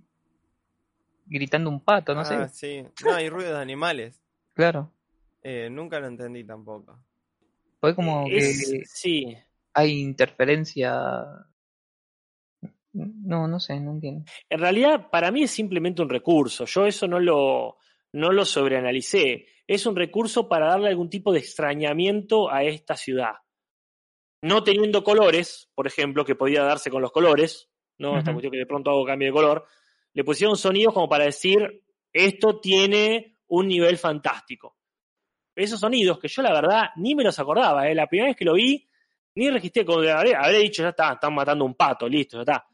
gritando 1.26 1.70
un 1.70 1.80
pato, 1.82 2.14
no 2.14 2.20
Ah, 2.20 2.48
sé. 2.48 2.82
sí. 2.84 2.88
No, 3.04 3.14
hay 3.14 3.30
ruidos 3.30 3.52
de 3.54 3.60
animales. 3.60 4.20
Claro. 4.54 4.92
Eh, 5.42 5.68
nunca 5.70 6.00
lo 6.00 6.08
entendí 6.08 6.44
tampoco. 6.44 6.98
Fue 7.80 7.94
como 7.94 8.26
Es- 8.28 8.70
que 8.70 8.84
sí, 8.86 9.36
hay 9.74 10.00
interferencia. 10.00 11.24
No, 12.92 13.46
no 13.46 13.60
sé, 13.60 13.78
no 13.80 13.92
entiendo. 13.92 14.24
En 14.48 14.58
realidad, 14.60 15.10
para 15.10 15.30
mí 15.30 15.44
es 15.44 15.50
simplemente 15.52 16.02
un 16.02 16.08
recurso. 16.08 16.64
Yo 16.64 16.86
eso 16.86 17.06
no 17.06 17.20
lo, 17.20 17.78
no 18.12 18.32
lo 18.32 18.44
sobreanalicé. 18.44 19.46
Es 19.66 19.86
un 19.86 19.94
recurso 19.94 20.48
para 20.48 20.66
darle 20.66 20.88
algún 20.88 21.08
tipo 21.08 21.32
de 21.32 21.38
extrañamiento 21.38 22.50
a 22.50 22.64
esta 22.64 22.96
ciudad. 22.96 23.34
No 24.42 24.64
teniendo 24.64 25.04
colores, 25.04 25.70
por 25.74 25.86
ejemplo, 25.86 26.24
que 26.24 26.34
podía 26.34 26.62
darse 26.64 26.90
con 26.90 27.00
los 27.02 27.12
colores, 27.12 27.70
¿no? 27.98 28.18
Esta 28.18 28.30
Ujú. 28.32 28.36
cuestión 28.38 28.52
que 28.52 28.58
de 28.58 28.66
pronto 28.66 28.90
hago 28.90 29.04
cambio 29.06 29.28
de 29.28 29.32
color. 29.34 29.66
Le 30.12 30.24
pusieron 30.24 30.56
sonidos 30.56 30.92
como 30.92 31.08
para 31.08 31.24
decir, 31.26 31.84
esto 32.12 32.58
tiene 32.58 33.38
un 33.46 33.68
nivel 33.68 33.98
fantástico. 33.98 34.78
Esos 35.60 35.80
sonidos 35.80 36.18
que 36.18 36.28
yo 36.28 36.42
la 36.42 36.52
verdad 36.52 36.90
ni 36.96 37.14
me 37.14 37.22
los 37.22 37.38
acordaba, 37.38 37.88
¿eh? 37.88 37.94
La 37.94 38.06
primera 38.06 38.28
vez 38.28 38.36
que 38.36 38.44
lo 38.46 38.54
vi, 38.54 38.88
ni 39.34 39.50
registré, 39.50 39.84
como 39.84 40.00
dicho, 40.00 40.82
ya 40.82 40.88
está, 40.88 41.12
están 41.12 41.34
matando 41.34 41.64
un 41.64 41.74
pato, 41.74 42.08
listo, 42.08 42.38
ya 42.38 42.40
está. 42.40 42.66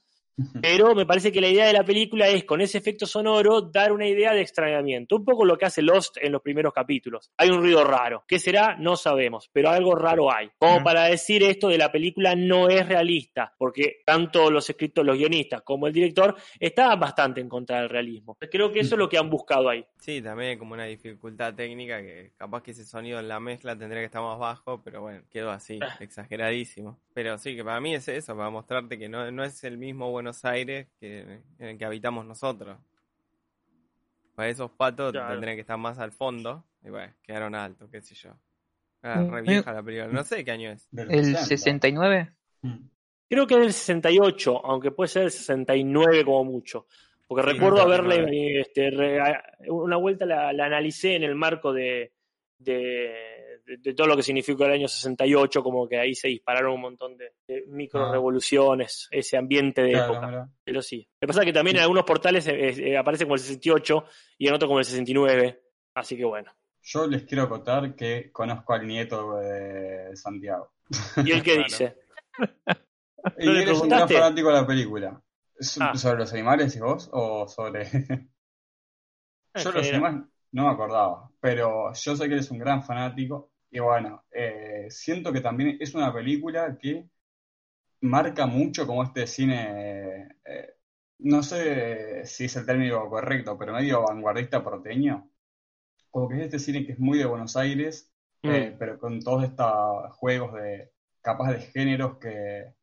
Pero 0.60 0.94
me 0.94 1.06
parece 1.06 1.32
que 1.32 1.40
la 1.40 1.48
idea 1.48 1.66
de 1.66 1.72
la 1.72 1.84
película 1.84 2.28
es, 2.28 2.44
con 2.44 2.60
ese 2.60 2.78
efecto 2.78 3.06
sonoro, 3.06 3.62
dar 3.62 3.92
una 3.92 4.06
idea 4.06 4.32
de 4.32 4.40
extrañamiento. 4.42 5.16
Un 5.16 5.24
poco 5.24 5.44
lo 5.44 5.56
que 5.56 5.64
hace 5.66 5.82
Lost 5.82 6.16
en 6.20 6.32
los 6.32 6.42
primeros 6.42 6.72
capítulos. 6.72 7.30
Hay 7.36 7.48
un 7.50 7.58
ruido 7.60 7.84
raro. 7.84 8.24
¿Qué 8.28 8.38
será? 8.38 8.76
No 8.78 8.96
sabemos, 8.96 9.48
pero 9.52 9.70
algo 9.70 9.94
raro 9.94 10.30
hay. 10.32 10.50
Como 10.58 10.82
para 10.84 11.04
decir 11.04 11.42
esto 11.42 11.68
de 11.68 11.78
la 11.78 11.90
película 11.90 12.34
no 12.36 12.68
es 12.68 12.86
realista, 12.86 13.54
porque 13.56 14.02
tanto 14.04 14.50
los 14.50 14.68
escritores, 14.68 15.06
los 15.06 15.16
guionistas 15.18 15.62
como 15.62 15.86
el 15.86 15.92
director 15.92 16.36
estaban 16.60 17.00
bastante 17.00 17.40
en 17.40 17.48
contra 17.48 17.80
del 17.80 17.88
realismo. 17.88 18.36
Creo 18.50 18.70
que 18.72 18.80
eso 18.80 18.94
es 18.94 18.98
lo 18.98 19.08
que 19.08 19.18
han 19.18 19.30
buscado 19.30 19.68
ahí. 19.68 19.84
Sí, 19.98 20.20
también 20.20 20.58
como 20.58 20.74
una 20.74 20.84
dificultad 20.84 21.54
técnica 21.54 22.00
que 22.02 22.32
capaz 22.36 22.62
que 22.62 22.72
ese 22.72 22.84
sonido 22.84 23.18
en 23.18 23.28
la 23.28 23.40
mezcla 23.40 23.76
tendría 23.76 24.02
que 24.02 24.06
estar 24.06 24.22
más 24.22 24.38
bajo, 24.38 24.82
pero 24.82 25.00
bueno, 25.00 25.22
quedó 25.30 25.50
así, 25.50 25.78
Ah. 25.82 25.96
exageradísimo. 26.00 26.98
Pero 27.14 27.38
sí, 27.38 27.56
que 27.56 27.64
para 27.64 27.80
mí 27.80 27.94
es 27.94 28.06
eso, 28.08 28.36
para 28.36 28.50
mostrarte 28.50 28.98
que 28.98 29.08
no, 29.08 29.30
no 29.30 29.44
es 29.44 29.64
el 29.64 29.78
mismo 29.78 30.10
Buenos 30.10 30.25
Buenos 30.26 30.44
Aires 30.44 30.88
que, 30.98 31.20
en 31.60 31.66
el 31.68 31.78
que 31.78 31.84
habitamos 31.84 32.26
nosotros. 32.26 32.76
Para 34.34 34.48
esos 34.48 34.72
patos 34.72 35.12
Claro. 35.12 35.30
tendrían 35.30 35.56
que 35.56 35.60
estar 35.60 35.78
más 35.78 36.00
al 36.00 36.10
fondo. 36.10 36.64
Y 36.84 36.90
bueno, 36.90 37.14
quedaron 37.22 37.54
altos, 37.54 37.88
qué 37.92 38.00
sé 38.02 38.16
yo. 38.16 38.30
Ah, 39.02 39.20
Mm, 39.20 39.30
re 39.30 39.38
eh. 39.38 39.42
vieja 39.42 39.72
la 39.72 39.84
película. 39.84 40.08
No 40.12 40.24
sé 40.24 40.44
qué 40.44 40.50
año 40.50 40.72
es. 40.72 40.88
¿El 40.96 41.08
60. 41.26 41.44
69? 41.44 42.32
Mm. 42.62 42.74
Creo 43.28 43.46
que 43.46 43.54
es 43.54 43.60
del 43.60 43.72
68, 43.72 44.66
aunque 44.66 44.90
puede 44.90 45.06
ser 45.08 45.22
del 45.22 45.30
69 45.30 46.24
como 46.24 46.44
mucho. 46.44 46.88
Porque 47.28 47.44
Sí, 47.48 47.52
recuerdo 47.56 47.82
haberle 47.82 48.60
este, 48.62 48.90
re- 48.90 49.20
una 49.68 49.96
vuelta 49.96 50.26
la, 50.26 50.52
la 50.52 50.66
analicé 50.66 51.14
en 51.14 51.22
el 51.22 51.36
marco 51.36 51.72
de, 51.72 52.12
de, 52.58 53.55
de- 53.66 53.76
de 53.78 53.94
todo 53.94 54.06
lo 54.06 54.16
que 54.16 54.22
significó 54.22 54.64
el 54.64 54.72
año 54.72 54.88
68, 54.88 55.62
como 55.62 55.88
que 55.88 55.98
ahí 55.98 56.14
se 56.14 56.28
dispararon 56.28 56.72
un 56.74 56.80
montón 56.80 57.16
de, 57.16 57.32
de 57.48 57.64
micro 57.66 58.06
Ah. 58.06 58.12
revoluciones, 58.12 59.08
ese 59.10 59.36
ambiente 59.36 59.82
de 59.82 59.92
Claro, 59.92 60.12
época. 60.14 60.48
Pero 60.64 60.80
sí. 60.82 61.06
Lo 61.20 61.20
que 61.20 61.26
pasa 61.26 61.40
es 61.40 61.46
que 61.46 61.52
también 61.52 61.76
en 61.76 61.82
algunos 61.82 62.04
portales 62.04 62.46
eh, 62.46 62.68
eh, 62.90 62.96
aparece 62.96 63.24
como 63.24 63.34
el 63.34 63.40
68 63.40 64.04
y 64.38 64.48
en 64.48 64.54
otros 64.54 64.68
como 64.68 64.78
el 64.78 64.84
69. 64.84 65.60
Así 65.94 66.16
que 66.16 66.24
bueno. 66.24 66.52
Yo 66.82 67.06
les 67.08 67.24
quiero 67.24 67.42
acotar 67.44 67.94
que 67.96 68.30
conozco 68.30 68.72
al 68.72 68.86
nieto 68.86 69.36
de 69.38 70.16
Santiago. 70.16 70.72
¿Y 71.24 71.32
él 71.32 71.42
qué 71.42 71.52
Claro. 71.54 71.64
dice? 71.64 71.96
Y 73.38 73.46
¿No 73.46 73.52
le 73.52 73.62
él 73.64 73.68
es 73.70 73.80
un 73.80 73.88
gran 73.88 74.08
fanático 74.08 74.48
de 74.48 74.54
la 74.54 74.66
película. 74.66 75.20
¿So- 75.58 75.80
Ah. 75.82 75.96
¿Sobre 75.96 76.18
los 76.18 76.32
animales 76.32 76.76
y 76.76 76.80
vos? 76.80 77.08
¿O 77.12 77.48
sobre.? 77.48 77.88
Yo 79.54 79.72
los 79.72 79.88
animales 79.88 80.22
no 80.52 80.64
me 80.66 80.70
acordaba, 80.70 81.30
pero 81.40 81.92
yo 81.94 82.14
sé 82.16 82.28
que 82.28 82.34
eres 82.34 82.50
un 82.50 82.58
gran 82.58 82.82
fanático. 82.84 83.50
Y 83.70 83.80
bueno, 83.80 84.24
eh, 84.30 84.86
siento 84.90 85.32
que 85.32 85.40
también 85.40 85.76
es 85.80 85.94
una 85.94 86.12
película 86.12 86.76
que 86.78 87.08
marca 88.02 88.46
mucho 88.46 88.86
como 88.86 89.04
este 89.04 89.26
cine. 89.26 90.28
eh, 90.44 90.74
no 91.20 91.42
sé 91.42 92.24
si 92.26 92.44
es 92.46 92.56
el 92.56 92.66
término 92.66 93.08
correcto, 93.10 93.58
pero 93.58 93.72
medio 93.74 94.02
vanguardista 94.04 94.62
porteño. 94.64 95.30
Como 96.10 96.28
que 96.28 96.36
es 96.38 96.42
este 96.46 96.58
cine 96.60 96.86
que 96.86 96.92
es 96.92 96.98
muy 97.00 97.18
de 97.18 97.26
Buenos 97.26 97.56
Aires, 97.56 98.12
Mm. 98.44 98.50
eh, 98.54 98.76
pero 98.78 98.98
con 98.98 99.20
todos 99.22 99.44
estos 99.44 100.12
juegos 100.16 100.54
de 100.54 100.92
capas 101.22 101.50
de 101.52 101.60
géneros 101.62 102.18
que, 102.18 102.74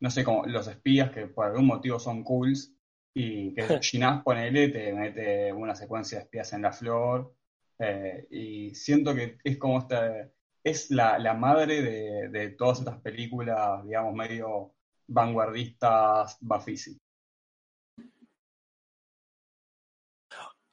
no 0.00 0.10
sé, 0.10 0.24
como 0.24 0.46
los 0.46 0.68
espías 0.68 1.10
que 1.12 1.26
por 1.28 1.46
algún 1.46 1.66
motivo 1.66 1.98
son 2.00 2.24
cools 2.24 2.74
y 3.14 3.54
que 3.54 3.62
Ginás, 3.82 4.22
ponele, 4.24 4.68
te 4.70 4.92
mete 4.94 5.52
una 5.52 5.74
secuencia 5.74 6.18
de 6.18 6.24
espías 6.24 6.52
en 6.54 6.62
la 6.62 6.72
flor 6.72 7.34
eh, 7.80 8.26
y 8.30 8.74
siento 8.74 9.14
que 9.14 9.38
es 9.42 9.58
como 9.58 9.78
esta, 9.78 10.28
es 10.62 10.90
la, 10.90 11.18
la 11.18 11.34
madre 11.34 11.82
de, 11.82 12.28
de 12.28 12.50
todas 12.50 12.78
estas 12.80 13.00
películas, 13.00 13.84
digamos, 13.84 14.14
medio 14.14 14.74
vanguardistas 15.08 16.36
Bafisi. 16.40 16.96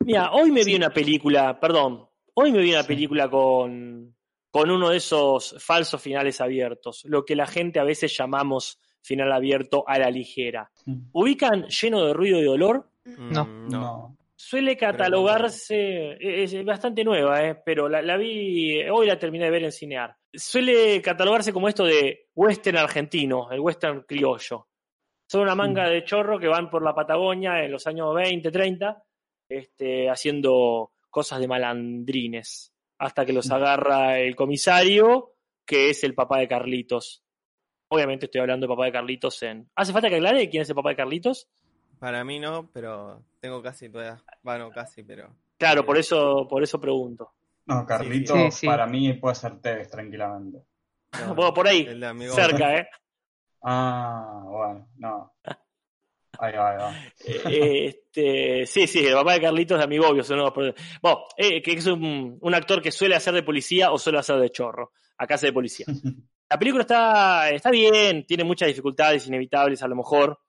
Mira, 0.05 0.31
hoy 0.31 0.51
me 0.51 0.63
vi 0.63 0.75
una 0.75 0.89
película, 0.89 1.59
perdón, 1.59 2.07
hoy 2.33 2.51
me 2.51 2.59
vi 2.59 2.71
una 2.71 2.81
Sí. 2.83 2.87
película 2.87 3.29
con, 3.29 4.15
con 4.51 4.71
uno 4.71 4.89
de 4.89 4.97
esos 4.97 5.55
falsos 5.63 6.01
finales 6.01 6.39
abiertos, 6.39 7.03
lo 7.05 7.25
que 7.25 7.35
la 7.35 7.47
gente 7.47 7.79
a 7.79 7.83
veces 7.83 8.15
llamamos 8.15 8.79
final 9.01 9.31
abierto 9.31 9.83
a 9.87 9.97
la 9.99 10.11
ligera. 10.11 10.69
¿Ubican 11.13 11.67
lleno 11.67 12.05
de 12.05 12.13
ruido 12.13 12.39
y 12.39 12.43
dolor? 12.43 12.89
No. 13.05 13.45
Mm, 13.45 13.69
no. 13.69 14.16
Suele 14.39 14.77
catalogarse, 14.77 16.17
es 16.19 16.53
es 16.53 16.63
bastante 16.63 17.03
nueva, 17.03 17.43
eh, 17.43 17.55
pero 17.65 17.89
la, 17.89 18.01
la 18.03 18.17
vi, 18.17 18.81
hoy 18.87 19.07
la 19.07 19.17
terminé 19.17 19.45
de 19.45 19.51
ver 19.51 19.63
en 19.63 19.71
Cinear. 19.71 20.15
Suele 20.31 21.01
catalogarse 21.01 21.51
como 21.51 21.67
esto 21.67 21.83
de 21.85 22.27
western 22.35 22.77
argentino, 22.77 23.49
el 23.51 23.59
western 23.59 24.03
criollo. 24.03 24.67
Son 25.29 25.41
una 25.41 25.55
manga 25.55 25.87
Mm. 25.87 25.89
de 25.89 26.03
chorro 26.03 26.39
que 26.39 26.47
van 26.47 26.69
por 26.69 26.83
la 26.83 26.93
Patagonia 26.93 27.63
en 27.63 27.71
los 27.71 27.87
años 27.87 28.13
20, 28.13 28.51
30, 28.51 29.03
este, 29.49 30.09
haciendo 30.09 30.91
cosas 31.09 31.39
de 31.39 31.47
malandrines, 31.47 32.71
hasta 32.99 33.25
que 33.25 33.33
los 33.33 33.49
Mm. 33.49 33.53
agarra 33.53 34.19
el 34.19 34.35
comisario, 34.35 35.33
que 35.65 35.89
es 35.89 36.03
el 36.03 36.13
papá 36.13 36.37
de 36.37 36.47
Carlitos. 36.47 37.23
Obviamente 37.89 38.25
estoy 38.27 38.41
hablando 38.41 38.67
de 38.67 38.69
papá 38.73 38.85
de 38.85 38.91
Carlitos 38.91 39.41
en... 39.43 39.67
¿Hace 39.75 39.93
falta 39.93 40.09
que 40.09 40.15
aclare 40.17 40.47
quién 40.49 40.61
es 40.61 40.69
el 40.69 40.75
papá 40.75 40.89
de 40.89 40.95
Carlitos? 40.97 41.49
Para 41.99 42.23
mí 42.23 42.37
no, 42.39 42.69
pero 42.71 43.23
tengo 43.47 43.61
casi 43.63 43.89
tu 43.89 43.99
edad. 43.99 44.19
Bueno, 44.43 44.69
casi, 44.71 45.03
pero. 45.03 45.33
Claro, 45.57 45.81
Eh, 45.81 45.83
por 45.85 45.97
eso, 45.97 46.45
por 46.49 46.61
eso 46.63 46.79
pregunto. 46.79 47.31
No, 47.65 47.85
Carlitos 47.85 48.37
Sí, 48.37 48.51
sí. 48.61 48.67
para 48.67 48.85
mí 48.85 49.13
puede 49.13 49.35
ser 49.35 49.59
Tevez 49.61 49.89
tranquilamente. 49.89 50.59
no, 51.19 51.33
Bueno, 51.35 51.53
por 51.53 51.67
ahí, 51.67 51.81
el 51.87 51.99
de 51.99 52.07
amigo- 52.07 52.33
cerca, 52.35 52.77
¿eh? 52.77 52.87
Ah, 53.63 54.43
bueno, 54.45 54.87
no. 54.97 55.33
Ahí 56.39 56.53
va, 56.55 56.71
ahí 56.71 56.77
va. 56.77 56.93
Eh, 57.51 57.85
este, 57.87 58.65
sí, 58.65 58.85
sí, 58.85 59.05
el 59.05 59.13
papá 59.15 59.33
de 59.33 59.41
Carlitos 59.41 59.77
de 59.77 59.83
Amigobio. 59.85 60.23
Son 60.23 60.37
los 60.37 60.51
pro- 60.51 60.73
bueno, 61.01 61.19
eh, 61.37 61.61
que 61.61 61.71
es 61.73 61.85
un, 61.87 62.37
un 62.39 62.53
actor 62.53 62.81
que 62.81 62.91
suele 62.91 63.15
hacer 63.15 63.33
de 63.33 63.43
policía 63.43 63.91
o 63.91 63.97
suele 63.97 64.19
hacer 64.19 64.37
de 64.39 64.49
chorro. 64.51 64.91
Acá 65.17 65.35
hace 65.35 65.47
de 65.47 65.53
policía. 65.53 65.85
La 66.49 66.59
película 66.59 66.81
está, 66.83 67.49
está 67.49 67.71
bien, 67.71 68.25
tiene 68.25 68.43
muchas 68.43 68.67
dificultades 68.67 69.25
inevitables 69.27 69.81
a 69.81 69.87
lo 69.87 69.95
mejor, 69.95 70.39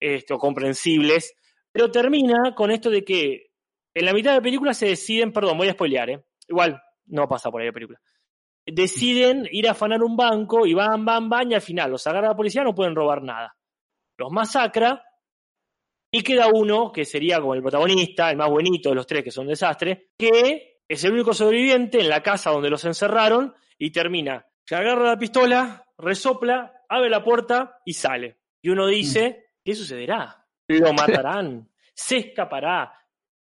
este, 0.00 0.34
o 0.34 0.38
comprensibles, 0.38 1.34
pero 1.72 1.90
termina 1.90 2.54
con 2.54 2.70
esto 2.70 2.90
de 2.90 3.04
que 3.04 3.50
en 3.94 4.04
la 4.04 4.12
mitad 4.12 4.30
de 4.30 4.36
la 4.38 4.42
película 4.42 4.74
se 4.74 4.86
deciden, 4.86 5.32
perdón, 5.32 5.58
voy 5.58 5.68
a 5.68 5.72
spoilear, 5.72 6.10
¿eh? 6.10 6.24
igual 6.48 6.80
no 7.06 7.28
pasa 7.28 7.50
por 7.50 7.60
ahí 7.60 7.68
la 7.68 7.72
película. 7.72 8.00
Deciden 8.66 9.48
ir 9.50 9.68
a 9.68 9.72
afanar 9.72 10.02
un 10.02 10.16
banco 10.16 10.66
y 10.66 10.74
van, 10.74 11.04
van, 11.04 11.28
van, 11.28 11.50
y 11.50 11.54
al 11.54 11.60
final 11.60 11.90
los 11.90 12.06
agarra 12.06 12.28
la 12.28 12.36
policía, 12.36 12.62
no 12.62 12.74
pueden 12.74 12.94
robar 12.94 13.22
nada. 13.22 13.56
Los 14.16 14.30
masacra 14.30 15.02
y 16.12 16.22
queda 16.22 16.48
uno, 16.48 16.92
que 16.92 17.04
sería 17.04 17.40
como 17.40 17.54
el 17.54 17.62
protagonista, 17.62 18.30
el 18.30 18.36
más 18.36 18.50
buenito 18.50 18.88
de 18.90 18.94
los 18.94 19.06
tres 19.06 19.24
que 19.24 19.30
son 19.30 19.44
un 19.44 19.50
desastre, 19.50 20.10
que 20.18 20.82
es 20.88 21.04
el 21.04 21.12
único 21.12 21.32
sobreviviente 21.32 22.00
en 22.00 22.08
la 22.08 22.22
casa 22.22 22.50
donde 22.50 22.70
los 22.70 22.84
encerraron 22.84 23.54
y 23.78 23.90
termina. 23.90 24.46
Se 24.64 24.74
agarra 24.74 25.04
la 25.04 25.18
pistola, 25.18 25.86
resopla, 25.98 26.72
abre 26.88 27.10
la 27.10 27.22
puerta 27.22 27.80
y 27.84 27.94
sale. 27.94 28.40
Y 28.60 28.70
uno 28.70 28.86
dice, 28.86 29.52
¿qué 29.64 29.74
sucederá? 29.74 30.39
Lo 30.78 30.92
matarán, 30.92 31.68
se 31.94 32.18
escapará. 32.18 32.92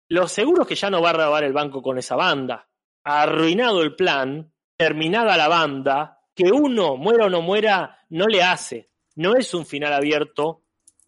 Lo 0.10 0.28
seguro 0.28 0.64
es 0.64 0.68
que 0.68 0.76
ya 0.76 0.90
no 0.90 1.02
va 1.02 1.12
a 1.12 1.14
robar 1.14 1.44
el 1.44 1.54
banco 1.54 1.82
con 1.82 1.98
esa 1.98 2.16
banda. 2.16 2.68
Arruinado 3.04 3.82
el 3.82 3.96
plan, 3.96 4.52
terminada 4.76 5.38
la 5.38 5.48
banda, 5.48 6.20
que 6.36 6.52
uno 6.52 6.98
muera 6.98 7.26
o 7.26 7.30
no 7.30 7.42
muera, 7.42 7.98
no 8.10 8.28
le 8.28 8.44
hace. 8.44 8.90
No 9.16 9.36
es 9.36 9.54
un 9.54 9.66
final 9.66 9.94
abierto 9.94 10.64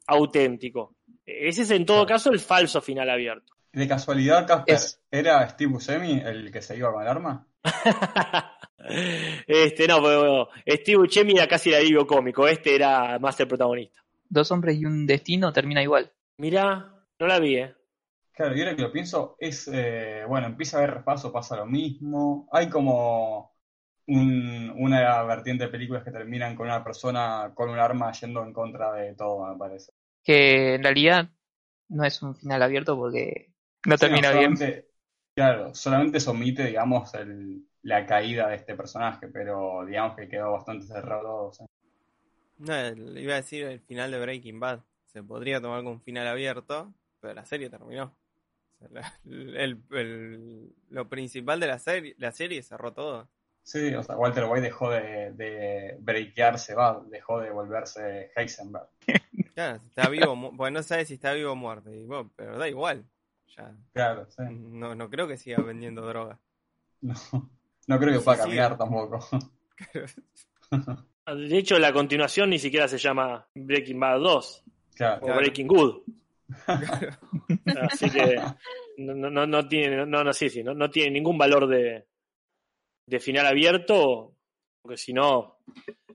auténtico. 0.08 0.96
Ese 1.26 1.64
es 1.64 1.72
en 1.72 1.86
todo 1.86 2.06
caso 2.06 2.32
el 2.32 2.40
falso 2.40 2.82
final 2.82 3.10
abierto. 3.10 3.54
De 3.72 3.88
casualidad, 3.88 4.46
Casper, 4.46 4.76
Es- 4.76 5.02
¿era 5.10 5.48
Steve 5.50 5.72
Buscemi 5.72 6.20
el 6.24 6.52
que 6.52 6.62
se 6.62 6.78
iba 6.78 6.92
con 6.92 7.02
el 7.02 7.08
arma? 7.08 7.48
este, 9.48 9.88
no, 9.88 10.02
pero 10.02 10.50
Steve 10.68 10.98
Buscemi 10.98 11.34
era 11.34 11.48
casi 11.48 11.70
el 11.70 11.76
alivio 11.76 12.06
cómico, 12.06 12.48
este 12.48 12.76
era 12.76 13.18
más 13.20 13.40
el 13.40 13.48
protagonista. 13.48 14.02
Dos 14.30 14.52
hombres 14.52 14.78
y 14.78 14.86
un 14.86 15.08
destino 15.08 15.54
termina 15.54 15.82
igual. 15.82 16.12
Mirá, 16.38 16.68
no 17.20 17.26
la 17.28 17.40
vi, 17.40 17.56
¿eh? 17.58 17.76
Claro, 18.32 18.56
y 18.56 18.62
ahora 18.62 18.76
que 18.76 18.82
lo 18.82 18.92
pienso, 18.92 19.36
es, 19.40 19.70
eh, 19.72 20.24
bueno, 20.28 20.48
empieza 20.48 20.78
a 20.78 20.80
haber 20.82 20.96
repaso, 20.96 21.32
pasa 21.32 21.56
lo 21.56 21.68
mismo. 21.68 22.48
Hay 22.52 22.68
como 22.70 23.54
un- 24.08 24.74
una 24.78 25.24
vertiente 25.24 25.66
de 25.66 25.70
películas 25.72 26.04
que 26.04 26.12
terminan 26.12 26.56
con 26.56 26.68
una 26.68 26.84
persona 26.84 27.52
con 27.56 27.70
un 27.70 27.78
arma 27.80 28.12
yendo 28.14 28.44
en 28.44 28.54
contra 28.54 28.94
de 28.94 29.16
todo, 29.16 29.48
me 29.52 29.58
parece. 29.58 29.94
Que 30.24 30.76
en 30.76 30.84
realidad 30.84 31.30
no 31.90 32.04
es 32.06 32.22
un 32.22 32.36
final 32.36 32.62
abierto 32.64 32.98
porque 32.98 33.54
no 33.86 33.98
Sí, 33.98 34.08
termina 34.08 34.32
no, 34.32 34.34
bien. 34.34 34.56
Claro, 35.36 35.74
solamente 35.76 36.20
se 36.20 36.30
omite, 36.30 36.66
digamos, 36.66 37.14
el- 37.16 37.68
la 37.84 38.06
caída 38.06 38.50
de 38.50 38.56
este 38.58 38.76
personaje, 38.76 39.28
pero 39.30 39.86
digamos 39.86 40.16
que 40.18 40.28
quedó 40.30 40.52
bastante 40.54 40.86
cerrado 40.88 41.52
sí. 41.54 41.66
No, 42.58 42.74
iba 43.20 43.34
a 43.34 43.38
decir 43.38 43.64
el 43.66 43.80
final 43.82 44.12
de 44.12 44.20
Breaking 44.20 44.60
Bad. 44.60 44.82
Se 45.08 45.24
podría 45.24 45.62
tomar 45.62 45.80
como 45.80 45.92
un 45.92 46.02
final 46.02 46.28
abierto, 46.28 46.94
pero 47.20 47.34
la 47.34 47.46
serie 47.46 47.70
terminó. 47.70 48.16
O 48.76 48.78
sea, 48.80 48.88
la- 48.92 49.14
el- 49.26 49.82
el- 49.92 50.74
lo 50.90 51.10
principal 51.10 51.60
de 51.60 51.68
la 51.68 51.80
serie, 51.80 52.16
la 52.18 52.32
serie 52.32 52.64
cerró 52.64 52.94
todo. 52.94 53.28
Sí, 53.64 53.94
o 53.96 54.04
sea, 54.04 54.18
Walter 54.18 54.46
White 54.46 54.62
dejó 54.62 54.90
de, 54.90 55.32
de 55.34 55.98
breakearse, 56.00 56.76
va, 56.76 57.02
dejó 57.10 57.40
de 57.40 57.52
volverse 57.52 58.32
Heisenberg. 58.36 58.88
Claro, 59.54 59.80
está 59.88 60.10
vivo, 60.10 60.52
porque 60.58 60.72
no 60.72 60.82
sabes 60.82 61.08
si 61.10 61.14
está 61.14 61.32
vivo 61.34 61.52
o 61.52 61.56
muerto, 61.56 61.92
bueno, 62.08 62.32
pero 62.36 62.58
da 62.58 62.68
igual. 62.68 63.06
Ya, 63.56 63.72
Claro, 63.94 64.26
sí. 64.32 64.42
no, 64.50 64.96
no 64.96 65.10
creo 65.12 65.28
que 65.28 65.38
siga 65.38 65.62
vendiendo 65.62 66.02
droga. 66.08 66.40
No, 67.02 67.14
no 67.88 68.00
creo 68.00 68.14
que 68.14 68.20
pueda 68.24 68.38
sí. 68.38 68.44
caminar 68.44 68.78
tampoco. 68.78 69.20
De 71.26 71.58
hecho, 71.58 71.80
la 71.80 71.94
continuación 71.94 72.50
ni 72.50 72.60
siquiera 72.60 72.88
se 72.88 72.98
llama 72.98 73.48
Breaking 73.56 74.00
Bad 74.00 74.20
2 74.20 74.64
Claro, 74.96 75.22
o 75.22 75.26
Claro. 75.26 75.40
Breaking 75.40 75.68
Good. 75.68 76.02
Así 77.82 78.10
que 78.10 78.40
no, 78.98 79.30
no, 79.30 79.48
no, 79.48 79.68
tiene, 79.68 80.06
no, 80.06 80.24
no, 80.24 80.34
sí, 80.34 80.50
sí, 80.50 80.64
no, 80.64 80.74
no 80.74 80.90
tiene 80.90 81.12
ningún 81.12 81.38
valor 81.38 81.68
de, 81.68 82.06
de 83.08 83.20
final 83.20 83.48
abierto, 83.48 84.36
porque 84.82 84.98
si 84.98 85.14
no, 85.14 85.60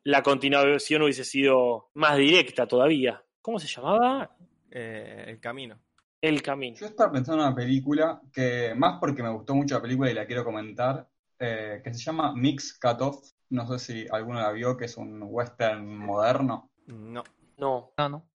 la 0.05 0.23
continuación 0.23 1.03
hubiese 1.03 1.25
sido 1.25 1.91
más 1.95 2.17
directa 2.17 2.67
todavía. 2.67 3.23
¿Cómo 3.43 3.59
se 3.59 3.67
llamaba? 3.67 4.37
Eh, 4.71 5.25
el 5.29 5.41
camino. 5.41 5.79
El 6.21 6.43
camino. 6.43 6.77
Yo 6.77 6.87
estaba 6.87 7.13
pensando 7.13 7.43
en 7.43 7.49
una 7.49 7.57
película 7.57 8.21
que, 8.33 8.75
más 8.77 8.99
porque 8.99 9.23
me 9.23 9.31
gustó 9.33 9.55
mucho 9.55 9.77
la 9.77 9.83
película 9.83 10.11
y 10.11 10.15
la 10.15 10.27
quiero 10.27 10.45
comentar, 10.45 11.09
eh, 11.39 11.81
que 11.83 11.95
se 11.95 12.01
llama 12.01 12.35
Mix 12.35 12.79
Cutoff. 12.79 13.33
No 13.51 13.66
sé 13.66 13.78
si 13.78 14.07
alguno 14.11 14.40
la 14.40 14.53
vio, 14.53 14.76
que 14.76 14.86
es 14.86 14.96
un 14.96 15.22
western 15.22 15.86
moderno. 15.96 16.70
No. 16.86 17.24
No. 17.57 17.92
No, 17.96 18.09
no. 18.09 18.28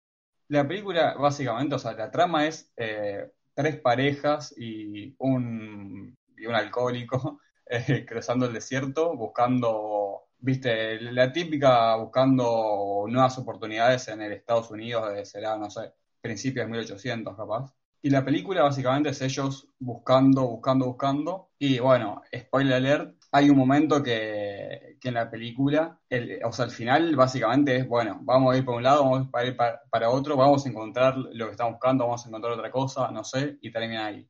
La 0.48 0.66
película, 0.66 1.14
básicamente, 1.14 1.76
o 1.76 1.78
sea, 1.78 1.92
la 1.92 2.10
trama 2.10 2.46
es 2.46 2.72
eh, 2.76 3.30
tres 3.54 3.80
parejas 3.80 4.54
y 4.56 5.14
un, 5.18 6.16
y 6.36 6.46
un 6.46 6.54
alcohólico 6.54 7.40
eh, 7.66 8.04
cruzando 8.06 8.46
el 8.46 8.52
desierto, 8.52 9.16
buscando, 9.16 10.28
viste, 10.38 11.00
la 11.00 11.32
típica, 11.32 11.96
buscando 11.96 13.04
nuevas 13.08 13.38
oportunidades 13.38 14.08
en 14.08 14.22
el 14.22 14.32
Estados 14.32 14.70
Unidos, 14.70 15.12
de 15.14 15.24
será, 15.24 15.56
no 15.56 15.70
sé, 15.70 15.92
principios 16.20 16.66
de 16.66 16.72
1800 16.72 17.36
capaz. 17.36 17.72
Y 18.02 18.10
la 18.10 18.24
película 18.24 18.62
básicamente 18.62 19.10
es 19.10 19.22
ellos 19.22 19.68
buscando, 19.78 20.42
buscando, 20.48 20.86
buscando. 20.86 21.50
Y 21.58 21.78
bueno, 21.78 22.22
spoiler 22.36 22.74
alert, 22.74 23.14
hay 23.30 23.48
un 23.48 23.56
momento 23.56 24.02
que, 24.02 24.91
que 25.02 25.08
en 25.08 25.14
la 25.14 25.28
película, 25.30 25.98
el, 26.08 26.38
o 26.44 26.52
sea, 26.52 26.66
el 26.66 26.70
final 26.70 27.16
básicamente 27.16 27.76
es, 27.76 27.88
bueno, 27.88 28.20
vamos 28.22 28.54
a 28.54 28.58
ir 28.58 28.64
por 28.64 28.76
un 28.76 28.84
lado, 28.84 29.02
vamos 29.02 29.28
a 29.32 29.44
ir 29.44 29.56
para, 29.56 29.80
para 29.90 30.10
otro, 30.10 30.36
vamos 30.36 30.64
a 30.64 30.68
encontrar 30.68 31.16
lo 31.16 31.46
que 31.46 31.50
estamos 31.52 31.74
buscando, 31.74 32.04
vamos 32.04 32.24
a 32.24 32.28
encontrar 32.28 32.52
otra 32.54 32.70
cosa, 32.70 33.10
no 33.10 33.24
sé, 33.24 33.58
y 33.60 33.72
termina 33.72 34.06
ahí. 34.06 34.28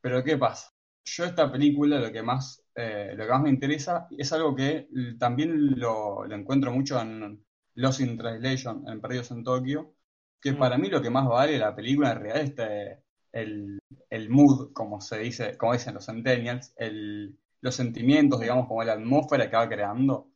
Pero 0.00 0.22
¿qué 0.22 0.36
pasa? 0.38 0.70
Yo 1.04 1.24
esta 1.24 1.50
película 1.50 1.98
lo 1.98 2.12
que 2.12 2.22
más, 2.22 2.62
eh, 2.76 3.14
lo 3.16 3.24
que 3.26 3.30
más 3.32 3.42
me 3.42 3.50
interesa 3.50 4.06
es 4.16 4.32
algo 4.32 4.54
que 4.54 4.88
también 5.18 5.78
lo, 5.78 6.24
lo 6.24 6.34
encuentro 6.36 6.70
mucho 6.72 7.00
en 7.00 7.44
Lost 7.74 8.00
in 8.00 8.16
Translation, 8.16 8.84
en 8.88 9.00
Perdidos 9.00 9.30
en 9.32 9.42
Tokio, 9.44 9.94
que 10.40 10.52
Mm. 10.52 10.58
para 10.58 10.78
mí 10.78 10.88
lo 10.88 11.02
que 11.02 11.10
más 11.10 11.26
vale 11.28 11.58
la 11.58 11.74
película 11.74 12.12
en 12.12 12.20
realidad 12.20 12.42
es 12.42 12.50
este, 12.50 13.02
el, 13.32 13.78
el 14.10 14.30
mood, 14.30 14.72
como 14.72 15.00
se 15.00 15.18
dice, 15.18 15.56
como 15.56 15.72
dicen 15.72 15.94
los 15.94 16.06
centennials, 16.06 16.72
el, 16.76 17.36
los 17.66 17.74
sentimientos, 17.74 18.40
digamos, 18.40 18.68
como 18.68 18.84
la 18.84 18.92
atmósfera 18.94 19.50
que 19.50 19.56
va 19.56 19.68
creando. 19.68 20.30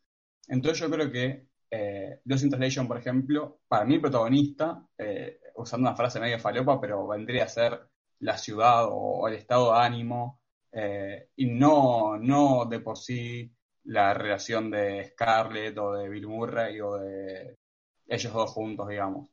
Entonces 0.49 0.81
yo 0.81 0.91
creo 0.91 1.11
que 1.13 1.47
eh, 1.71 2.21
Lost 2.25 2.45
in 2.45 2.51
Translation, 2.51 2.89
por 2.89 2.99
ejemplo, 2.99 3.61
para 3.69 3.85
mí 3.85 3.99
protagonista, 4.01 4.85
eh, 4.99 5.41
usando 5.55 5.89
una 5.89 5.97
frase 5.97 6.19
medio 6.19 6.41
falopa, 6.41 6.81
pero 6.81 7.07
vendría 7.07 7.45
a 7.45 7.49
ser 7.49 7.81
la 8.19 8.37
ciudad 8.37 8.89
o, 8.91 9.29
el 9.29 9.35
estado 9.35 9.73
de 9.73 9.79
ánimo, 9.79 10.41
eh, 10.73 11.29
y 11.37 11.47
no, 11.47 12.19
no 12.19 12.67
de 12.67 12.81
por 12.81 12.99
sí 12.99 13.53
la 13.85 14.13
relación 14.15 14.71
de 14.71 15.11
Scarlett 15.13 15.79
o 15.79 15.93
de 15.93 16.09
Bill 16.09 16.27
Murray 16.27 16.81
o 16.81 16.97
de 16.97 17.59
ellos 18.09 18.33
dos 18.33 18.51
juntos, 18.51 18.89
digamos. 18.89 19.29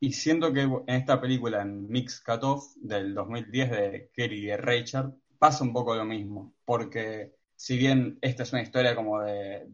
Y 0.00 0.12
siento 0.12 0.52
que 0.52 0.62
en 0.62 0.84
esta 0.86 1.20
película, 1.20 1.62
en 1.62 1.88
Mix 1.88 2.22
Cutoff 2.22 2.76
del 2.76 3.14
2010 3.14 3.70
de 3.70 4.10
Kerry 4.14 4.50
y 4.52 4.56
Richard, 4.56 5.12
pasa 5.38 5.64
un 5.64 5.72
poco 5.72 5.94
lo 5.94 6.04
mismo, 6.04 6.54
porque 6.64 7.34
si 7.56 7.76
bien 7.76 8.18
esta 8.22 8.42
es 8.44 8.52
una 8.52 8.62
historia 8.62 8.94
como 8.96 9.20
de, 9.22 9.66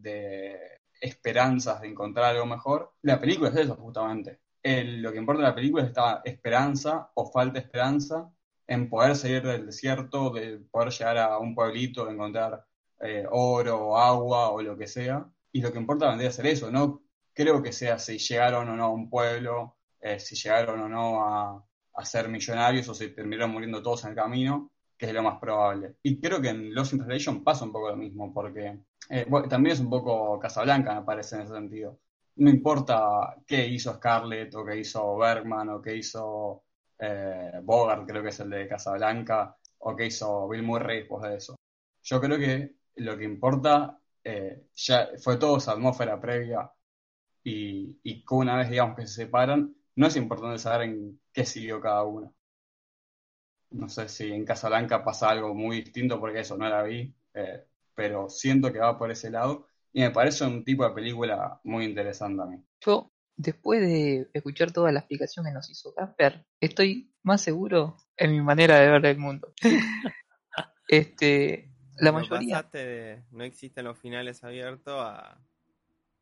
esperanzas 1.01 1.81
de 1.81 1.87
encontrar 1.89 2.25
algo 2.35 2.45
mejor, 2.45 2.93
la 3.01 3.19
película 3.19 3.49
es 3.49 3.55
eso 3.57 3.75
justamente. 3.75 4.39
El- 4.63 5.01
lo 5.01 5.11
que 5.11 5.19
importa 5.19 5.41
de 5.43 5.47
la 5.49 5.55
película 5.55 5.83
es 5.83 5.89
esta 5.89 6.21
esperanza 6.25 7.11
o 7.15 7.31
falta 7.31 7.59
de 7.59 7.65
esperanza 7.65 8.31
en 8.67 8.89
poder 8.89 9.15
salir 9.15 9.43
del 9.43 9.65
desierto, 9.67 10.31
de 10.31 10.57
poder 10.71 10.89
llegar 10.91 11.17
a 11.19 11.37
un 11.37 11.53
pueblito, 11.53 12.05
de 12.05 12.13
encontrar 12.13 12.65
eh, 13.01 13.25
oro, 13.29 13.97
agua 13.97 14.49
o 14.51 14.61
lo 14.61 14.77
que 14.77 14.87
sea. 14.87 15.25
Y 15.51 15.61
lo 15.61 15.71
que 15.71 15.77
importa 15.79 16.07
vendría 16.09 16.29
a 16.29 16.47
eso, 16.49 16.71
no 16.71 17.03
creo 17.33 17.61
que 17.61 17.71
sea 17.73 17.99
si 17.99 18.17
llegaron 18.17 18.69
o 18.69 18.75
no 18.75 18.85
a 18.85 18.89
un 18.89 19.09
pueblo, 19.09 19.77
eh, 20.01 20.19
si 20.19 20.35
llegaron 20.35 20.79
o 20.81 20.89
no 20.89 21.23
a, 21.23 21.63
a 21.93 22.05
ser 22.05 22.27
millonarios 22.29 22.87
o 22.89 22.93
si 22.95 23.09
terminaron 23.09 23.51
muriendo 23.51 23.81
todos 23.83 24.03
en 24.05 24.11
el 24.11 24.15
camino, 24.15 24.71
que 24.97 25.07
es 25.07 25.13
lo 25.13 25.23
más 25.23 25.39
probable. 25.39 25.95
Y 26.03 26.19
creo 26.19 26.41
que 26.41 26.49
en 26.49 26.73
Lost 26.73 26.93
in 26.93 27.43
pasa 27.43 27.65
un 27.65 27.71
poco 27.71 27.89
lo 27.89 27.97
mismo, 27.97 28.33
porque 28.33 28.79
eh, 29.09 29.25
también 29.49 29.73
es 29.73 29.79
un 29.79 29.89
poco 29.89 30.39
Casablanca, 30.39 30.95
me 30.95 31.05
parece, 31.05 31.35
en 31.35 31.41
ese 31.43 31.53
sentido. 31.53 31.99
No 32.37 32.49
importa 32.49 33.35
qué 33.45 33.67
hizo 33.67 33.93
Scarlett 33.93 34.53
o 34.55 34.65
qué 34.65 34.79
hizo 34.79 35.17
Bergman 35.17 35.69
o 35.69 35.81
qué 35.81 35.95
hizo 35.95 36.63
eh, 36.99 37.51
Bogart, 37.63 38.07
creo 38.07 38.23
que 38.23 38.29
es 38.29 38.39
el 38.39 38.49
de 38.49 38.67
Casablanca, 38.67 39.55
o 39.79 39.95
qué 39.95 40.07
hizo 40.07 40.47
Bill 40.49 40.63
Murray 40.63 40.99
después 40.99 41.23
de 41.23 41.37
eso. 41.37 41.55
Yo 42.03 42.21
creo 42.21 42.37
que 42.37 42.75
lo 42.97 43.17
que 43.17 43.23
importa 43.23 43.99
eh, 44.23 44.67
ya 44.75 45.09
fue 45.21 45.37
toda 45.37 45.57
esa 45.57 45.73
atmósfera 45.73 46.19
previa 46.19 46.71
y, 47.43 48.23
una 48.31 48.57
vez 48.57 48.69
digamos 48.69 48.95
que 48.95 49.07
se 49.07 49.13
separan, 49.25 49.75
no 49.95 50.07
es 50.07 50.15
importante 50.15 50.57
saber 50.59 50.89
en 50.89 51.19
qué 51.31 51.45
siguió 51.45 51.79
cada 51.79 52.03
uno. 52.03 52.33
No 53.71 53.89
sé 53.89 54.07
si 54.09 54.31
en 54.31 54.45
Casablanca 54.45 55.03
pasa 55.03 55.29
algo 55.29 55.53
muy 55.53 55.81
distinto 55.81 56.19
porque 56.19 56.41
eso 56.41 56.57
no 56.57 56.69
la 56.69 56.83
vi, 56.83 57.13
eh, 57.33 57.65
pero 57.93 58.29
siento 58.29 58.71
que 58.71 58.79
va 58.79 58.97
por 58.97 59.11
ese 59.11 59.29
lado 59.29 59.67
y 59.91 60.01
me 60.01 60.11
parece 60.11 60.45
un 60.45 60.63
tipo 60.63 60.83
de 60.87 60.93
película 60.93 61.59
muy 61.63 61.85
interesante 61.85 62.41
a 62.41 62.45
mí. 62.45 62.63
Yo, 62.81 63.11
después 63.35 63.81
de 63.81 64.29
escuchar 64.33 64.71
toda 64.71 64.91
la 64.91 64.99
explicación 64.99 65.45
que 65.45 65.51
nos 65.51 65.69
hizo 65.69 65.93
Casper, 65.93 66.45
estoy 66.59 67.13
más 67.23 67.41
seguro 67.41 67.97
en 68.17 68.31
mi 68.31 68.41
manera 68.41 68.79
de 68.79 68.89
ver 68.89 69.05
el 69.05 69.17
mundo. 69.17 69.53
este, 70.87 71.69
la 71.99 72.11
mayoría. 72.11 72.55
pasaste 72.57 72.77
de 72.77 73.23
no 73.31 73.43
existen 73.43 73.85
los 73.85 73.97
finales 73.97 74.43
abiertos 74.43 74.95
a, 74.97 75.39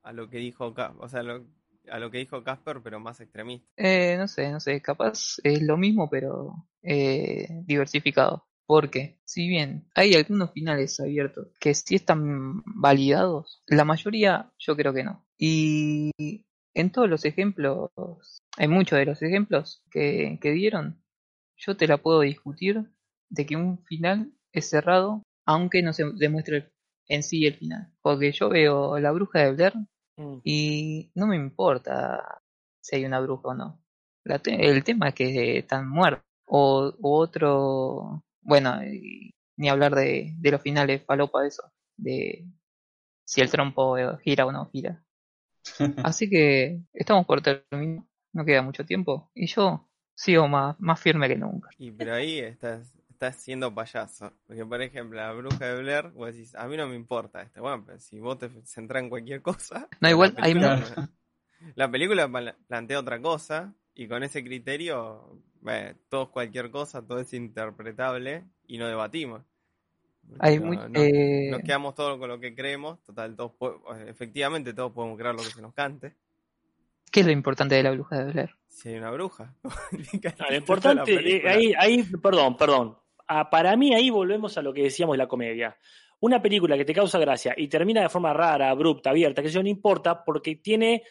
a 0.04 0.14
lo 0.14 0.30
que 0.30 0.38
dijo 0.38 0.74
o 1.00 1.10
sea, 1.10 1.24
lo- 1.24 1.46
a 1.90 2.00
lo 2.00 2.12
que 2.12 2.20
dijo 2.20 2.44
Casper, 2.44 2.82
pero 2.84 3.00
más 3.00 3.20
extremista. 3.20 3.68
Eh, 3.78 4.16
no 4.18 4.28
sé, 4.28 4.52
no 4.52 4.60
sé, 4.60 4.82
capaz 4.82 5.38
es 5.44 5.62
lo 5.62 5.78
mismo, 5.78 6.10
pero 6.10 6.68
eh, 6.82 7.48
diversificado. 7.66 8.48
Porque, 8.66 9.20
si 9.26 9.48
bien 9.50 9.90
hay 9.94 10.14
algunos 10.14 10.52
finales 10.52 11.00
abiertos 11.00 11.50
que 11.60 11.74
sí 11.74 11.96
están 11.96 12.64
validados, 12.66 13.62
la 13.68 13.84
mayoría 13.84 14.52
yo 14.58 14.76
creo 14.76 14.94
que 14.94 15.04
no. 15.04 15.26
Y 15.38 16.12
en 16.74 16.92
todos 16.92 17.10
los 17.10 17.26
ejemplos, 17.26 17.90
en 18.58 18.72
muchos 18.72 18.98
de 18.98 19.06
los 19.06 19.22
ejemplos 19.22 19.84
que, 19.92 20.40
que 20.42 20.52
dieron, 20.52 21.04
yo 21.58 21.76
te 21.76 21.88
la 21.88 21.98
puedo 21.98 22.22
discutir 22.22 22.90
de 23.30 23.46
que 23.46 23.58
un 23.58 23.84
final 23.84 24.34
es 24.52 24.70
cerrado, 24.70 25.24
aunque 25.46 25.82
no 25.82 25.92
se 25.92 26.06
demuestre 26.14 26.72
en 27.08 27.24
sí 27.24 27.46
el 27.46 27.56
final. 27.56 27.92
Porque 28.02 28.32
yo 28.32 28.50
veo 28.50 28.98
la 29.00 29.12
bruja 29.12 29.40
de 29.40 29.52
Blair 29.52 29.74
Mm. 30.18 30.38
y 30.44 31.12
no 31.16 31.28
me 31.28 31.36
importa 31.36 32.42
si 32.82 32.96
hay 32.98 33.06
una 33.06 33.20
bruja 33.20 33.50
o 33.50 33.54
no. 33.56 33.80
La 34.24 34.40
te- 34.40 34.70
el 34.70 34.84
tema 34.84 35.10
es 35.10 35.16
que 35.16 35.58
están 35.60 35.90
muertos. 35.90 36.24
O, 36.46 36.94
u 37.00 37.14
otro, 37.16 38.24
bueno, 38.42 38.84
y 38.84 39.34
ni 39.58 39.70
hablar 39.70 39.96
de, 39.96 40.34
de 40.38 40.52
los 40.52 40.62
finales 40.62 41.04
falopa 41.06 41.42
de 41.42 41.48
eso, 41.48 41.64
de 41.98 42.46
si 43.26 43.42
el 43.42 43.50
trompo 43.50 43.98
eh, 43.98 44.18
gira 44.24 44.46
o 44.46 44.52
no 44.52 44.70
gira. 44.70 45.04
Así 46.06 46.30
que 46.30 46.82
estamos 46.94 47.26
por 47.26 47.42
terminar, 47.42 48.04
no 48.34 48.46
queda 48.46 48.62
mucho 48.62 48.86
tiempo 48.86 49.32
y 49.34 49.48
yo 49.48 49.88
sigo 50.16 50.48
más, 50.48 50.80
más 50.80 51.00
firme 51.00 51.28
que 51.28 51.38
nunca. 51.38 51.70
Y 51.78 51.92
pero 51.92 52.14
ahí 52.14 52.40
estás, 52.40 52.94
estás 53.26 53.42
siendo 53.42 53.74
payaso. 53.74 54.34
Porque, 54.48 54.66
por 54.66 54.82
ejemplo, 54.82 55.18
la 55.20 55.32
bruja 55.34 55.66
de 55.66 55.82
Blair, 55.82 56.10
vos 56.10 56.34
decís, 56.34 56.56
a 56.56 56.68
mí 56.68 56.78
no 56.78 56.88
me 56.88 56.96
importa 56.96 57.42
este. 57.42 57.60
Bueno, 57.60 57.84
pero 57.86 58.00
si 58.00 58.20
vos 58.20 58.38
te 58.38 58.50
centrás 58.66 59.04
en 59.04 59.10
cualquier 59.10 59.42
cosa. 59.42 59.88
No, 60.02 60.10
igual 60.10 60.34
la 60.36 60.44
hay 60.46 60.54
película, 60.54 62.28
la 62.42 62.56
plantea 62.68 63.00
otra 63.00 63.22
cosa. 63.22 63.74
Y 63.96 64.08
con 64.08 64.24
ese 64.24 64.44
criterio, 64.44 65.40
eh, 65.68 65.96
todo 66.10 66.24
es 66.24 66.30
cualquier 66.30 66.72
cosa, 66.72 67.02
todo 67.06 67.20
es 67.20 67.32
interpretable 67.34 68.44
y 68.68 68.78
no 68.78 68.88
debatimos. 68.88 69.44
Hay 70.40 70.58
No- 70.60 70.66
muy- 70.66 70.78
no- 70.78 71.00
eh, 71.02 71.50
Nos 71.52 71.62
quedamos 71.62 71.94
todos 71.96 72.18
con 72.18 72.28
lo 72.30 72.40
que 72.40 72.56
creemos. 72.56 73.02
Total, 73.04 73.36
todos 73.36 73.54
efectivamente 74.08 74.74
todos 74.74 74.92
podemos 74.94 75.18
creer 75.18 75.36
lo 75.36 75.44
que 75.44 75.50
se 75.52 75.62
nos 75.62 75.74
cante. 75.74 76.16
¿Qué 77.12 77.20
es 77.20 77.26
lo 77.28 77.32
importante 77.32 77.76
de 77.76 77.84
la 77.84 77.92
bruja 77.92 78.24
de 78.24 78.32
Blair? 78.32 78.56
Si 78.68 78.90
hay 78.90 78.96
una 78.96 79.12
bruja. 79.12 79.54
Ah, 80.40 80.48
lo 80.50 80.56
importante, 80.56 81.14
eh, 81.38 81.48
ahí, 81.48 81.74
ahí, 81.78 82.04
perdón, 82.04 82.58
perdón. 82.58 82.98
Ah, 83.28 83.50
para 83.50 83.76
mí 83.76 83.94
ahí 83.94 84.10
volvemos 84.10 84.58
a 84.58 84.62
lo 84.62 84.74
que 84.74 84.84
decíamos 84.84 85.14
de 85.14 85.18
la 85.20 85.28
comedia. 85.28 85.78
Una 86.20 86.42
película 86.42 86.78
que 86.78 86.86
te 86.86 86.94
causa 86.94 87.20
gracia 87.20 87.54
y 87.58 87.68
termina 87.68 88.02
de 88.02 88.10
forma 88.10 88.34
rara, 88.34 88.70
abrupta, 88.70 89.10
abierta, 89.10 89.42
que 89.42 89.50
eso 89.50 89.62
no 89.62 89.70
importa 89.70 90.24
porque 90.24 90.56
tiene, 90.56 91.04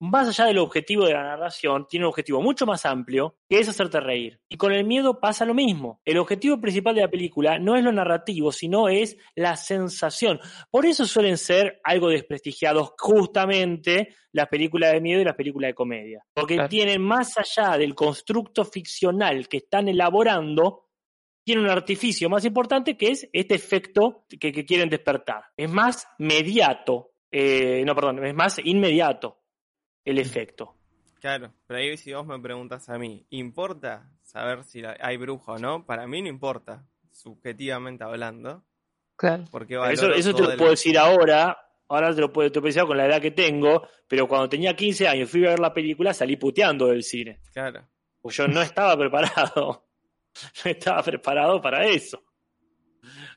más 0.00 0.28
allá 0.28 0.46
del 0.46 0.58
objetivo 0.58 1.06
de 1.06 1.12
la 1.14 1.22
narración, 1.22 1.86
tiene 1.88 2.04
un 2.04 2.10
objetivo 2.10 2.42
mucho 2.42 2.66
más 2.66 2.84
amplio, 2.84 3.36
que 3.48 3.60
es 3.60 3.68
hacerte 3.68 4.00
reír. 4.00 4.40
Y 4.48 4.56
con 4.56 4.72
el 4.72 4.84
miedo 4.84 5.20
pasa 5.20 5.44
lo 5.44 5.54
mismo. 5.54 6.00
El 6.04 6.18
objetivo 6.18 6.60
principal 6.60 6.94
de 6.96 7.02
la 7.02 7.08
película 7.10 7.58
no 7.60 7.76
es 7.76 7.84
lo 7.84 7.92
narrativo, 7.92 8.50
sino 8.50 8.88
es 8.88 9.16
la 9.36 9.56
sensación. 9.56 10.40
Por 10.70 10.84
eso 10.84 11.06
suelen 11.06 11.38
ser 11.38 11.80
algo 11.84 12.08
desprestigiados 12.08 12.92
justamente 12.98 14.16
las 14.32 14.48
películas 14.48 14.92
de 14.92 15.00
miedo 15.00 15.20
y 15.20 15.24
las 15.24 15.34
películas 15.36 15.68
de 15.70 15.74
comedia. 15.74 16.24
Porque 16.34 16.54
Claro. 16.54 16.68
tienen 16.68 17.00
más 17.02 17.34
allá 17.38 17.78
del 17.78 17.94
constructo 17.94 18.64
ficcional 18.64 19.48
que 19.48 19.58
están 19.58 19.88
elaborando, 19.88 20.85
tiene 21.46 21.62
un 21.62 21.70
artificio 21.70 22.28
más 22.28 22.44
importante 22.44 22.96
que 22.96 23.06
es 23.12 23.28
este 23.32 23.54
efecto 23.54 24.24
que, 24.28 24.50
que 24.50 24.64
quieren 24.64 24.88
despertar. 24.88 25.44
Es 25.56 25.70
más 25.70 26.08
mediato, 26.18 27.12
eh, 27.30 27.84
no, 27.86 27.94
perdón, 27.94 28.26
es 28.26 28.34
más 28.34 28.58
inmediato 28.64 29.38
el 30.04 30.18
efecto. 30.18 30.74
Claro, 31.20 31.52
pero 31.68 31.78
ahí 31.78 31.96
si 31.96 32.12
vos 32.12 32.26
me 32.26 32.40
preguntas 32.40 32.88
a 32.88 32.98
mí, 32.98 33.24
¿importa 33.30 34.10
saber 34.22 34.64
si 34.64 34.82
hay 34.84 35.16
bruja 35.18 35.52
o 35.52 35.58
no? 35.58 35.86
Para 35.86 36.08
mí 36.08 36.20
no 36.20 36.28
importa, 36.28 36.84
subjetivamente 37.12 38.02
hablando, 38.02 38.64
Claro. 39.14 39.44
porque 39.52 39.76
Eso, 39.92 40.12
eso 40.12 40.34
te 40.34 40.42
lo 40.42 40.56
puedo 40.56 40.70
decir 40.72 40.98
ahora, 40.98 41.56
ahora 41.86 42.12
te 42.12 42.22
lo 42.22 42.32
puedo 42.32 42.50
te 42.50 42.56
lo 42.56 42.62
puedo 42.62 42.74
decir 42.74 42.88
con 42.88 42.96
la 42.96 43.06
edad 43.06 43.22
que 43.22 43.30
tengo, 43.30 43.86
pero 44.08 44.26
cuando 44.26 44.48
tenía 44.48 44.74
15 44.74 45.06
años 45.06 45.30
fui 45.30 45.46
a 45.46 45.50
ver 45.50 45.60
la 45.60 45.72
película, 45.72 46.12
salí 46.12 46.34
puteando 46.36 46.88
del 46.88 47.04
cine. 47.04 47.38
Claro, 47.52 47.86
Pues 48.20 48.36
yo 48.36 48.48
no 48.48 48.60
estaba 48.62 48.96
preparado. 48.98 49.85
No 50.64 50.70
estaba 50.70 51.02
preparado 51.02 51.60
para 51.60 51.86
eso. 51.86 52.22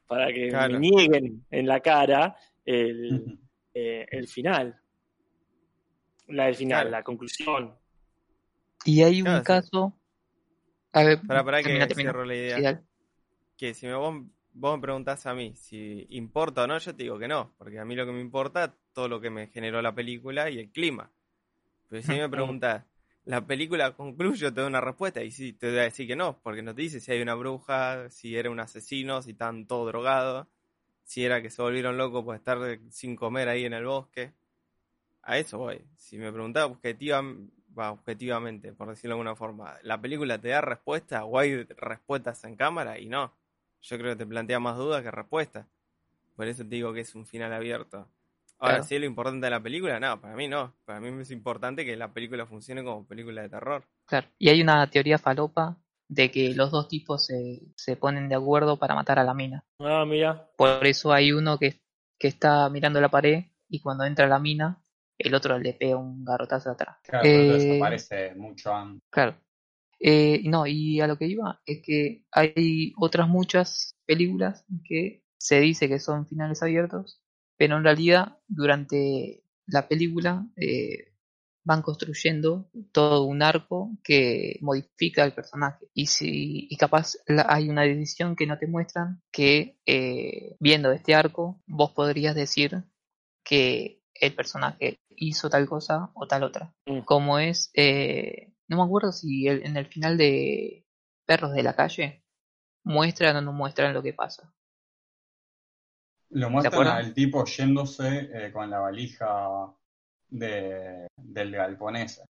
Para 0.08 0.34
que 0.34 0.50
Claro. 0.50 0.74
me 0.74 0.80
nieguen 0.80 1.46
en 1.50 1.68
la 1.68 1.80
cara 1.80 2.36
el, 2.66 3.40
eh, 3.74 4.06
el 4.10 4.28
final. 4.28 4.80
La 6.28 6.46
del 6.46 6.56
final, 6.56 6.82
Claro. 6.82 6.90
la 6.92 7.04
conclusión. 7.04 7.76
Y 8.86 9.02
hay 9.04 9.22
un 9.22 9.42
caso. 9.42 9.96
A 10.94 11.04
ver, 11.04 11.20
para, 11.28 11.44
para 11.44 11.62
que 11.64 11.88
cierro 11.94 12.26
la 12.26 12.36
idea. 12.36 12.84
Que 13.58 13.74
si 13.74 13.86
me, 13.88 13.94
vos, 13.96 14.16
vos 14.54 14.78
me 14.78 14.82
preguntás 14.82 15.26
a 15.26 15.34
mí 15.34 15.54
si 15.56 16.08
importa 16.12 16.64
o 16.64 16.68
no, 16.68 16.78
yo 16.78 16.96
te 16.96 17.04
digo 17.04 17.20
que 17.20 17.28
no, 17.28 17.54
porque 17.58 17.78
a 17.80 17.86
mí 17.86 17.96
lo 17.96 18.06
que 18.06 18.12
me 18.12 18.22
importa 18.22 18.66
es 18.66 18.72
todo 18.94 19.08
lo 19.08 19.20
que 19.20 19.30
me 19.30 19.48
generó 19.48 19.82
la 19.82 19.94
película 19.94 20.50
y 20.50 20.60
el 20.60 20.72
clima. 20.72 21.12
Pero 21.90 22.02
si 22.02 22.12
me 22.14 22.30
preguntás, 22.30 22.86
¿la 23.30 23.46
película 23.46 23.94
concluye 23.96 24.52
te 24.52 24.62
da 24.62 24.66
una 24.66 24.82
respuesta? 24.82 25.24
Y 25.24 25.30
sí, 25.30 25.54
te 25.54 25.70
voy 25.70 25.78
a 25.78 25.84
decir 25.84 26.08
que 26.08 26.16
no, 26.16 26.40
porque 26.42 26.64
no 26.64 26.74
te 26.74 26.82
dice 26.82 27.00
si 27.00 27.12
hay 27.12 27.22
una 27.22 27.36
bruja, 27.36 28.10
si 28.10 28.36
era 28.36 28.50
un 28.50 28.60
asesino, 28.60 29.22
si 29.22 29.32
están 29.32 29.68
todos 29.68 29.86
drogados, 29.86 30.48
si 31.04 31.24
era 31.26 31.40
que 31.40 31.52
se 31.52 31.62
volvieron 31.62 31.96
locos 31.96 32.26
por 32.26 32.36
estar 32.36 32.80
sin 32.90 33.16
comer 33.16 33.48
ahí 33.48 33.66
en 33.66 33.74
el 33.74 33.86
bosque. 33.86 34.34
A 35.22 35.38
eso 35.38 35.60
voy. 35.60 35.86
Si 35.96 36.18
me 36.18 36.32
preguntás 36.32 36.66
objetiva, 36.66 37.22
va, 37.78 37.92
objetivamente, 37.92 38.74
por 38.74 38.90
decirlo 38.90 39.14
de 39.16 39.20
alguna 39.20 39.36
forma, 39.36 39.78
¿la 39.84 40.02
película 40.02 40.40
te 40.40 40.48
da 40.48 40.62
respuesta 40.62 41.26
o 41.26 41.38
hay 41.38 41.66
respuestas 41.66 42.44
en 42.46 42.56
cámara? 42.56 42.98
Y 42.98 43.06
no. 43.10 43.32
Yo 43.84 44.00
creo 44.00 44.14
que 44.14 44.26
te 44.26 44.26
plantea 44.26 44.60
más 44.60 44.76
dudas 44.76 45.04
que 45.04 45.12
respuestas. 45.12 45.68
Por 46.36 46.48
eso 46.48 46.64
te 46.64 46.70
digo 46.70 46.94
que 46.94 47.02
es 47.02 47.14
un 47.14 47.28
final 47.28 47.54
abierto. 47.54 48.08
Ahora, 48.60 48.76
Claro. 48.80 48.84
es 48.96 49.00
lo 49.00 49.06
importante 49.06 49.46
de 49.46 49.52
la 49.52 49.64
película, 49.64 50.00
no, 50.00 50.20
para 50.20 50.36
mí 50.36 50.48
no. 50.48 50.76
Para 50.86 51.00
mí 51.00 51.22
es 51.22 51.32
importante 51.32 51.86
que 51.86 51.96
la 51.96 52.12
película 52.14 52.46
funcione 52.46 52.84
como 52.84 53.08
película 53.08 53.42
de 53.42 53.50
terror. 53.50 53.86
Claro. 54.06 54.28
Y 54.38 54.50
hay 54.50 54.62
una 54.62 54.90
teoría 54.90 55.18
falopa 55.18 55.78
de 56.10 56.30
que 56.32 56.54
los 56.56 56.72
dos 56.72 56.88
tipos 56.88 57.26
se, 57.26 57.62
se 57.76 57.96
ponen 57.96 58.28
de 58.30 58.36
acuerdo 58.36 58.78
para 58.78 58.96
matar 58.96 59.20
a 59.20 59.24
la 59.24 59.34
mina. 59.34 59.64
Ah, 59.80 60.04
mira. 60.06 60.50
Por 60.58 60.86
eso 60.86 61.14
hay 61.14 61.32
uno 61.32 61.58
que, 61.58 61.80
que 62.20 62.28
está 62.28 62.70
mirando 62.70 63.00
la 63.00 63.10
pared 63.10 63.46
y 63.70 63.80
cuando 63.82 64.04
entra 64.04 64.26
a 64.26 64.30
la 64.30 64.40
mina, 64.40 64.84
el 65.18 65.36
otro 65.36 65.58
le 65.60 65.74
pega 65.74 65.98
un 65.98 66.26
garrotazo 66.26 66.72
atrás. 66.72 66.98
Claro, 67.04 67.24
pero 67.24 67.42
Eh, 67.44 67.54
desaparece 67.54 68.36
mucho 68.36 68.74
antes. 68.74 69.02
Claro. 69.12 69.36
Eh, 70.02 70.42
no, 70.46 70.66
y 70.66 71.00
a 71.02 71.08
lo 71.08 71.18
que 71.18 71.28
iba 71.28 71.62
es 71.66 71.82
que 71.84 72.24
hay 72.32 72.94
otras 72.98 73.28
muchas 73.28 73.96
películas 74.06 74.66
que 74.86 75.24
se 75.38 75.60
dice 75.60 75.88
que 75.90 76.00
son 76.00 76.26
finales 76.26 76.64
abiertos, 76.64 77.22
pero 77.60 77.78
en 77.78 77.84
realidad 77.84 78.38
durante 78.48 79.44
la 79.68 79.88
película 79.90 80.48
eh, 80.56 81.14
van 81.66 81.82
construyendo 81.84 82.70
todo 82.94 83.26
un 83.26 83.44
arco 83.44 83.92
que 84.04 84.58
modifica 84.62 85.24
el 85.26 85.34
personaje. 85.34 85.88
Y 85.94 86.08
si 86.08 86.68
y 86.72 86.78
capaz 86.78 87.18
la- 87.28 87.46
hay 87.50 87.70
una 87.70 87.84
decisión 87.84 88.36
que 88.38 88.48
no 88.48 88.58
te 88.58 88.68
muestran 88.68 89.22
que 89.32 89.78
eh, 89.86 90.56
viendo 90.60 90.92
este 90.94 91.14
arco 91.16 91.62
vos 91.68 91.92
podrías 91.92 92.34
decir 92.36 92.84
que 93.44 94.02
el 94.16 94.34
personaje 94.36 95.00
hizo 95.10 95.50
tal 95.50 95.68
cosa 95.68 96.12
o 96.16 96.28
tal 96.28 96.44
otra 96.44 96.74
Mm. 96.88 97.02
como 97.02 97.40
es, 97.40 97.72
eh, 97.76 98.54
no 98.70 98.78
me 98.78 98.84
acuerdo 98.84 99.12
si 99.12 99.48
el- 99.48 99.66
en 99.66 99.78
el 99.78 99.86
final 99.88 100.18
de 100.18 100.86
Perros 101.26 101.54
de 101.54 101.64
la 101.64 101.76
Calle 101.76 102.24
muestran 102.84 103.36
o 103.38 103.42
no 103.42 103.54
muestran 103.54 103.94
lo 103.94 104.02
que 104.02 104.14
pasa. 104.14 104.54
Lo 106.32 106.50
muestran 106.50 106.88
al 106.88 107.14
tipo 107.14 107.44
yéndose 107.46 108.30
eh, 108.34 108.52
con 108.52 108.70
la 108.70 108.80
valija 108.80 109.74
de, 110.30 111.08
del 111.18 111.52
galpón 111.52 111.96
ese. 111.96 112.24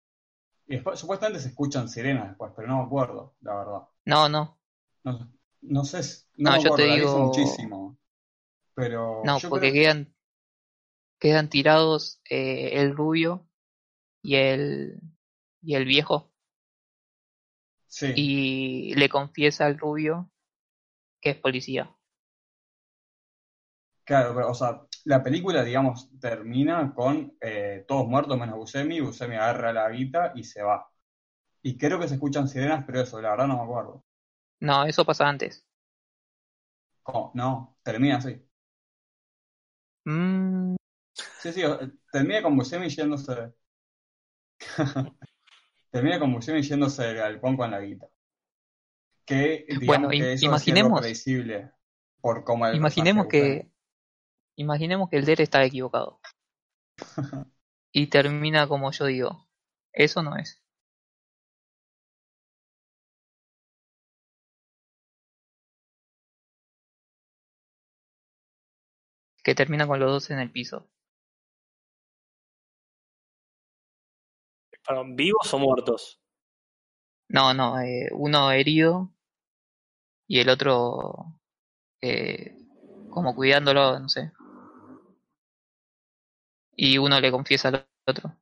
Y 0.67 0.75
después, 0.75 0.99
supuestamente 0.99 1.41
se 1.41 1.49
escuchan 1.49 1.89
sirenas 1.89 2.29
después, 2.29 2.51
pero 2.55 2.67
no 2.67 2.77
me 2.77 2.83
acuerdo, 2.85 3.35
la 3.41 3.55
verdad. 3.55 3.81
No, 4.05 4.29
no, 4.29 4.57
No, 5.03 5.31
no 5.61 5.83
sé, 5.85 5.99
no, 6.37 6.51
No, 6.51 6.57
me 6.57 6.63
yo 6.63 6.75
te 6.75 6.83
acuerdo, 6.83 6.95
digo- 6.95 7.25
muchísimo. 7.25 7.97
Pero 8.75 9.23
no, 9.25 9.39
porque 9.49 9.71
creo- 9.71 9.73
quedan, 9.83 10.13
quedan 11.19 11.49
tirados 11.49 12.21
eh, 12.29 12.71
el 12.81 12.95
rubio 12.95 13.47
y 14.21 14.35
el, 14.35 15.01
y 15.61 15.75
el 15.75 15.85
viejo 15.85 16.31
sí, 17.87 18.13
y 18.15 18.93
le 18.95 19.09
confiesa 19.09 19.65
al 19.65 19.77
rubio 19.77 20.29
que 21.21 21.31
es 21.31 21.37
policía. 21.37 21.93
Claro, 24.09 24.33
pero, 24.33 24.49
o 24.49 24.53
sea, 24.55 24.81
la 25.05 25.21
película, 25.21 25.63
digamos, 25.63 26.09
termina 26.19 26.93
con 26.95 27.37
eh, 27.41 27.85
todos 27.87 28.07
muertos 28.07 28.39
menos 28.39 28.55
Buscemi, 28.55 28.99
Buscemi 29.01 29.35
agarra 29.35 29.71
la 29.71 29.87
guita 29.91 30.31
y 30.35 30.43
se 30.43 30.63
va. 30.63 30.89
Y 31.61 31.77
creo 31.77 31.99
que 31.99 32.07
se 32.07 32.15
escuchan 32.15 32.47
sirenas, 32.47 32.85
pero 32.85 33.01
eso, 33.01 33.21
la 33.21 33.29
verdad 33.31 33.47
no 33.47 33.57
me 33.57 33.63
acuerdo. 33.63 34.03
No, 34.61 34.83
eso 34.85 35.05
pasa 35.05 35.27
antes. 35.27 35.63
¿Cómo? 37.03 37.29
No, 37.35 37.77
termina 37.83 38.17
así. 38.17 38.41
Mm, 40.05 40.75
Sí, 41.41 41.53
sí, 41.53 41.63
o- 41.63 41.79
termina 42.11 42.41
con 42.41 42.55
Buscemi 42.57 42.89
yéndose. 42.89 43.53
termina 45.91 46.19
con 46.19 46.33
Buscemi 46.33 46.61
yéndose 46.63 47.03
del 47.03 47.17
galpón 47.17 47.57
con 47.57 47.69
la 47.71 47.79
guita. 47.79 48.07
Que 49.25 49.65
digamos 49.67 49.85
Bueno, 49.85 50.09
que 50.09 50.33
eso 50.33 50.45
imaginemos- 50.47 51.01
por 52.21 52.43
cómo 52.43 52.65
el 52.67 52.75
imaginemos 52.75 53.27
que 53.27 53.69
imaginemos 54.59 55.09
que 55.09 55.17
el 55.17 55.25
Der 55.25 55.41
está 55.41 55.63
equivocado 55.63 56.19
y 57.93 58.07
termina 58.07 58.67
como 58.67 58.91
yo 58.91 59.05
digo. 59.05 59.47
Eso 59.93 60.21
no 60.21 60.35
es. 60.37 60.61
Que 69.43 69.55
termina 69.55 69.87
con 69.87 69.99
los 69.99 70.11
dos 70.11 70.29
en 70.31 70.39
el 70.39 70.51
piso. 70.51 70.89
Perdón, 74.85 75.15
¿Vivos 75.15 75.53
o 75.53 75.59
muertos? 75.59 76.19
No, 77.29 77.53
no, 77.53 77.79
eh, 77.79 78.09
uno 78.11 78.51
herido 78.51 79.13
y 80.27 80.39
el 80.39 80.49
otro 80.49 81.39
eh, 82.01 82.55
como 83.09 83.35
cuidándolo, 83.35 83.99
no 83.99 84.09
sé. 84.09 84.31
Y 86.81 86.97
uno 86.97 87.19
le 87.19 87.29
confiesa 87.31 87.67
al 87.67 87.85
otro. 88.07 88.37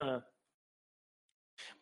Ah. 0.00 0.24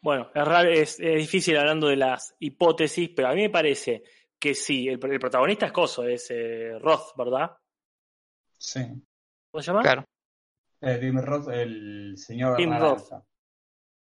Bueno, 0.00 0.30
es, 0.34 0.44
raro- 0.44 0.70
es, 0.70 1.00
es 1.00 1.16
difícil 1.16 1.56
hablando 1.56 1.88
de 1.88 1.96
las 1.96 2.36
hipótesis, 2.38 3.10
pero 3.14 3.28
a 3.28 3.32
mí 3.34 3.42
me 3.42 3.50
parece 3.50 4.04
que 4.38 4.54
sí, 4.54 4.86
el, 4.88 5.00
el 5.04 5.18
protagonista 5.18 5.66
es 5.66 5.72
Coso, 5.72 6.04
es 6.04 6.30
eh, 6.30 6.78
Roth, 6.78 7.16
¿verdad? 7.16 7.56
Sí. 8.56 8.80
¿Cómo 9.50 9.62
se 9.62 9.66
llama? 9.66 9.82
Claro. 9.82 10.04
Eh, 10.80 10.98
Tim 11.00 11.18
Roth, 11.20 11.48
el 11.48 12.14
señor 12.16 12.56
Tim. 12.56 12.70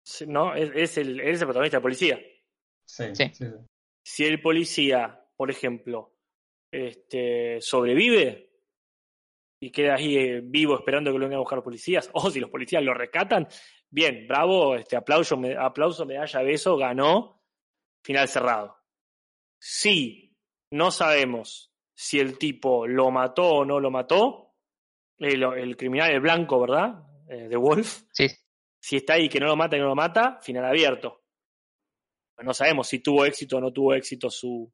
Sí, 0.04 0.26
No, 0.26 0.54
es, 0.54 0.70
es 0.74 0.98
el, 0.98 1.20
él 1.20 1.34
es 1.34 1.40
el 1.40 1.46
protagonista 1.46 1.76
de 1.76 1.82
policía. 1.82 2.18
Sí, 2.86 3.04
Sí. 3.14 3.24
sí, 3.34 3.44
sí. 3.44 3.46
Si 4.04 4.24
el 4.24 4.40
policía, 4.40 5.26
por 5.36 5.50
ejemplo, 5.50 6.14
este, 6.72 7.60
sobrevive 7.60 8.51
y 9.64 9.70
queda 9.70 9.94
ahí 9.94 10.16
eh, 10.16 10.40
vivo 10.42 10.74
esperando 10.76 11.12
que 11.12 11.18
lo 11.18 11.24
vengan 11.26 11.36
a 11.36 11.40
buscar 11.40 11.58
los 11.58 11.64
policías, 11.64 12.10
o 12.14 12.30
si 12.30 12.40
los 12.40 12.50
policías 12.50 12.82
lo 12.82 12.92
rescatan, 12.94 13.46
bien, 13.88 14.26
bravo, 14.26 14.74
este, 14.74 14.96
aplauso, 14.96 15.36
me- 15.36 15.56
aplauso, 15.56 16.04
medalla, 16.04 16.42
beso, 16.42 16.76
ganó, 16.76 17.42
final 18.02 18.26
cerrado. 18.28 18.76
Si 19.60 20.36
no 20.72 20.90
sabemos 20.90 21.72
si 21.94 22.18
el 22.18 22.38
tipo 22.38 22.88
lo 22.88 23.10
mató 23.12 23.48
o 23.48 23.64
no 23.64 23.78
lo 23.78 23.90
mató, 23.92 24.54
el, 25.18 25.42
el 25.44 25.76
criminal, 25.76 26.10
el 26.10 26.20
blanco, 26.20 26.60
¿verdad? 26.60 27.04
Eh, 27.28 27.46
de 27.48 27.56
Wolf, 27.56 28.02
Sí, 28.12 28.26
si 28.80 28.96
está 28.96 29.14
ahí 29.14 29.28
que 29.28 29.38
no 29.38 29.46
lo 29.46 29.54
mata 29.56 29.76
y 29.76 29.80
no 29.80 29.86
lo 29.86 29.94
mata, 29.94 30.40
final 30.42 30.64
abierto. 30.64 31.22
No 32.42 32.52
sabemos 32.52 32.88
si 32.88 32.98
tuvo 32.98 33.24
éxito 33.24 33.58
o 33.58 33.60
no 33.60 33.72
tuvo 33.72 33.94
éxito 33.94 34.28
su, 34.28 34.68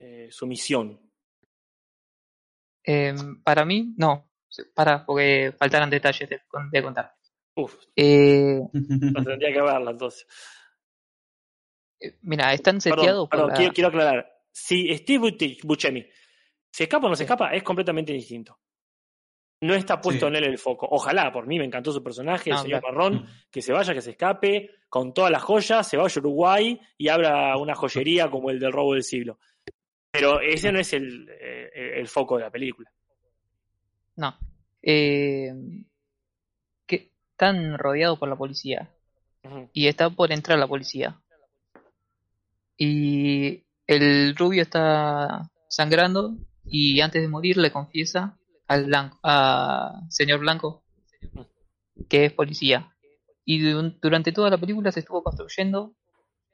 eh, 0.00 0.26
su 0.32 0.46
misión. 0.48 1.09
Em, 2.84 3.42
para 3.42 3.64
mí, 3.64 3.94
no. 3.96 4.30
Para, 4.74 5.04
porque 5.06 5.52
faltaran 5.58 5.90
detalles 5.90 6.28
de, 6.28 6.40
de 6.72 6.82
contar. 6.82 7.14
Uf, 7.56 7.74
Eh, 7.94 8.60
no 8.72 9.24
tendría 9.24 9.52
que 9.52 9.60
verla 9.62 9.90
entonces. 9.90 10.26
eh, 12.00 12.16
mira, 12.22 12.52
están 12.52 12.80
seteados 12.80 13.28
perdón, 13.28 13.48
la- 13.50 13.54
quiero, 13.56 13.72
quiero 13.72 13.88
aclarar. 13.88 14.32
Si 14.52 14.96
Steve 14.96 15.32
Buscemi 15.64 16.06
se 16.72 16.84
escapa 16.84 17.06
o 17.06 17.10
no 17.10 17.16
se 17.16 17.24
escapa, 17.24 17.52
es 17.54 17.62
completamente 17.62 18.12
distinto. 18.12 18.58
no 19.62 19.74
está 19.74 20.00
puesto 20.00 20.24
Sí. 20.26 20.28
en 20.30 20.36
él 20.36 20.44
el 20.44 20.56
foco. 20.58 20.88
Ojalá, 20.90 21.30
por 21.30 21.46
mí 21.46 21.58
me 21.58 21.66
encantó 21.66 21.92
su 21.92 22.02
personaje, 22.02 22.48
el 22.48 22.56
Ah, 22.56 22.62
señor 22.62 22.80
claro. 22.80 22.96
Marrón, 22.96 23.26
que 23.50 23.60
se 23.60 23.74
vaya, 23.74 23.92
que 23.92 24.00
se 24.00 24.12
escape, 24.12 24.70
con 24.88 25.12
todas 25.12 25.30
las 25.30 25.42
joyas, 25.42 25.86
se 25.86 25.98
vaya 25.98 26.14
a 26.16 26.18
Uruguay 26.18 26.80
y 26.96 27.08
abra 27.08 27.54
una 27.58 27.74
joyería 27.74 28.30
como 28.30 28.48
el 28.48 28.58
del 28.58 28.72
robo 28.72 28.94
del 28.94 29.02
siglo. 29.02 29.38
Pero 30.12 30.40
ese 30.40 30.72
no 30.72 30.80
es 30.80 30.92
el, 30.92 31.28
eh, 31.30 31.92
el 31.96 32.08
foco 32.08 32.36
de 32.36 32.42
la 32.44 32.50
película. 32.50 32.90
No. 34.16 34.34
Eh, 34.82 35.52
que 36.86 37.10
están 37.32 37.78
rodeados 37.78 38.18
por 38.18 38.28
la 38.28 38.36
policía. 38.36 38.90
Y 39.72 39.86
está 39.86 40.10
por 40.10 40.32
entrar 40.32 40.58
la 40.58 40.66
policía. 40.66 41.20
Y 42.76 43.62
el 43.86 44.34
rubio 44.36 44.62
está 44.62 45.50
sangrando 45.68 46.36
y 46.64 47.00
antes 47.00 47.22
de 47.22 47.28
morir 47.28 47.56
le 47.56 47.70
confiesa 47.72 48.36
al 48.66 48.84
blanco, 48.86 49.18
a 49.22 50.00
señor 50.08 50.40
Blanco 50.40 50.82
que 52.08 52.26
es 52.26 52.32
policía. 52.32 52.94
Y 53.44 53.60
du- 53.60 53.94
durante 54.00 54.32
toda 54.32 54.50
la 54.50 54.58
película 54.58 54.92
se 54.92 55.00
estuvo 55.00 55.22
construyendo 55.22 55.94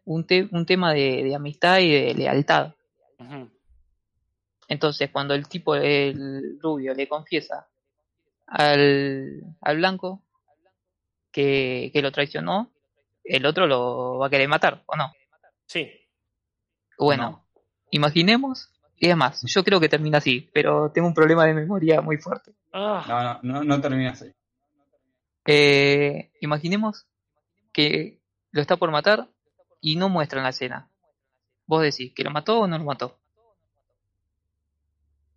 un, 0.04 0.26
te- 0.26 0.48
un 0.50 0.66
tema 0.66 0.92
de, 0.92 1.22
de 1.24 1.34
amistad 1.34 1.78
y 1.80 1.90
de 1.90 2.14
lealtad. 2.14 2.74
Entonces, 4.68 5.10
cuando 5.10 5.34
el 5.34 5.48
tipo, 5.48 5.74
el 5.74 6.58
rubio, 6.60 6.94
le 6.94 7.08
confiesa 7.08 7.68
al, 8.46 9.42
al 9.60 9.76
blanco 9.76 10.22
que, 11.30 11.90
que 11.92 12.02
lo 12.02 12.10
traicionó, 12.12 12.70
el 13.24 13.46
otro 13.46 13.66
lo 13.66 14.18
va 14.18 14.26
a 14.26 14.30
querer 14.30 14.48
matar, 14.48 14.82
¿o 14.86 14.96
no? 14.96 15.12
Sí. 15.66 15.90
Bueno, 16.98 17.44
imaginemos, 17.90 18.70
y 18.96 19.08
es 19.08 19.16
más, 19.16 19.42
yo 19.46 19.62
creo 19.62 19.80
que 19.80 19.88
termina 19.88 20.18
así, 20.18 20.48
pero 20.52 20.90
tengo 20.90 21.08
un 21.08 21.14
problema 21.14 21.44
de 21.44 21.54
memoria 21.54 22.00
muy 22.00 22.16
fuerte. 22.16 22.52
Ah, 22.72 23.04
No, 23.42 23.52
no, 23.52 23.60
no, 23.60 23.64
no 23.64 23.80
termina 23.80 24.10
así. 24.12 24.32
Eh, 25.46 26.30
imaginemos 26.40 27.06
que 27.72 28.18
lo 28.50 28.60
está 28.60 28.76
por 28.76 28.90
matar 28.90 29.28
y 29.80 29.96
no 29.96 30.08
muestran 30.08 30.42
la 30.42 30.50
escena. 30.50 30.88
Vos 31.66 31.82
decís, 31.82 32.12
¿que 32.14 32.22
lo 32.22 32.30
mató 32.30 32.60
o 32.60 32.66
no 32.66 32.78
lo 32.78 32.84
mató? 32.84 33.18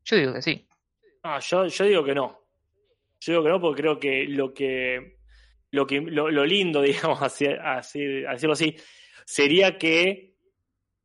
Yo 0.05 0.15
digo 0.15 0.33
que 0.33 0.41
sí. 0.41 0.67
ah, 1.23 1.39
yo, 1.39 1.67
yo 1.67 1.85
digo 1.85 2.03
que 2.03 2.15
no. 2.15 2.39
Yo 3.19 3.33
digo 3.33 3.43
que 3.43 3.49
no 3.49 3.61
porque 3.61 3.81
creo 3.81 3.99
que 3.99 4.25
lo 4.25 4.53
que 4.53 5.19
lo 5.71 5.85
que 5.85 6.01
lo, 6.01 6.29
lo 6.31 6.45
lindo, 6.45 6.81
digamos, 6.83 7.21
así, 7.21 7.45
decirlo 7.45 8.53
así, 8.53 8.75
sería 9.25 9.77
que 9.77 10.35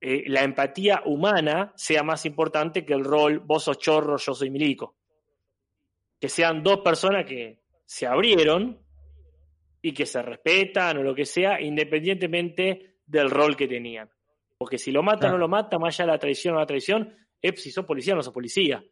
eh, 0.00 0.24
la 0.26 0.42
empatía 0.42 1.02
humana 1.04 1.72
sea 1.76 2.02
más 2.02 2.24
importante 2.26 2.84
que 2.84 2.94
el 2.94 3.04
rol 3.04 3.38
vos 3.40 3.64
sos 3.64 3.78
chorro, 3.78 4.16
yo 4.16 4.34
soy 4.34 4.50
milico. 4.50 4.96
Que 6.20 6.28
sean 6.28 6.62
dos 6.62 6.80
personas 6.80 7.26
que 7.26 7.62
se 7.84 8.06
abrieron 8.06 8.80
y 9.82 9.92
que 9.92 10.06
se 10.06 10.22
respetan 10.22 10.98
o 10.98 11.02
lo 11.02 11.14
que 11.14 11.26
sea, 11.26 11.60
independientemente 11.60 12.98
del 13.04 13.30
rol 13.30 13.56
que 13.56 13.68
tenían. 13.68 14.10
Porque 14.64 14.78
si 14.78 14.90
lo 14.90 15.02
mata 15.02 15.28
o 15.28 15.30
no 15.32 15.36
lo 15.36 15.46
mata, 15.46 15.78
más 15.78 15.94
allá 16.00 16.06
de 16.06 16.12
la 16.12 16.18
traición 16.18 16.54
o 16.54 16.58
la 16.58 16.64
traición, 16.64 17.14
es 17.42 17.62
si 17.62 17.70
sos 17.70 17.84
policía 17.84 18.14
o 18.14 18.16
no 18.16 18.22
sos 18.22 18.32
policía. 18.32 18.82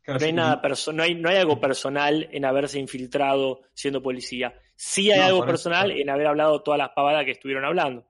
Claro, 0.00 0.18
No 0.18 0.24
hay 0.24 0.30
sí, 0.30 0.36
nada 0.36 0.54
y- 0.62 0.66
perso- 0.66 0.92
no 0.94 1.02
hay, 1.02 1.14
no 1.14 1.28
hay 1.28 1.36
algo 1.36 1.60
personal 1.60 2.26
en 2.32 2.44
haberse 2.46 2.78
infiltrado 2.78 3.60
siendo 3.74 4.02
policía. 4.02 4.58
Sí 4.74 5.10
hay 5.12 5.18
No, 5.20 5.26
algo 5.26 5.38
eso, 5.40 5.46
personal 5.46 5.84
claro. 5.88 6.00
en 6.00 6.08
haber 6.08 6.26
hablado 6.26 6.62
todas 6.62 6.78
las 6.78 6.88
pavadas 6.96 7.26
que 7.26 7.32
estuvieron 7.32 7.66
hablando. 7.66 8.06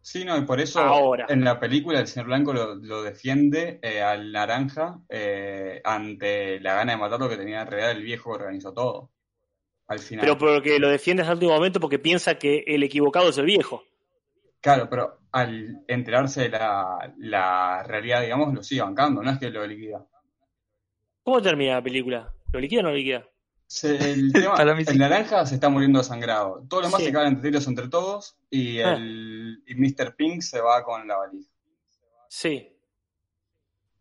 Sí, 0.00 0.24
no, 0.24 0.38
y 0.38 0.42
por 0.42 0.60
eso 0.60 0.78
Ahora. 0.78 1.26
en 1.28 1.42
la 1.42 1.58
película 1.58 1.98
el 1.98 2.06
señor 2.06 2.28
Blanco 2.28 2.52
lo, 2.52 2.76
lo 2.76 3.02
defiende 3.02 3.80
eh, 3.82 4.00
al 4.00 4.30
naranja 4.30 5.00
eh, 5.08 5.80
ante 5.82 6.60
la 6.60 6.74
gana 6.76 6.92
de 6.92 6.98
matarlo 6.98 7.28
que 7.28 7.36
tenía 7.36 7.62
en 7.62 7.66
realidad 7.66 7.90
el 7.90 8.04
viejo 8.04 8.30
que 8.30 8.42
organizó 8.44 8.72
todo. 8.72 9.10
Al 9.90 9.98
final. 9.98 10.22
Pero 10.24 10.38
porque 10.38 10.78
lo 10.78 10.88
defiende 10.88 11.22
hasta 11.22 11.32
el 11.32 11.36
último 11.38 11.52
momento 11.54 11.78
porque 11.80 11.98
piensa 11.98 12.36
que 12.36 12.64
el 12.66 12.82
equivocado 12.82 13.28
es 13.28 13.36
el 13.38 13.44
viejo. 13.46 13.82
Claro, 14.62 14.88
pero 14.88 15.18
al 15.32 15.84
enterarse 15.88 16.42
de 16.42 16.48
la, 16.50 17.12
la 17.18 17.82
realidad, 17.82 18.22
digamos, 18.22 18.54
lo 18.54 18.62
sigue 18.62 18.82
bancando, 18.82 19.22
no 19.22 19.30
es 19.30 19.38
que 19.38 19.50
lo 19.50 19.66
liquida. 19.66 20.06
¿Cómo 21.22 21.42
termina 21.42 21.74
la 21.74 21.82
película? 21.82 22.32
¿Lo 22.52 22.60
liquida 22.60 22.80
o 22.80 22.82
no 22.84 22.88
lo 22.90 22.94
liquida? 22.96 23.26
Se- 23.66 24.12
el 24.12 24.32
tema, 24.32 24.54
naranja 24.96 25.44
se 25.46 25.54
está 25.56 25.68
muriendo 25.68 25.98
desangrado. 25.98 26.64
Todos 26.68 26.84
los 26.84 26.90
demás 26.92 27.00
Sí. 27.00 27.06
se 27.06 27.12
cagan 27.12 27.28
entre 27.34 27.50
tiros 27.50 27.66
entre 27.66 27.88
todos 27.88 28.36
y 28.48 28.80
Ah. 28.80 28.94
el 28.94 29.62
y 29.66 29.74
Mr. 29.74 30.14
Pink 30.16 30.42
se 30.42 30.60
va 30.60 30.82
con 30.84 31.06
la 31.08 31.16
valija. 31.16 31.50
Sí. 32.28 32.68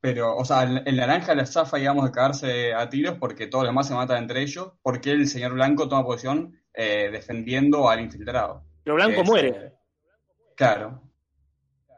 Pero, 0.01 0.35
o 0.37 0.45
sea, 0.45 0.63
el, 0.63 0.81
el 0.85 0.95
naranja 0.95 1.35
la 1.35 1.45
zafa, 1.45 1.77
digamos, 1.77 2.05
de 2.05 2.11
cagarse 2.11 2.73
a 2.73 2.89
tiros 2.89 3.17
porque 3.19 3.47
todos 3.47 3.63
los 3.65 3.71
demás 3.71 3.87
se 3.87 3.93
matan 3.93 4.17
entre 4.23 4.41
ellos, 4.41 4.71
porque 4.81 5.11
el 5.11 5.27
señor 5.27 5.53
blanco 5.53 5.89
toma 5.89 6.05
posición 6.05 6.57
eh, 6.73 7.09
defendiendo 7.11 7.89
al 7.89 7.99
infiltrado. 7.99 8.63
Pero 8.83 8.95
Blanco 8.95 9.15
que 9.15 9.21
es, 9.21 9.27
muere. 9.27 9.73
claro, 10.55 11.01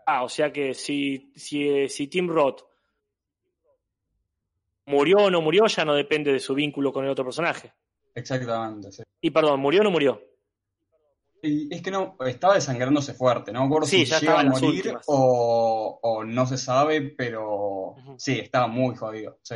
Ah, 0.06 0.24
o 0.24 0.30
sea 0.30 0.52
que 0.52 0.74
si, 0.74 1.32
si, 1.36 1.70
eh, 1.70 1.88
si 1.88 2.08
Tim 2.08 2.28
Roth 2.28 2.64
murió 4.88 5.18
o 5.20 5.30
no 5.32 5.42
murió 5.42 5.68
ya 5.68 5.86
no 5.86 5.94
depende 5.94 6.34
de 6.34 6.40
su 6.40 6.54
vínculo 6.56 6.92
con 6.92 7.06
el 7.06 7.12
otro 7.12 7.24
personaje. 7.24 7.72
exactamente. 8.16 8.92
sí. 8.92 9.04
Y 9.22 9.30
perdón, 9.30 9.60
¿murió 9.60 9.82
o 9.82 9.84
no 9.84 9.92
murió? 9.92 10.22
Y 11.44 11.74
es 11.74 11.82
que 11.82 11.92
no, 11.92 12.16
estaba 12.26 12.56
desangrándose 12.56 13.14
fuerte, 13.14 13.52
no 13.52 13.62
me 13.62 13.66
acuerdo 13.66 13.88
Sí, 13.88 14.06
si 14.06 14.06
ya 14.06 14.20
llega 14.20 14.40
a 14.40 14.44
morir 14.44 14.98
o, 15.08 16.00
o 16.02 16.24
no 16.24 16.46
se 16.46 16.58
sabe, 16.58 17.02
pero 17.02 17.96
sí, 18.18 18.40
estaba 18.40 18.68
muy 18.68 18.96
jodido, 18.96 19.40
sí. 19.42 19.56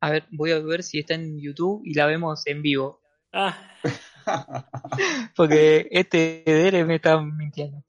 A 0.00 0.10
ver, 0.10 0.26
voy 0.30 0.52
a 0.52 0.58
ver 0.60 0.82
si 0.82 0.98
está 0.98 1.14
en 1.14 1.40
YouTube 1.40 1.82
y 1.84 1.94
la 1.94 2.06
vemos 2.06 2.46
en 2.46 2.62
vivo. 2.62 3.00
Ah, 3.32 3.56
Porque 5.36 5.88
este 5.90 6.42
DR 6.46 6.84
me 6.84 6.96
está 6.96 7.20
mintiendo. 7.20 7.82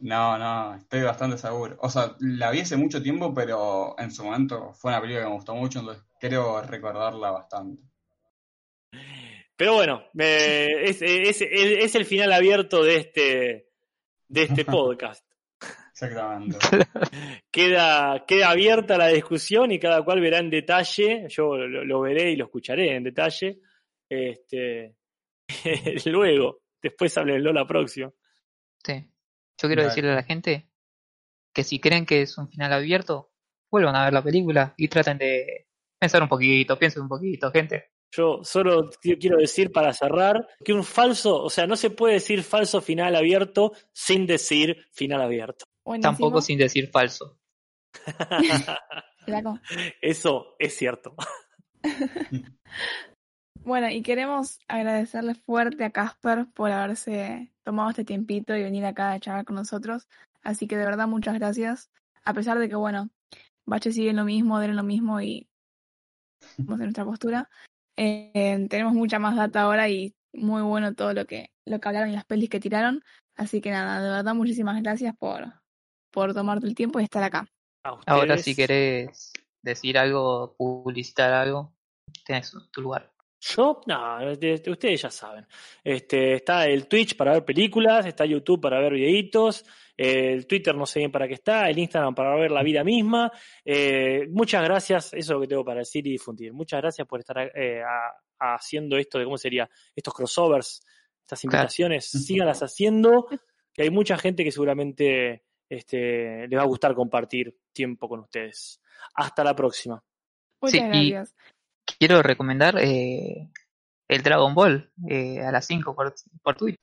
No, 0.00 0.38
no, 0.38 0.74
estoy 0.74 1.02
bastante 1.02 1.38
seguro. 1.38 1.76
O 1.80 1.88
sea, 1.88 2.14
la 2.20 2.50
vi 2.50 2.60
hace 2.60 2.76
mucho 2.76 3.02
tiempo, 3.02 3.34
pero 3.34 3.96
en 3.98 4.10
su 4.12 4.24
momento 4.24 4.72
fue 4.74 4.92
una 4.92 5.00
película 5.00 5.24
que 5.24 5.30
me 5.30 5.36
gustó 5.36 5.54
mucho, 5.54 5.80
entonces 5.80 6.04
creo 6.20 6.62
recordarla 6.62 7.32
bastante. 7.32 7.82
Pero 9.58 9.74
bueno, 9.74 10.04
me- 10.14 10.66
es, 10.84 11.02
es- 11.02 11.42
es- 11.42 11.50
es 11.84 11.94
el 11.96 12.04
final 12.06 12.32
abierto 12.32 12.82
de 12.82 12.96
este, 12.96 13.68
de 14.28 14.42
este 14.42 14.64
podcast. 14.64 15.26
Exactamente. 15.90 16.56
Queda, 17.50 18.24
queda 18.24 18.50
abierta 18.50 18.96
la 18.96 19.08
discusión 19.08 19.72
y 19.72 19.80
cada 19.80 20.04
cual 20.04 20.20
verá 20.20 20.38
en 20.38 20.48
detalle, 20.48 21.26
yo 21.28 21.56
lo, 21.56 21.84
lo 21.84 22.00
veré 22.02 22.30
y 22.30 22.36
lo 22.36 22.44
escucharé 22.44 22.94
en 22.94 23.02
detalle, 23.02 23.58
este, 24.08 24.94
luego, 26.06 26.60
después 26.80 27.18
háblenlo 27.18 27.52
la 27.52 27.66
próxima. 27.66 28.12
Sí. 28.84 29.10
Yo 29.60 29.68
quiero 29.68 29.82
decirle 29.82 30.12
a 30.12 30.16
la 30.16 30.22
gente 30.22 30.68
que 31.52 31.64
si 31.64 31.80
creen 31.80 32.06
que 32.06 32.22
es 32.22 32.38
un 32.38 32.48
final 32.48 32.72
abierto, 32.72 33.32
vuelvan 33.68 33.96
a 33.96 34.04
ver 34.04 34.12
la 34.12 34.22
película 34.22 34.74
y 34.76 34.86
traten 34.86 35.18
de 35.18 35.66
pensar 35.98 36.22
un 36.22 36.28
poquito, 36.28 36.78
piensen 36.78 37.02
un 37.02 37.08
poquito, 37.08 37.50
gente. 37.50 37.90
Yo 38.10 38.40
solo 38.42 38.90
qui- 38.90 39.18
quiero 39.20 39.36
decir 39.36 39.70
para 39.70 39.92
cerrar 39.92 40.48
que 40.64 40.72
un 40.72 40.84
falso, 40.84 41.42
o 41.42 41.50
sea, 41.50 41.66
no 41.66 41.76
se 41.76 41.90
puede 41.90 42.14
decir 42.14 42.42
falso 42.42 42.80
final 42.80 43.14
abierto 43.16 43.72
sin 43.92 44.26
decir 44.26 44.86
final 44.92 45.20
abierto. 45.20 45.66
Buenísimo. 45.84 46.12
Tampoco 46.12 46.40
sin 46.40 46.58
decir 46.58 46.90
falso. 46.90 47.38
Eso 50.00 50.56
es 50.58 50.76
cierto. 50.76 51.14
Bueno, 53.64 53.90
y 53.90 54.02
queremos 54.02 54.60
agradecerle 54.66 55.34
fuerte 55.34 55.84
a 55.84 55.90
Casper 55.90 56.46
por 56.54 56.70
haberse 56.70 57.52
tomado 57.64 57.90
este 57.90 58.04
tiempito 58.04 58.56
y 58.56 58.62
venir 58.62 58.86
acá 58.86 59.12
a 59.12 59.20
charlar 59.20 59.44
con 59.44 59.56
nosotros. 59.56 60.08
Así 60.42 60.66
que 60.66 60.78
de 60.78 60.86
verdad 60.86 61.06
muchas 61.06 61.34
gracias. 61.34 61.90
A 62.24 62.32
pesar 62.32 62.58
de 62.58 62.70
que, 62.70 62.76
bueno, 62.76 63.10
Bache 63.66 63.92
sigue 63.92 64.08
en 64.10 64.16
lo 64.16 64.24
mismo, 64.24 64.58
Den 64.58 64.74
lo 64.74 64.84
mismo 64.84 65.20
y 65.20 65.48
estamos 66.40 66.78
en 66.80 66.86
nuestra 66.86 67.04
postura. 67.04 67.50
Eh, 68.00 68.66
tenemos 68.70 68.94
mucha 68.94 69.18
más 69.18 69.34
data 69.34 69.62
ahora 69.62 69.88
y 69.88 70.14
muy 70.32 70.62
bueno 70.62 70.94
todo 70.94 71.14
lo 71.14 71.26
que, 71.26 71.50
lo 71.64 71.80
que 71.80 71.88
hablaron 71.88 72.10
y 72.10 72.12
las 72.12 72.24
pelis 72.24 72.48
que 72.48 72.60
tiraron. 72.60 73.02
Así 73.34 73.60
que 73.60 73.72
nada, 73.72 74.00
de 74.00 74.08
verdad 74.08 74.34
muchísimas 74.36 74.80
gracias 74.80 75.16
por, 75.16 75.52
por 76.12 76.32
tomarte 76.32 76.68
el 76.68 76.76
tiempo 76.76 77.00
y 77.00 77.02
estar 77.02 77.24
acá. 77.24 77.48
Ahora 78.06 78.38
si 78.38 78.54
querés 78.54 79.32
decir 79.62 79.98
algo, 79.98 80.54
publicitar 80.56 81.32
algo, 81.32 81.74
tenés 82.24 82.54
tu 82.70 82.82
lugar. 82.82 83.12
Yo, 83.40 83.80
no, 83.86 84.18
de- 84.36 84.58
de- 84.58 84.70
ustedes 84.70 85.02
ya 85.02 85.10
saben. 85.10 85.46
Este, 85.84 86.34
está 86.34 86.66
el 86.66 86.88
Twitch 86.88 87.16
para 87.16 87.32
ver 87.34 87.44
películas, 87.44 88.04
está 88.06 88.24
YouTube 88.26 88.60
para 88.60 88.80
ver 88.80 88.92
videitos, 88.94 89.64
el 89.96 90.46
Twitter 90.46 90.74
no 90.74 90.86
sé 90.86 90.98
bien 91.00 91.12
para 91.12 91.28
qué 91.28 91.34
está, 91.34 91.68
el 91.70 91.78
Instagram 91.78 92.14
para 92.14 92.34
ver 92.36 92.50
la 92.50 92.62
vida 92.62 92.82
misma. 92.82 93.30
Eh, 93.64 94.26
muchas 94.30 94.62
gracias, 94.64 95.06
eso 95.12 95.16
es 95.16 95.28
lo 95.28 95.40
que 95.40 95.46
tengo 95.48 95.64
para 95.64 95.80
decir 95.80 96.06
y 96.06 96.10
difundir. 96.12 96.52
Muchas 96.52 96.80
gracias 96.80 97.06
por 97.06 97.20
estar 97.20 97.38
eh, 97.54 97.80
a- 97.82 98.54
haciendo 98.54 98.96
esto 98.96 99.18
de 99.18 99.24
cómo 99.24 99.38
sería, 99.38 99.68
estos 99.94 100.14
crossovers, 100.14 100.80
estas 101.20 101.40
Claro. 101.42 101.56
invitaciones, 101.58 102.06
síganlas 102.06 102.62
haciendo, 102.62 103.26
que 103.72 103.82
hay 103.82 103.90
mucha 103.90 104.16
gente 104.18 104.42
que 104.44 104.50
seguramente 104.52 105.44
este, 105.68 106.48
le 106.48 106.56
va 106.56 106.62
a 106.62 106.66
gustar 106.66 106.94
compartir 106.94 107.54
tiempo 107.72 108.08
con 108.08 108.20
ustedes. 108.20 108.80
Hasta 109.14 109.44
la 109.44 109.54
próxima. 109.54 110.02
Muchas 110.60 110.80
Sí, 110.80 110.86
y- 110.98 111.10
gracias. 111.10 111.36
Quiero 111.98 112.22
recomendar 112.22 112.78
eh, 112.78 113.48
el 114.08 114.22
Dragon 114.22 114.54
Ball 114.54 114.90
eh, 115.08 115.40
a 115.40 115.50
las 115.50 115.66
5 115.66 115.94
por, 115.94 116.14
por 116.42 116.56
Twitch. 116.56 116.76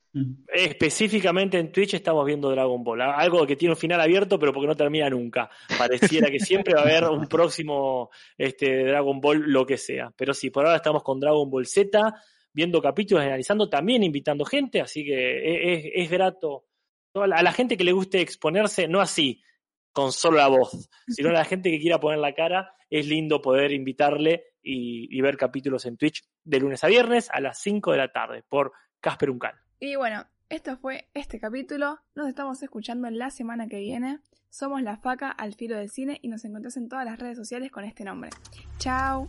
Específicamente 0.48 1.58
en 1.58 1.72
Twitch 1.72 1.96
estamos 1.96 2.26
viendo 2.26 2.50
Dragon 2.50 2.84
Ball, 2.84 3.02
algo 3.02 3.46
que 3.46 3.56
tiene 3.56 3.74
un 3.74 3.78
final 3.78 4.00
abierto 4.00 4.40
pero 4.40 4.54
porque 4.54 4.68
no 4.68 4.76
termina 4.76 5.10
nunca. 5.10 5.50
Pareciera 5.78 6.30
que 6.30 6.40
siempre 6.40 6.74
va 6.74 6.82
a 6.82 6.84
haber 6.84 7.06
un 7.06 7.28
próximo 7.28 8.10
este, 8.38 8.86
Dragon 8.86 9.20
Ball, 9.20 9.44
lo 9.48 9.66
que 9.66 9.78
sea. 9.78 10.12
Pero 10.16 10.34
sí, 10.34 10.50
por 10.50 10.66
ahora 10.66 10.78
estamos 10.78 11.04
con 11.04 11.20
Dragon 11.20 11.50
Ball 11.50 11.66
Z, 11.66 12.14
viendo 12.54 12.82
capítulos, 12.82 13.24
analizando, 13.24 13.70
también 13.70 14.04
invitando 14.04 14.46
gente, 14.46 14.82
así 14.82 15.04
que 15.04 15.14
e- 15.14 15.74
es, 15.74 15.92
es 15.94 16.10
grato. 16.10 16.66
A 17.14 17.44
la 17.44 17.52
gente 17.54 17.78
que 17.78 17.86
le 17.86 17.94
guste 17.94 18.20
exponerse, 18.20 18.88
no 18.90 19.00
así, 19.00 19.42
con 19.94 20.12
solo 20.12 20.38
la 20.38 20.48
voz, 20.48 20.90
sino 21.08 21.30
a 21.30 21.34
la 21.34 21.46
gente 21.46 21.72
que 21.72 21.80
quiera 21.80 22.00
poner 22.00 22.20
la 22.20 22.34
cara, 22.34 22.74
es 22.90 23.08
lindo 23.08 23.42
poder 23.42 23.72
invitarle 23.72 24.44
y, 24.66 25.22
ver 25.22 25.38
capítulos 25.38 25.86
en 25.86 25.98
Twitch 25.98 26.24
de 26.44 26.60
lunes 26.60 26.84
a 26.84 26.88
viernes 26.88 27.30
a 27.32 27.40
las 27.40 27.60
5 27.60 27.92
de 27.92 27.98
la 27.98 28.12
tarde 28.12 28.44
por 28.48 28.74
Casper 29.00 29.30
Uncal. 29.30 29.56
Y 29.80 29.96
bueno, 29.96 30.26
esto 30.50 30.78
fue 30.78 31.10
este 31.14 31.40
capítulo. 31.40 32.00
Nos 32.16 32.28
estamos 32.28 32.62
escuchando 32.64 33.10
la 33.10 33.30
semana 33.30 33.68
que 33.68 33.80
viene. 33.80 34.20
Somos 34.50 34.82
La 34.82 34.98
Faca 34.98 35.30
al 35.30 35.54
Filo 35.54 35.78
del 35.78 35.90
Cine 35.90 36.20
y 36.22 36.30
nos 36.30 36.46
encontrás 36.46 36.78
en 36.78 36.90
todas 36.90 37.06
las 37.06 37.20
redes 37.20 37.38
sociales 37.38 37.72
con 37.72 37.84
este 37.84 38.04
nombre. 38.04 38.30
Chao. 38.78 39.28